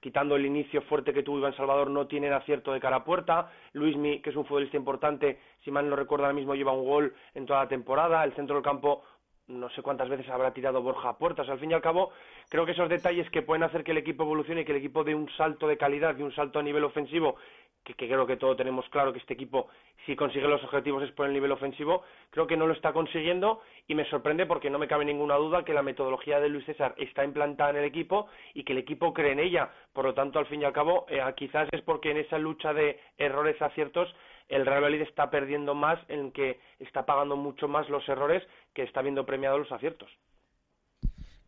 [0.00, 3.50] quitando el inicio fuerte que tuvo Iván Salvador, no tienen acierto de cara a puerta.
[3.72, 7.14] Luismi, que es un futbolista importante, si mal no recuerdo ahora mismo, lleva un gol
[7.34, 8.22] en toda la temporada.
[8.24, 9.02] El centro del campo
[9.48, 11.48] no sé cuántas veces habrá tirado Borja a puertas.
[11.48, 12.12] Al fin y al cabo,
[12.48, 15.04] creo que esos detalles que pueden hacer que el equipo evolucione y que el equipo
[15.04, 17.36] dé un salto de calidad y un salto a nivel ofensivo,
[17.82, 19.68] que, creo que todos tenemos claro que este equipo,
[20.04, 23.62] si consigue los objetivos, es por el nivel ofensivo, creo que no lo está consiguiendo
[23.86, 26.94] y me sorprende porque no me cabe ninguna duda que la metodología de Luis César
[26.98, 29.70] está implantada en el equipo y que el equipo cree en ella.
[29.94, 32.74] Por lo tanto, al fin y al cabo, eh, quizás es porque en esa lucha
[32.74, 34.14] de errores-aciertos
[34.48, 38.42] el Real Madrid está perdiendo más en que está pagando mucho más los errores
[38.74, 40.10] que está viendo premiados los aciertos.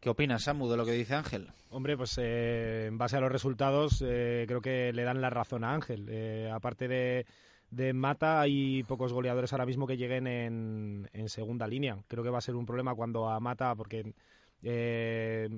[0.00, 1.48] ¿Qué opinas, Samu, de lo que dice Ángel?
[1.68, 5.62] Hombre, pues eh, en base a los resultados eh, creo que le dan la razón
[5.62, 6.06] a Ángel.
[6.08, 7.26] Eh, aparte de,
[7.70, 11.98] de, Mata, hay pocos goleadores ahora mismo que lleguen en, en, segunda línea.
[12.08, 14.14] Creo que va a ser un problema cuando a Mata, porque
[14.62, 15.50] es,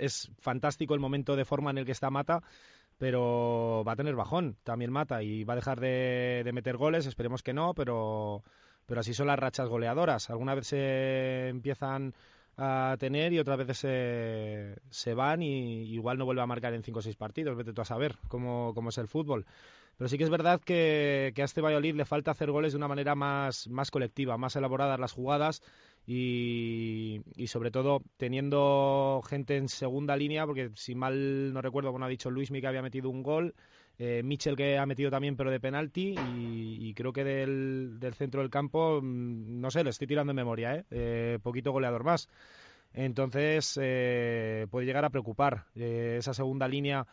[0.00, 2.42] es fantástico el momento de forma en el que está Mata,
[2.98, 7.42] pero va a tener bajón también Mata y va a dejar de, meter goles, esperemos
[7.42, 8.42] que no, pero,
[8.86, 10.30] pero así son las rachas goleadoras.
[10.30, 12.14] Algunas veces se empiezan
[12.56, 16.82] a tener y otras veces se, se van y igual no vuelve a marcar en
[16.82, 19.46] cinco o seis partidos, vete tú a saber cómo, cómo es el fútbol.
[19.96, 22.88] Pero sí que es verdad que, a este Valladolid le falta hacer goles de una
[22.88, 25.62] manera más, más colectiva, más elaboradas las jugadas
[26.06, 32.08] y, sobre todo teniendo gente en segunda línea, porque si mal no recuerdo, como ha
[32.08, 33.54] dicho Luismi que había metido un gol,
[33.98, 38.50] eh, Mitchell que ha metido también pero de penalti y, creo que del, centro del
[38.50, 40.84] campo, mm, no sé, le estoy tirando en memoria, ¿eh?
[40.90, 42.28] eh poquito goleador más.
[42.92, 45.66] Entonces eh, puede llegar a preocupar.
[45.74, 47.06] esa segunda línea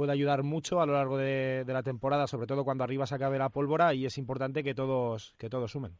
[0.00, 3.16] puede ayudar mucho a lo largo de, de, la temporada, sobre todo cuando arriba se
[3.16, 5.92] acabe la pólvora y es importante que todos, que todos sumen.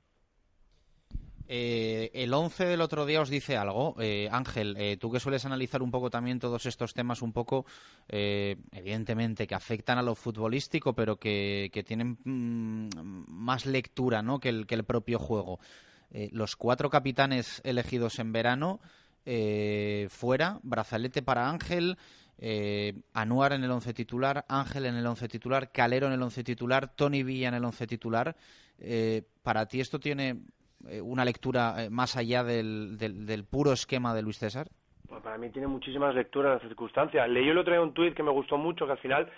[1.53, 3.95] Eh, el 11 del otro día os dice algo.
[4.01, 7.67] Eh, Ángel, eh, tú que sueles analizar un poco también todos estos temas, un poco,
[8.09, 12.89] evidentemente, que afectan a lo futbolístico, pero que, tienen mm,
[13.27, 14.41] más lectura ¿no?
[14.41, 15.61] que, el, que el propio juego.
[16.33, 18.81] los cuatro capitanes elegidos en verano,
[20.09, 21.99] fuera, brazalete para Ángel,
[23.13, 26.95] Anuar en el once titular, Ángel en el once titular, Calero en el once titular,
[26.95, 28.35] Tony Villa en el once titular.
[29.43, 30.37] ¿Para ti esto tiene
[30.89, 34.69] eh, una lectura eh, más allá del, del, puro esquema de Luis César?
[35.07, 37.29] Pues para mí tiene muchísimas lecturas las circunstancias.
[37.29, 39.31] Leí el otro día un tuit que me gustó mucho, que al final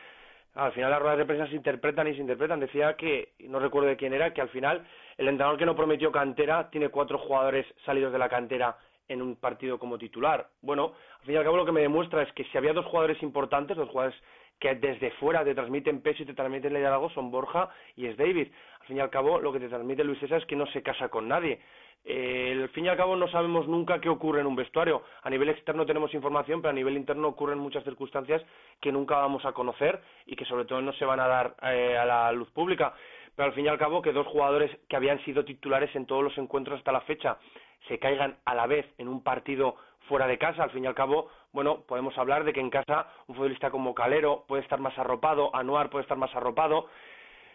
[0.55, 2.61] al final las ruedas de prensa se interpretan y se interpretan.
[2.61, 6.13] Decía que, no recuerdo de quién era, que al final el entrenador que no prometió
[6.13, 8.77] cantera tiene cuatro jugadores salidos de la cantera
[9.13, 10.49] en un partido como titular.
[10.61, 12.87] Bueno, al fin y al cabo lo que me demuestra es que si había dos
[12.87, 14.19] jugadores importantes, dos jugadores
[14.59, 18.49] que desde fuera te transmiten peso y te transmiten liderazgo son Borja y es David.
[18.81, 20.83] Al fin y al cabo, lo que te transmite Luis César es que no se
[20.83, 21.61] casa con nadie.
[22.05, 25.03] Eh, al fin y al cabo no sabemos nunca qué ocurre en un vestuario.
[25.23, 28.43] A nivel externo tenemos información, pero a nivel interno ocurren muchas circunstancias
[28.81, 31.97] que nunca vamos a conocer y que sobre todo no se van a dar eh,
[31.97, 32.95] a la luz pública.
[33.35, 36.23] Pero al fin y al cabo que dos jugadores que habían sido titulares en todos
[36.23, 37.39] los encuentros hasta la fecha
[37.89, 39.77] se caigan a la vez en un partido
[40.09, 43.07] fuera de casa, al fin y al cabo, bueno, podemos hablar de que en casa
[43.29, 46.89] un futbolista como Calero puede estar más arropado, Anuar puede estar más arropado,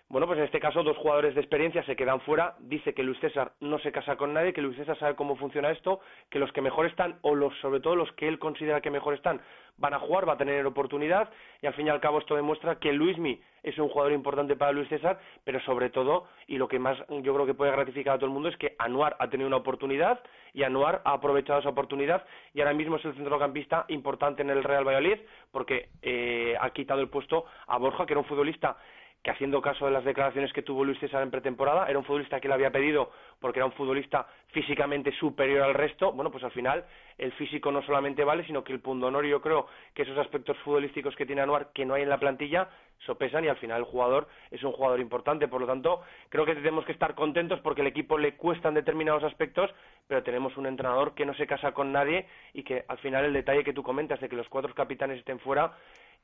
[0.10, 2.56] bueno, pues en este caso dos jugadores de experiencia se quedan fuera.
[2.60, 5.70] Dice que Luis César no se casa con nadie, que Luis César sabe cómo funciona
[5.70, 8.90] esto, que los que mejor están, o los, sobre todo los que él considera que
[8.90, 9.42] mejor están,
[9.76, 11.30] van a jugar, va a tener oportunidad.
[11.62, 14.72] Y al fin y al cabo esto demuestra que Luismi es un jugador importante para
[14.72, 18.18] Luis César, pero sobre todo, y lo que más yo creo que puede gratificar a
[18.18, 20.24] todo el mundo es que Anuar ha tenido una oportunidad
[20.54, 24.64] y Anuar ha aprovechado esa oportunidad y ahora mismo es el centrocampista importante en el
[24.64, 25.20] Real Valladolid
[25.52, 28.78] porque eh, ha quitado el puesto a Borja, que era un futbolista
[29.24, 32.40] que haciendo caso de las declaraciones que tuvo Luis César en pretemporada, era un futbolista
[32.40, 36.52] que le había pedido porque era un futbolista físicamente superior al resto, bueno, pues al
[36.52, 36.86] final
[37.18, 41.16] el físico no solamente vale, sino que el pundonor yo creo que esos aspectos futbolísticos
[41.16, 42.70] que tiene Anuar que no hay en la plantilla
[43.06, 46.56] sopesan y al final el jugador es un jugador importante, por lo tanto creo que
[46.56, 49.70] tenemos que estar contentos porque el equipo le cuestan determinados aspectos,
[50.08, 53.34] pero tenemos un entrenador que no se casa con nadie y que al final el
[53.34, 55.74] detalle que tú comentas de que los cuatro capitanes estén fuera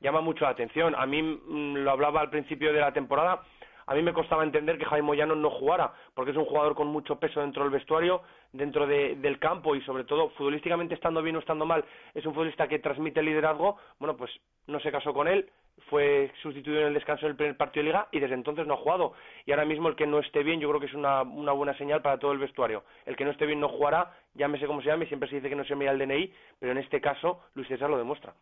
[0.03, 0.93] llama mucho la atención.
[0.95, 3.41] A mí mm, lo hablaba al principio de la temporada.
[3.85, 6.87] A mí me costaba entender que Jaime Moyano no jugara, porque es un jugador con
[6.87, 8.21] mucho peso dentro del vestuario,
[8.53, 12.67] dentro del campo y sobre todo futbolísticamente estando bien o estando mal, es un futbolista
[12.67, 13.77] que transmite liderazgo.
[13.99, 14.31] Bueno, pues
[14.67, 15.49] no se casó con él,
[15.89, 18.77] fue sustituido en el descanso del primer partido de liga y desde entonces no ha
[18.77, 19.13] jugado.
[19.45, 21.77] Y ahora mismo el que no esté bien yo creo que es una, una buena
[21.77, 22.83] señal para todo el vestuario.
[23.05, 25.55] El que no esté bien no jugará, llámese como se llame, siempre se dice que
[25.57, 28.33] no se mira el DNI, pero en este caso Luis César lo demuestra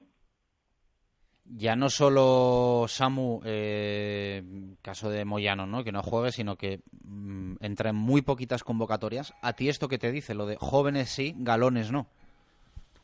[1.46, 4.44] ya no solo Samu, eh,
[4.82, 5.84] caso de Moyano, ¿no?
[5.84, 9.34] que no juegue, sino que mm, entra en muy poquitas convocatorias.
[9.42, 10.34] ¿A ti esto que te dice?
[10.34, 12.08] Lo de jóvenes sí, galones no.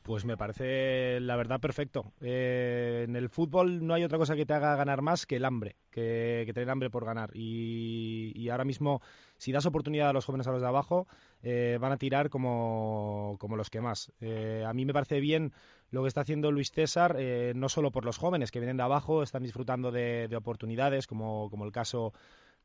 [0.08, 2.14] Pues me parece, la verdad, perfecto.
[2.22, 5.44] Eh, en el fútbol no hay otra cosa que te haga ganar más que el
[5.44, 7.32] hambre, que, tener hambre por ganar.
[7.34, 9.02] Y, ahora mismo,
[9.38, 11.08] si das oportunidad a los jóvenes a los de abajo,
[11.44, 14.14] eh, van a tirar como, como los que más.
[14.22, 15.52] Eh, a mí me parece bien
[15.92, 17.18] lo que está haciendo Luis César,
[17.56, 21.50] no solo por los jóvenes que vienen de abajo, están disfrutando de, de oportunidades, como,
[21.50, 22.14] como el caso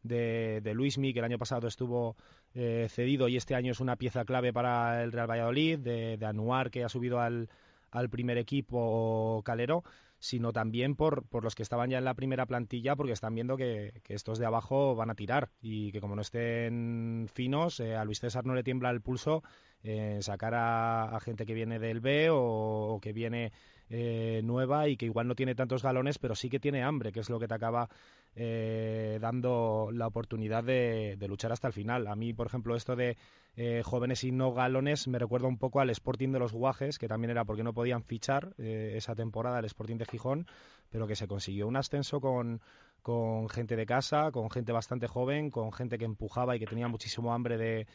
[0.02, 2.16] de, de Luismi, que el año pasado estuvo
[2.54, 6.70] eh, cedido y este año es una pieza clave para el Real Valladolid, de, Anuar,
[6.70, 7.48] que ha subido al,
[7.90, 9.84] al primer equipo Calero,
[10.18, 13.56] sino también por, por los que estaban ya en la primera plantilla, porque están viendo
[13.56, 18.04] que, estos de abajo van a tirar y que como no estén finos, eh, a
[18.04, 19.42] Luis César no le tiembla el pulso
[19.82, 23.52] eh, sacar a, gente que viene del B o que viene
[23.94, 27.20] eh, nueva y que igual no tiene tantos galones, pero sí que tiene hambre, que
[27.20, 27.90] es lo que te acaba
[28.34, 32.06] eh, dando la oportunidad de, luchar hasta el final.
[32.06, 33.18] A mí, por ejemplo, esto de
[33.54, 37.06] eh, jóvenes y no galones me recuerda un poco al Sporting de los Guajes, que
[37.06, 40.46] también era porque no podían fichar esa temporada el Sporting de Gijón,
[40.88, 42.62] pero que se consiguió un ascenso con,
[43.02, 46.88] con gente de casa, con gente bastante joven, con gente que empujaba y que tenía
[46.88, 47.86] muchísimo hambre de,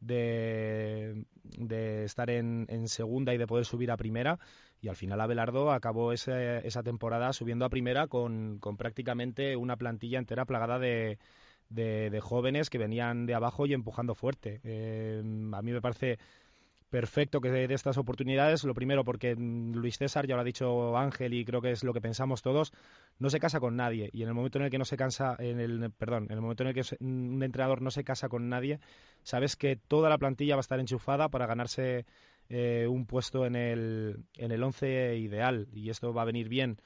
[0.00, 1.24] de,
[1.58, 4.38] de estar en, segunda y de poder subir a primera
[4.80, 10.18] y al final Abelardo acabó esa temporada subiendo a primera con, con prácticamente una plantilla
[10.18, 11.18] entera plagada de,
[11.70, 14.60] de, jóvenes que venían de abajo y empujando fuerte.
[14.64, 16.18] Eh, a mí me parece
[16.90, 18.64] perfecto que de estas oportunidades.
[18.64, 21.92] Lo primero, porque Luis César, ya lo ha dicho Ángel y creo que es lo
[21.92, 22.72] que pensamos todos,
[23.18, 24.10] no se casa con nadie.
[24.12, 26.40] Y en el momento en el que no se cansa, en el, perdón, en el
[26.40, 28.80] momento en el que un entrenador no se casa con nadie,
[29.22, 32.06] sabes que toda la plantilla va a estar enchufada para ganarse
[32.48, 36.78] eh, un puesto en el, en el once ideal y esto va a venir bien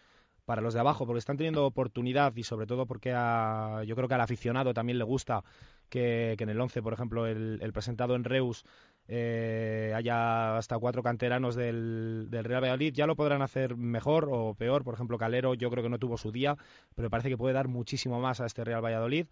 [0.50, 4.14] para los de abajo porque están teniendo oportunidad y sobre todo porque yo creo que
[4.14, 5.44] al aficionado también le gusta
[5.88, 8.64] que, en el once, por ejemplo, el, presentado en Reus
[9.12, 12.94] eh, haya hasta cuatro canteranos del, Real Valladolid.
[12.94, 14.84] Ya lo podrán hacer mejor o peor.
[14.84, 16.56] Por ejemplo, Calero yo creo que no tuvo su día,
[16.94, 19.26] pero parece que puede dar muchísimo más a este Real Valladolid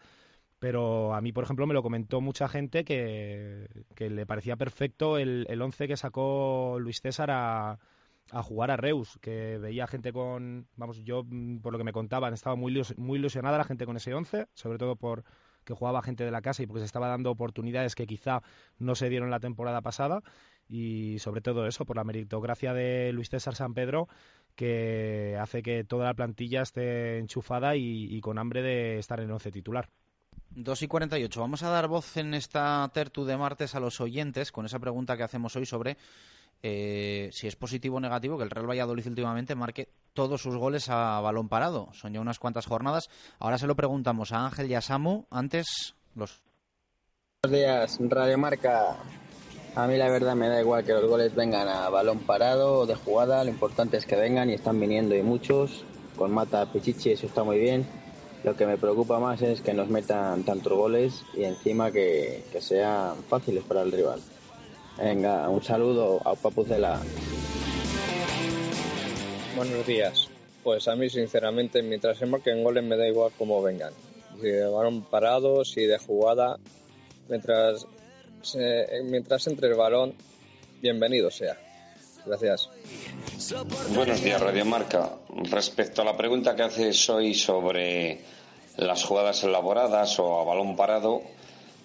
[0.60, 5.46] pero a mí, por ejemplo, me lo comentó mucha gente que, le parecía perfecto el,
[5.48, 7.78] el once que sacó Luis César a,
[8.30, 11.92] a jugar a Reus, que veía gente con, vamos, yo mm, por lo que me
[11.92, 15.24] contaban, estaba muy, muy ilusionada la gente con ese once, sobre todo por
[15.69, 18.43] que jugaba gente de la casa y porque se estaba dando oportunidades que quizá
[18.78, 20.23] no se dieron la temporada pasada
[20.66, 24.09] y sobre todo eso, por la meritocracia de Luis César San Pedro,
[24.57, 29.53] que hace que toda la plantilla esté enchufada y, con hambre de estar en once
[29.53, 29.90] titular.
[30.51, 31.40] 2 y 48.
[31.40, 35.16] Vamos a dar voz en esta tertu de martes a los oyentes con esa pregunta
[35.16, 35.99] que hacemos hoy sobre
[36.62, 40.89] eh, si es positivo o negativo que el Real Valladolid últimamente marque todos sus goles
[40.89, 41.89] a balón parado.
[41.93, 43.09] Son ya unas cuantas jornadas.
[43.39, 45.24] Ahora se lo preguntamos a Ángel y a Samu.
[45.30, 46.43] Antes, los.
[47.43, 48.97] Buenos días, Radio Marca.
[49.76, 52.86] A mí la verdad me da igual que los goles vengan a balón parado o
[52.86, 53.44] de jugada.
[53.44, 55.85] Lo importante es que vengan y están viniendo y muchos.
[56.16, 57.86] Con Mata Pichichi eso está muy bien
[58.44, 63.22] lo que me preocupa más es que nos metan tantos goles y encima que, sean
[63.24, 64.20] fáciles para el rival.
[64.99, 67.01] Venga, un saludo a Papucela.
[69.55, 70.29] Buenos días.
[70.65, 73.93] Pues a mí, sinceramente, mientras se marquen goles me da igual cómo vengan.
[74.41, 76.59] Si de balón parado, si de jugada.
[77.29, 77.87] Mientras,
[79.05, 80.15] mientras entre el balón,
[80.83, 81.57] bienvenido sea.
[82.27, 82.69] Gracias.
[83.95, 85.12] Buenos días, Radio Marca.
[85.45, 88.20] Respecto a la pregunta que haces hoy sobre
[88.77, 91.23] las jugadas elaboradas o a balón parado,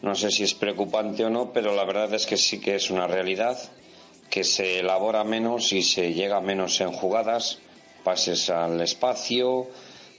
[0.03, 2.91] no sé si es preocupante o no, pero la verdad es que sí que es
[2.91, 3.57] una realidad,
[4.29, 7.59] que se elabora menos y se llega menos en jugadas,
[8.03, 9.69] pases al espacio,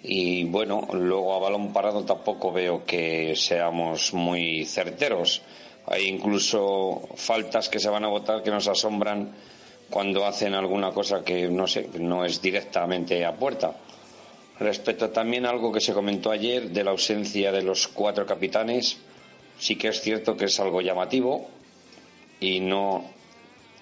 [0.02, 5.42] y bueno, luego a balón parado tampoco veo que seamos muy certeros.
[5.86, 9.34] Hay incluso faltas que se van a votar que nos asombran
[9.90, 13.76] cuando hacen alguna cosa que no sé, no es directamente a puerta.
[14.58, 18.98] Respecto también a algo que se comentó ayer de la ausencia de los cuatro capitanes,
[19.58, 21.48] sí que es cierto que es algo llamativo
[22.40, 23.04] y no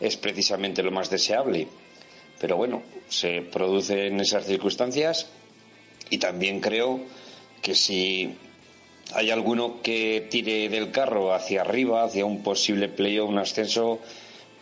[0.01, 1.69] es precisamente lo más deseable.
[2.40, 5.28] Pero bueno, se produce en esas circunstancias
[6.11, 7.01] y también creo
[7.62, 8.35] que si
[9.15, 14.01] hay alguno que tire del carro hacia arriba, hacia un posible playoff, un ascenso,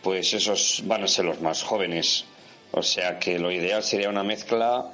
[0.03, 2.25] pues esos van a ser los más jóvenes.
[2.71, 4.91] O sea que lo ideal sería una mezcla,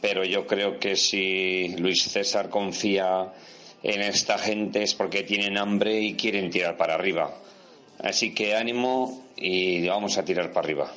[0.00, 3.32] pero yo creo que si Luis César confía
[3.82, 7.34] en esta gente es porque tienen hambre y quieren tirar para arriba.
[7.98, 10.92] Así que ánimo y vamos a tirar para arriba.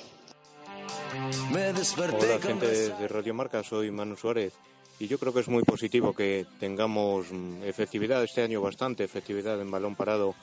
[1.13, 4.53] Hola gente de Radio Marca, soy Manu Suárez
[4.99, 9.59] y yo creo que es muy positivo que tengamos mm, efectividad este año bastante, efectividad
[9.61, 10.35] en balón parado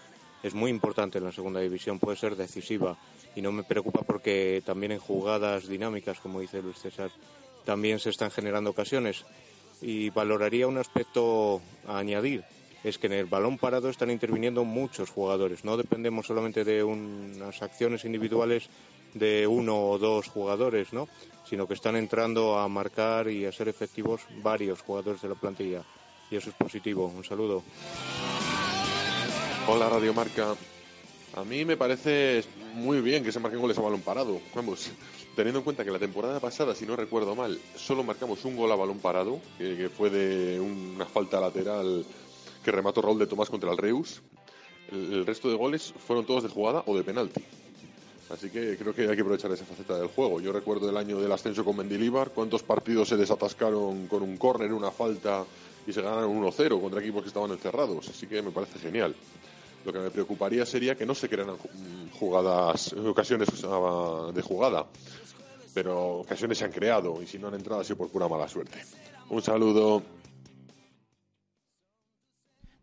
[0.42, 2.96] es muy importante en la segunda división, puede ser decisiva
[3.34, 7.10] y no me preocupa porque también en jugadas dinámicas, como dice Luis César,
[7.64, 9.24] también se están generando ocasiones
[9.82, 12.44] y valoraría un aspecto a añadir
[12.82, 15.64] es que en el balón parado están interviniendo muchos jugadores.
[15.64, 18.68] No dependemos solamente de unas acciones individuales
[19.14, 21.08] de uno o dos jugadores, ¿no?
[21.44, 25.82] sino que están entrando a marcar y a ser efectivos varios jugadores de la plantilla.
[26.30, 27.06] Y eso es positivo.
[27.06, 27.62] Un saludo.
[29.66, 30.54] Hola Radio Marca.
[31.34, 32.44] A mí me parece
[32.74, 34.40] muy bien que se marquen goles a balón parado.
[34.54, 34.90] Vamos,
[35.36, 38.72] teniendo en cuenta que la temporada pasada, si no recuerdo mal, solo marcamos un gol
[38.72, 42.04] a balón parado, que, fue de una falta lateral
[42.64, 44.22] que remató Raúl de Tomás contra el Reus.
[44.92, 47.42] el resto de goles fueron todos de jugada o de penalti.
[48.30, 50.40] Así que creo que hay que aprovechar esa faceta del juego.
[50.40, 54.72] Yo recuerdo el año del ascenso con Mendilibar, cuántos partidos se desatascaron con un córner,
[54.72, 55.44] una falta
[55.84, 58.08] y se ganaron 1-0 contra equipos que estaban encerrados.
[58.08, 59.16] Así que me parece genial.
[59.84, 61.56] Lo que me preocuparía sería que no se crearan
[62.18, 64.86] jugadas, ocasiones de jugada,
[65.74, 68.48] pero ocasiones se han creado y si no han entrado ha sido por pura mala
[68.48, 68.80] suerte.
[69.28, 70.02] Un saludo.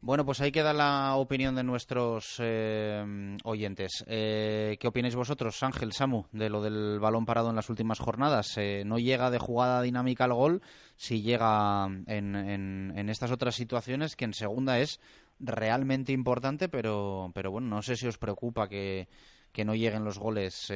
[0.08, 4.06] Bueno, pues ahí queda la opinión de nuestros eh, oyentes.
[4.08, 8.58] Eh, ¿Qué opináis vosotros, Ángel, Samu, de lo del balón parado en las últimas jornadas?
[8.58, 10.62] Eh, ¿No llega de jugada dinámica al gol?
[10.96, 15.02] Si llega en, en, estas otras situaciones, que en segunda es
[15.42, 19.10] realmente importante, pero, pero bueno, no sé si os preocupa que,
[19.52, 20.68] que no lleguen los goles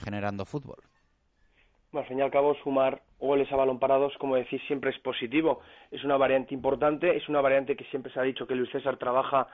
[0.00, 0.89] generando fútbol
[1.98, 5.60] al fin y al cabo, sumar goles a balón parados, como decís, siempre es positivo.
[5.90, 8.96] Es una variante importante, es una variante que siempre se ha dicho que Luis César
[8.96, 9.48] trabaja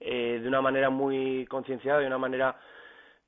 [0.00, 2.56] eh, de una manera muy concienciada, de una manera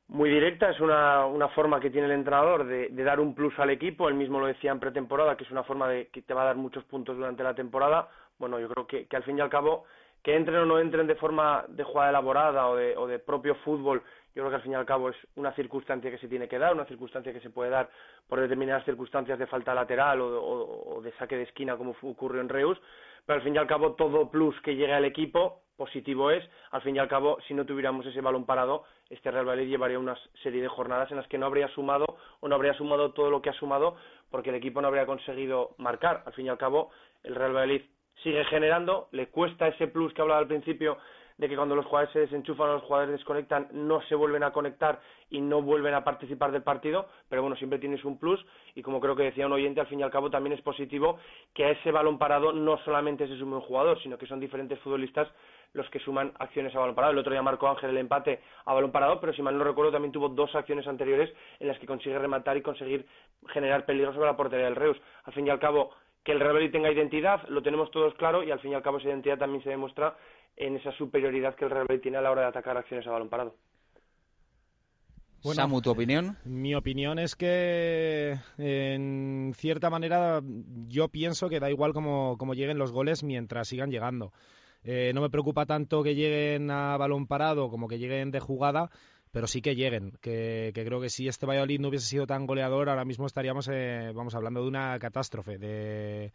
[0.08, 0.70] muy directa.
[0.70, 4.08] Es una, una forma que tiene el entrenador de, dar un plus al equipo.
[4.08, 6.46] Él mismo lo decía en pretemporada, que es una forma de que te va a
[6.46, 8.08] dar muchos puntos durante la temporada.
[8.38, 9.84] Bueno, yo creo que, que al fin y al cabo,
[10.22, 13.54] que entren o no entren de forma de jugada elaborada o de, o de propio
[13.56, 14.02] fútbol
[14.34, 16.58] yo creo que al fin y al cabo es una circunstancia que se tiene que
[16.58, 17.88] dar, una circunstancia que se puede dar
[18.28, 22.80] por determinadas circunstancias de falta lateral o, de saque de esquina como ocurrió en Reus,
[23.24, 26.82] pero al fin y al cabo todo plus que llegue al equipo positivo es, al
[26.82, 30.16] fin y al cabo si no tuviéramos ese balón parado, este Real Madrid llevaría una
[30.42, 32.06] serie de jornadas en las que no habría sumado
[32.40, 33.96] o no habría sumado todo lo que ha sumado
[34.30, 36.22] porque el equipo no habría conseguido marcar.
[36.26, 36.90] Al fin y al cabo
[37.22, 37.82] el Real Madrid
[38.22, 40.98] sigue generando, le cuesta ese plus que hablaba al principio
[41.36, 44.52] de que cuando los jugadores se desenchufan o los jugadores desconectan no se vuelven a
[44.52, 45.00] conectar
[45.30, 48.44] y no vuelven a participar del partido, pero bueno, siempre tienes un plus
[48.74, 51.18] y como creo que decía un oyente, al fin y al cabo también es positivo
[51.52, 54.78] que a ese balón parado no solamente se sume un jugador, sino que son diferentes
[54.80, 55.28] futbolistas
[55.72, 57.12] los que suman acciones a balón parado.
[57.12, 59.90] El otro día marcó Ángel el empate a balón parado, pero si mal no recuerdo
[59.90, 63.06] también tuvo dos acciones anteriores en las que consigue rematar y conseguir
[63.48, 64.96] generar peligro sobre la portería del Reus.
[65.24, 65.90] Al fin y al cabo,
[66.24, 68.96] que el Real tenga identidad, lo tenemos todos claro y al fin y al cabo
[68.98, 70.16] esa identidad también se demuestra
[70.56, 73.10] en esa superioridad que el Real Madrid tiene a la hora de atacar acciones a
[73.10, 73.54] balón parado.
[75.44, 76.38] Bueno, Samu, ¿tu opinión?
[76.46, 80.40] Mi opinión es que, en cierta manera,
[80.88, 84.32] yo pienso que da igual cómo, lleguen los goles mientras sigan llegando.
[84.84, 88.90] Eh, no me preocupa tanto que lleguen a balón parado como que lleguen de jugada,
[89.32, 90.12] pero sí que lleguen.
[90.22, 94.12] Que, creo que si este Valladolid no hubiese sido tan goleador, ahora mismo estaríamos, eh,
[94.14, 96.32] vamos, hablando de una catástrofe de,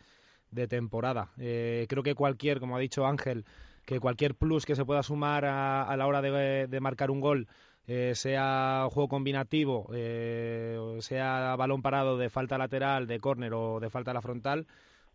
[0.67, 1.31] temporada.
[1.39, 3.43] Eh, creo que cualquier, como ha dicho Ángel,
[3.89, 7.47] que cualquier plus que se pueda sumar a, la hora de, marcar un gol,
[7.87, 13.89] eh, sea juego combinativo, eh, sea balón parado de falta lateral, de córner o de
[13.89, 14.67] falta a la frontal,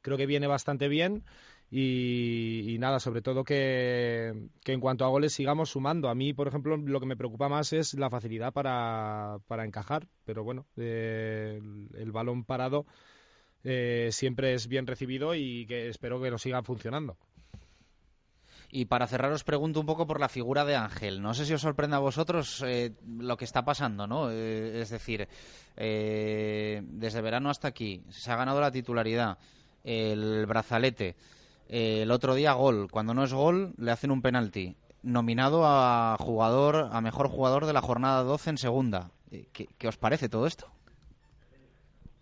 [0.02, 1.22] creo que viene bastante bien.
[1.70, 4.32] Y, nada, sobre todo que,
[4.64, 6.08] en cuanto a goles sigamos sumando.
[6.08, 10.08] A mí, por ejemplo, lo que me preocupa más es la facilidad para, para encajar,
[10.24, 11.60] pero bueno, eh,
[11.94, 12.86] el balón parado
[13.62, 17.16] eh, siempre es bien recibido y que espero que nos siga funcionando.
[18.76, 21.22] Y para cerrar os pregunto un poco por la figura de Ángel.
[21.22, 24.32] No sé si os sorprende a vosotros eh, lo que está pasando, ¿no?
[24.32, 25.28] Eh, es decir,
[25.76, 29.38] eh, desde verano hasta aquí se ha ganado la titularidad,
[29.84, 31.14] el brazalete,
[31.68, 32.88] el otro día gol.
[32.90, 34.74] Cuando no es gol le hacen un penalti.
[35.04, 39.12] Nominado a jugador, a mejor jugador de la jornada 12 en segunda.
[39.52, 40.66] ¿Qué, qué os parece todo esto?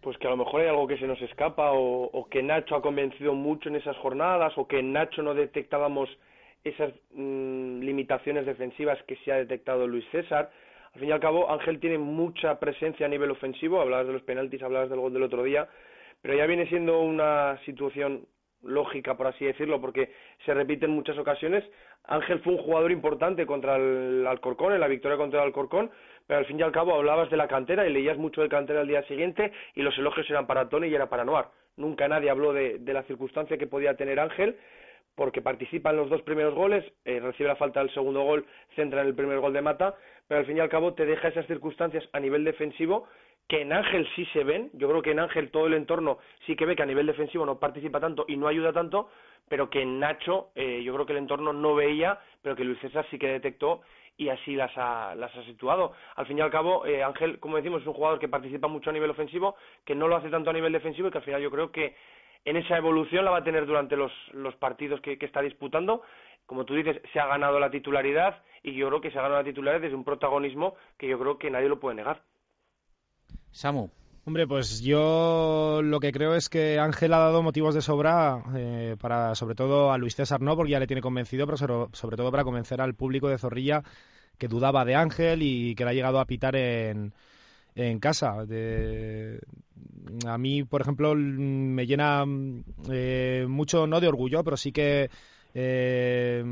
[0.03, 2.75] pues que a lo mejor hay algo que se nos escapa o, o, que Nacho
[2.75, 6.09] ha convencido mucho en esas jornadas o que Nacho no detectábamos
[6.65, 10.51] esas mmm, limitaciones defensivas que se ha detectado Luis César.
[10.95, 14.23] Al fin y al cabo, Ángel tiene mucha presencia a nivel ofensivo, hablabas de los
[14.23, 15.69] penaltis, hablabas del gol del otro día,
[16.21, 18.27] pero ya viene siendo una situación
[18.63, 20.13] lógica, por así decirlo, porque
[20.45, 21.65] se repite en muchas ocasiones.
[22.05, 25.91] Ángel fue un jugador importante contra el Alcorcón, en la victoria contra el Alcorcón,
[26.27, 28.81] pero al fin y al cabo hablabas de la cantera y leías mucho de cantera
[28.81, 31.47] al día siguiente y los elogios eran para Tony y era para Noir.
[31.77, 34.57] Nunca nadie habló de la circunstancia que podía tener Ángel
[35.15, 39.03] porque participa en los dos primeros goles, eh, recibe la falta del segundo gol, centra
[39.03, 39.95] en el primer gol de Mata,
[40.27, 43.07] pero al fin y al cabo te deja esas circunstancias a nivel defensivo
[43.49, 46.57] que en Ángel sí se ven, yo creo que en Ángel todo el entorno sí
[46.57, 49.11] que ve que a nivel defensivo no participa tanto y no ayuda tanto,
[49.49, 52.79] pero que en Nacho eh, yo creo que el entorno no veía, pero que Luis
[52.81, 53.83] César sí que detectó
[54.17, 55.93] y así las ha, las ha situado.
[56.17, 58.91] Al fin y al cabo, eh, Ángel, como decimos, es un jugador que participa mucho
[58.91, 61.43] a nivel ofensivo, que no lo hace tanto a nivel defensivo y que al final
[61.43, 61.95] yo creo que
[62.45, 66.03] en esa evolución la va a tener durante los, los partidos que, que, está disputando.
[66.47, 69.41] Como tú dices, se ha ganado la titularidad y yo creo que se ha ganado
[69.41, 72.23] la titularidad desde un protagonismo que yo creo que nadie lo puede negar.
[73.51, 73.91] Samu.
[74.25, 78.97] Hombre, pues yo lo que creo es que Ángel ha dado motivos de sobra eh,
[79.01, 82.17] para, sobre todo a Luis César no, porque ya le tiene convencido, pero sobre, sobre
[82.17, 83.83] todo para convencer al público de Zorrilla
[84.39, 87.13] que dudaba de Ángel y que le ha llegado a pitar en,
[87.75, 88.45] en casa.
[88.47, 89.41] De,
[90.27, 92.25] a mí, por ejemplo, me llena
[92.91, 95.11] eh, mucho, no de orgullo, pero sí que
[95.55, 96.45] eh,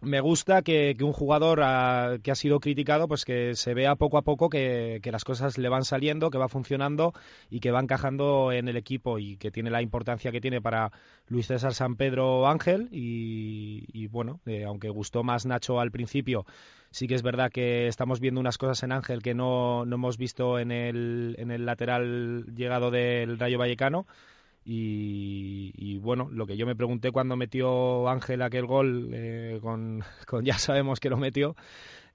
[0.00, 4.18] me gusta que, un jugador a, que ha sido criticado, pues que se vea poco
[4.18, 7.12] a poco que, que, las cosas le van saliendo, que va funcionando
[7.50, 10.92] y que va encajando en el equipo y que tiene la importancia que tiene para
[11.28, 12.88] Luis César San Pedro Ángel.
[12.92, 16.44] Y, y bueno, eh, aunque gustó más Nacho al principio,
[16.90, 20.18] sí que es verdad que estamos viendo unas cosas en Ángel que no, no hemos
[20.18, 24.06] visto en el, en el lateral llegado del Rayo Vallecano.
[24.68, 30.02] Y, bueno, lo que yo me pregunté cuando metió Ángel aquel gol, eh, con,
[30.42, 31.54] ya sabemos que lo metió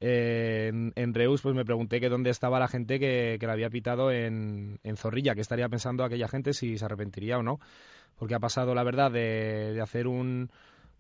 [0.02, 3.53] eh, en, en, Reus, pues me pregunté que dónde estaba la gente que, que la
[3.53, 7.60] había pitado en, en, Zorrilla, que estaría pensando aquella gente si se arrepentiría o no,
[8.18, 10.52] porque ha pasado la verdad de, de hacer un,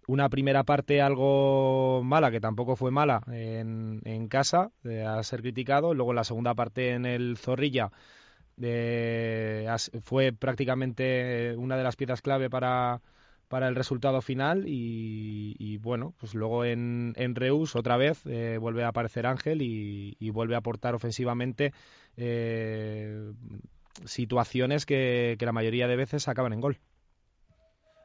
[0.07, 5.41] una primera parte algo mala, que tampoco fue mala en, en casa, de a ser
[5.41, 7.91] criticado, luego la segunda parte en el Zorrilla
[8.61, 9.67] eh,
[10.03, 13.01] fue prácticamente una de las piezas clave para,
[13.47, 18.57] para el resultado final y, y bueno, pues luego en, en Reus otra vez eh,
[18.59, 21.73] vuelve a aparecer Ángel y, y vuelve a aportar ofensivamente
[22.17, 23.31] eh,
[24.05, 26.77] situaciones que, que la mayoría de veces acaban en gol.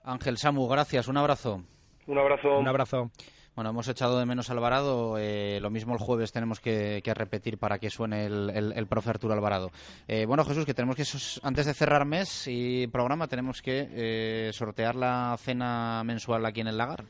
[0.02, 1.62] Ángel Samu, gracias, un abrazo.
[2.06, 2.58] Un abrazo.
[2.58, 3.10] Un abrazo.
[3.56, 5.16] Bueno, hemos echado de menos Alvarado.
[5.18, 9.08] Eh, lo mismo el jueves tenemos que, repetir para que suene el, el, el profe
[9.08, 9.70] Arturo Alvarado.
[10.06, 11.04] Eh, bueno, Jesús, que tenemos que,
[11.42, 16.66] antes de cerrar mes y programa, tenemos que eh, sortear la cena mensual aquí en
[16.66, 17.06] el lagar.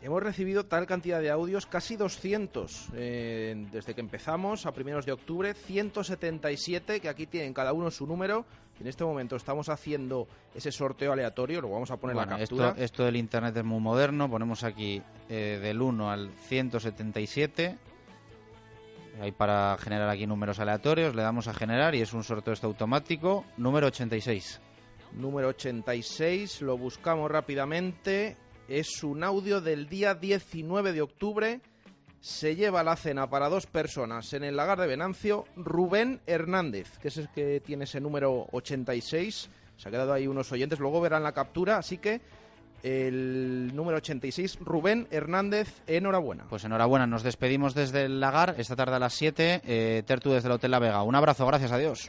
[0.00, 5.10] Hemos recibido tal cantidad de audios, casi 200, eh, desde que empezamos a primeros de
[5.10, 8.46] octubre, 177, que aquí tienen cada uno su número.
[8.78, 12.68] En este momento estamos haciendo ese sorteo aleatorio, lo vamos a poner bueno, la captura.
[12.68, 17.76] Esto, esto, del Internet es muy moderno, ponemos aquí eh, del 1 al 177.
[19.20, 22.68] Hay para generar aquí números aleatorios, le damos a generar y es un sorteo esto
[22.68, 23.44] automático.
[23.56, 24.60] Número 86.
[25.14, 28.36] Número 86, lo buscamos rápidamente
[28.68, 31.60] es un audio del día 19 de octubre.
[32.20, 35.46] Se lleva la cena para dos personas en el lagar de Venancio.
[35.56, 39.48] Rubén Hernández, que es el que tiene ese número 86.
[39.76, 41.78] Se ha quedado ahí unos oyentes, luego verán la captura.
[41.78, 42.20] Así que
[42.82, 46.44] el número 86, Rubén Hernández, enhorabuena.
[46.48, 49.62] Pues enhorabuena, nos despedimos desde el lagar esta tarde a las 7.
[49.64, 51.02] Eh, Tertu desde el Hotel La Vega.
[51.02, 52.08] Un abrazo, gracias a Dios.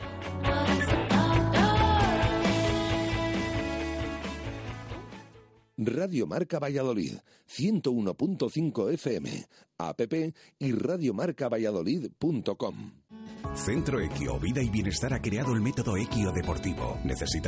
[5.81, 7.13] Radio Marca Valladolid,
[7.47, 9.45] 101.5 FM,
[9.77, 10.01] app
[10.59, 12.91] y radiomarcavalladolid.com.
[13.55, 16.99] Centro Equio Vida y Bienestar ha creado el método Equio Deportivo.
[17.05, 17.39] ¿Necesitas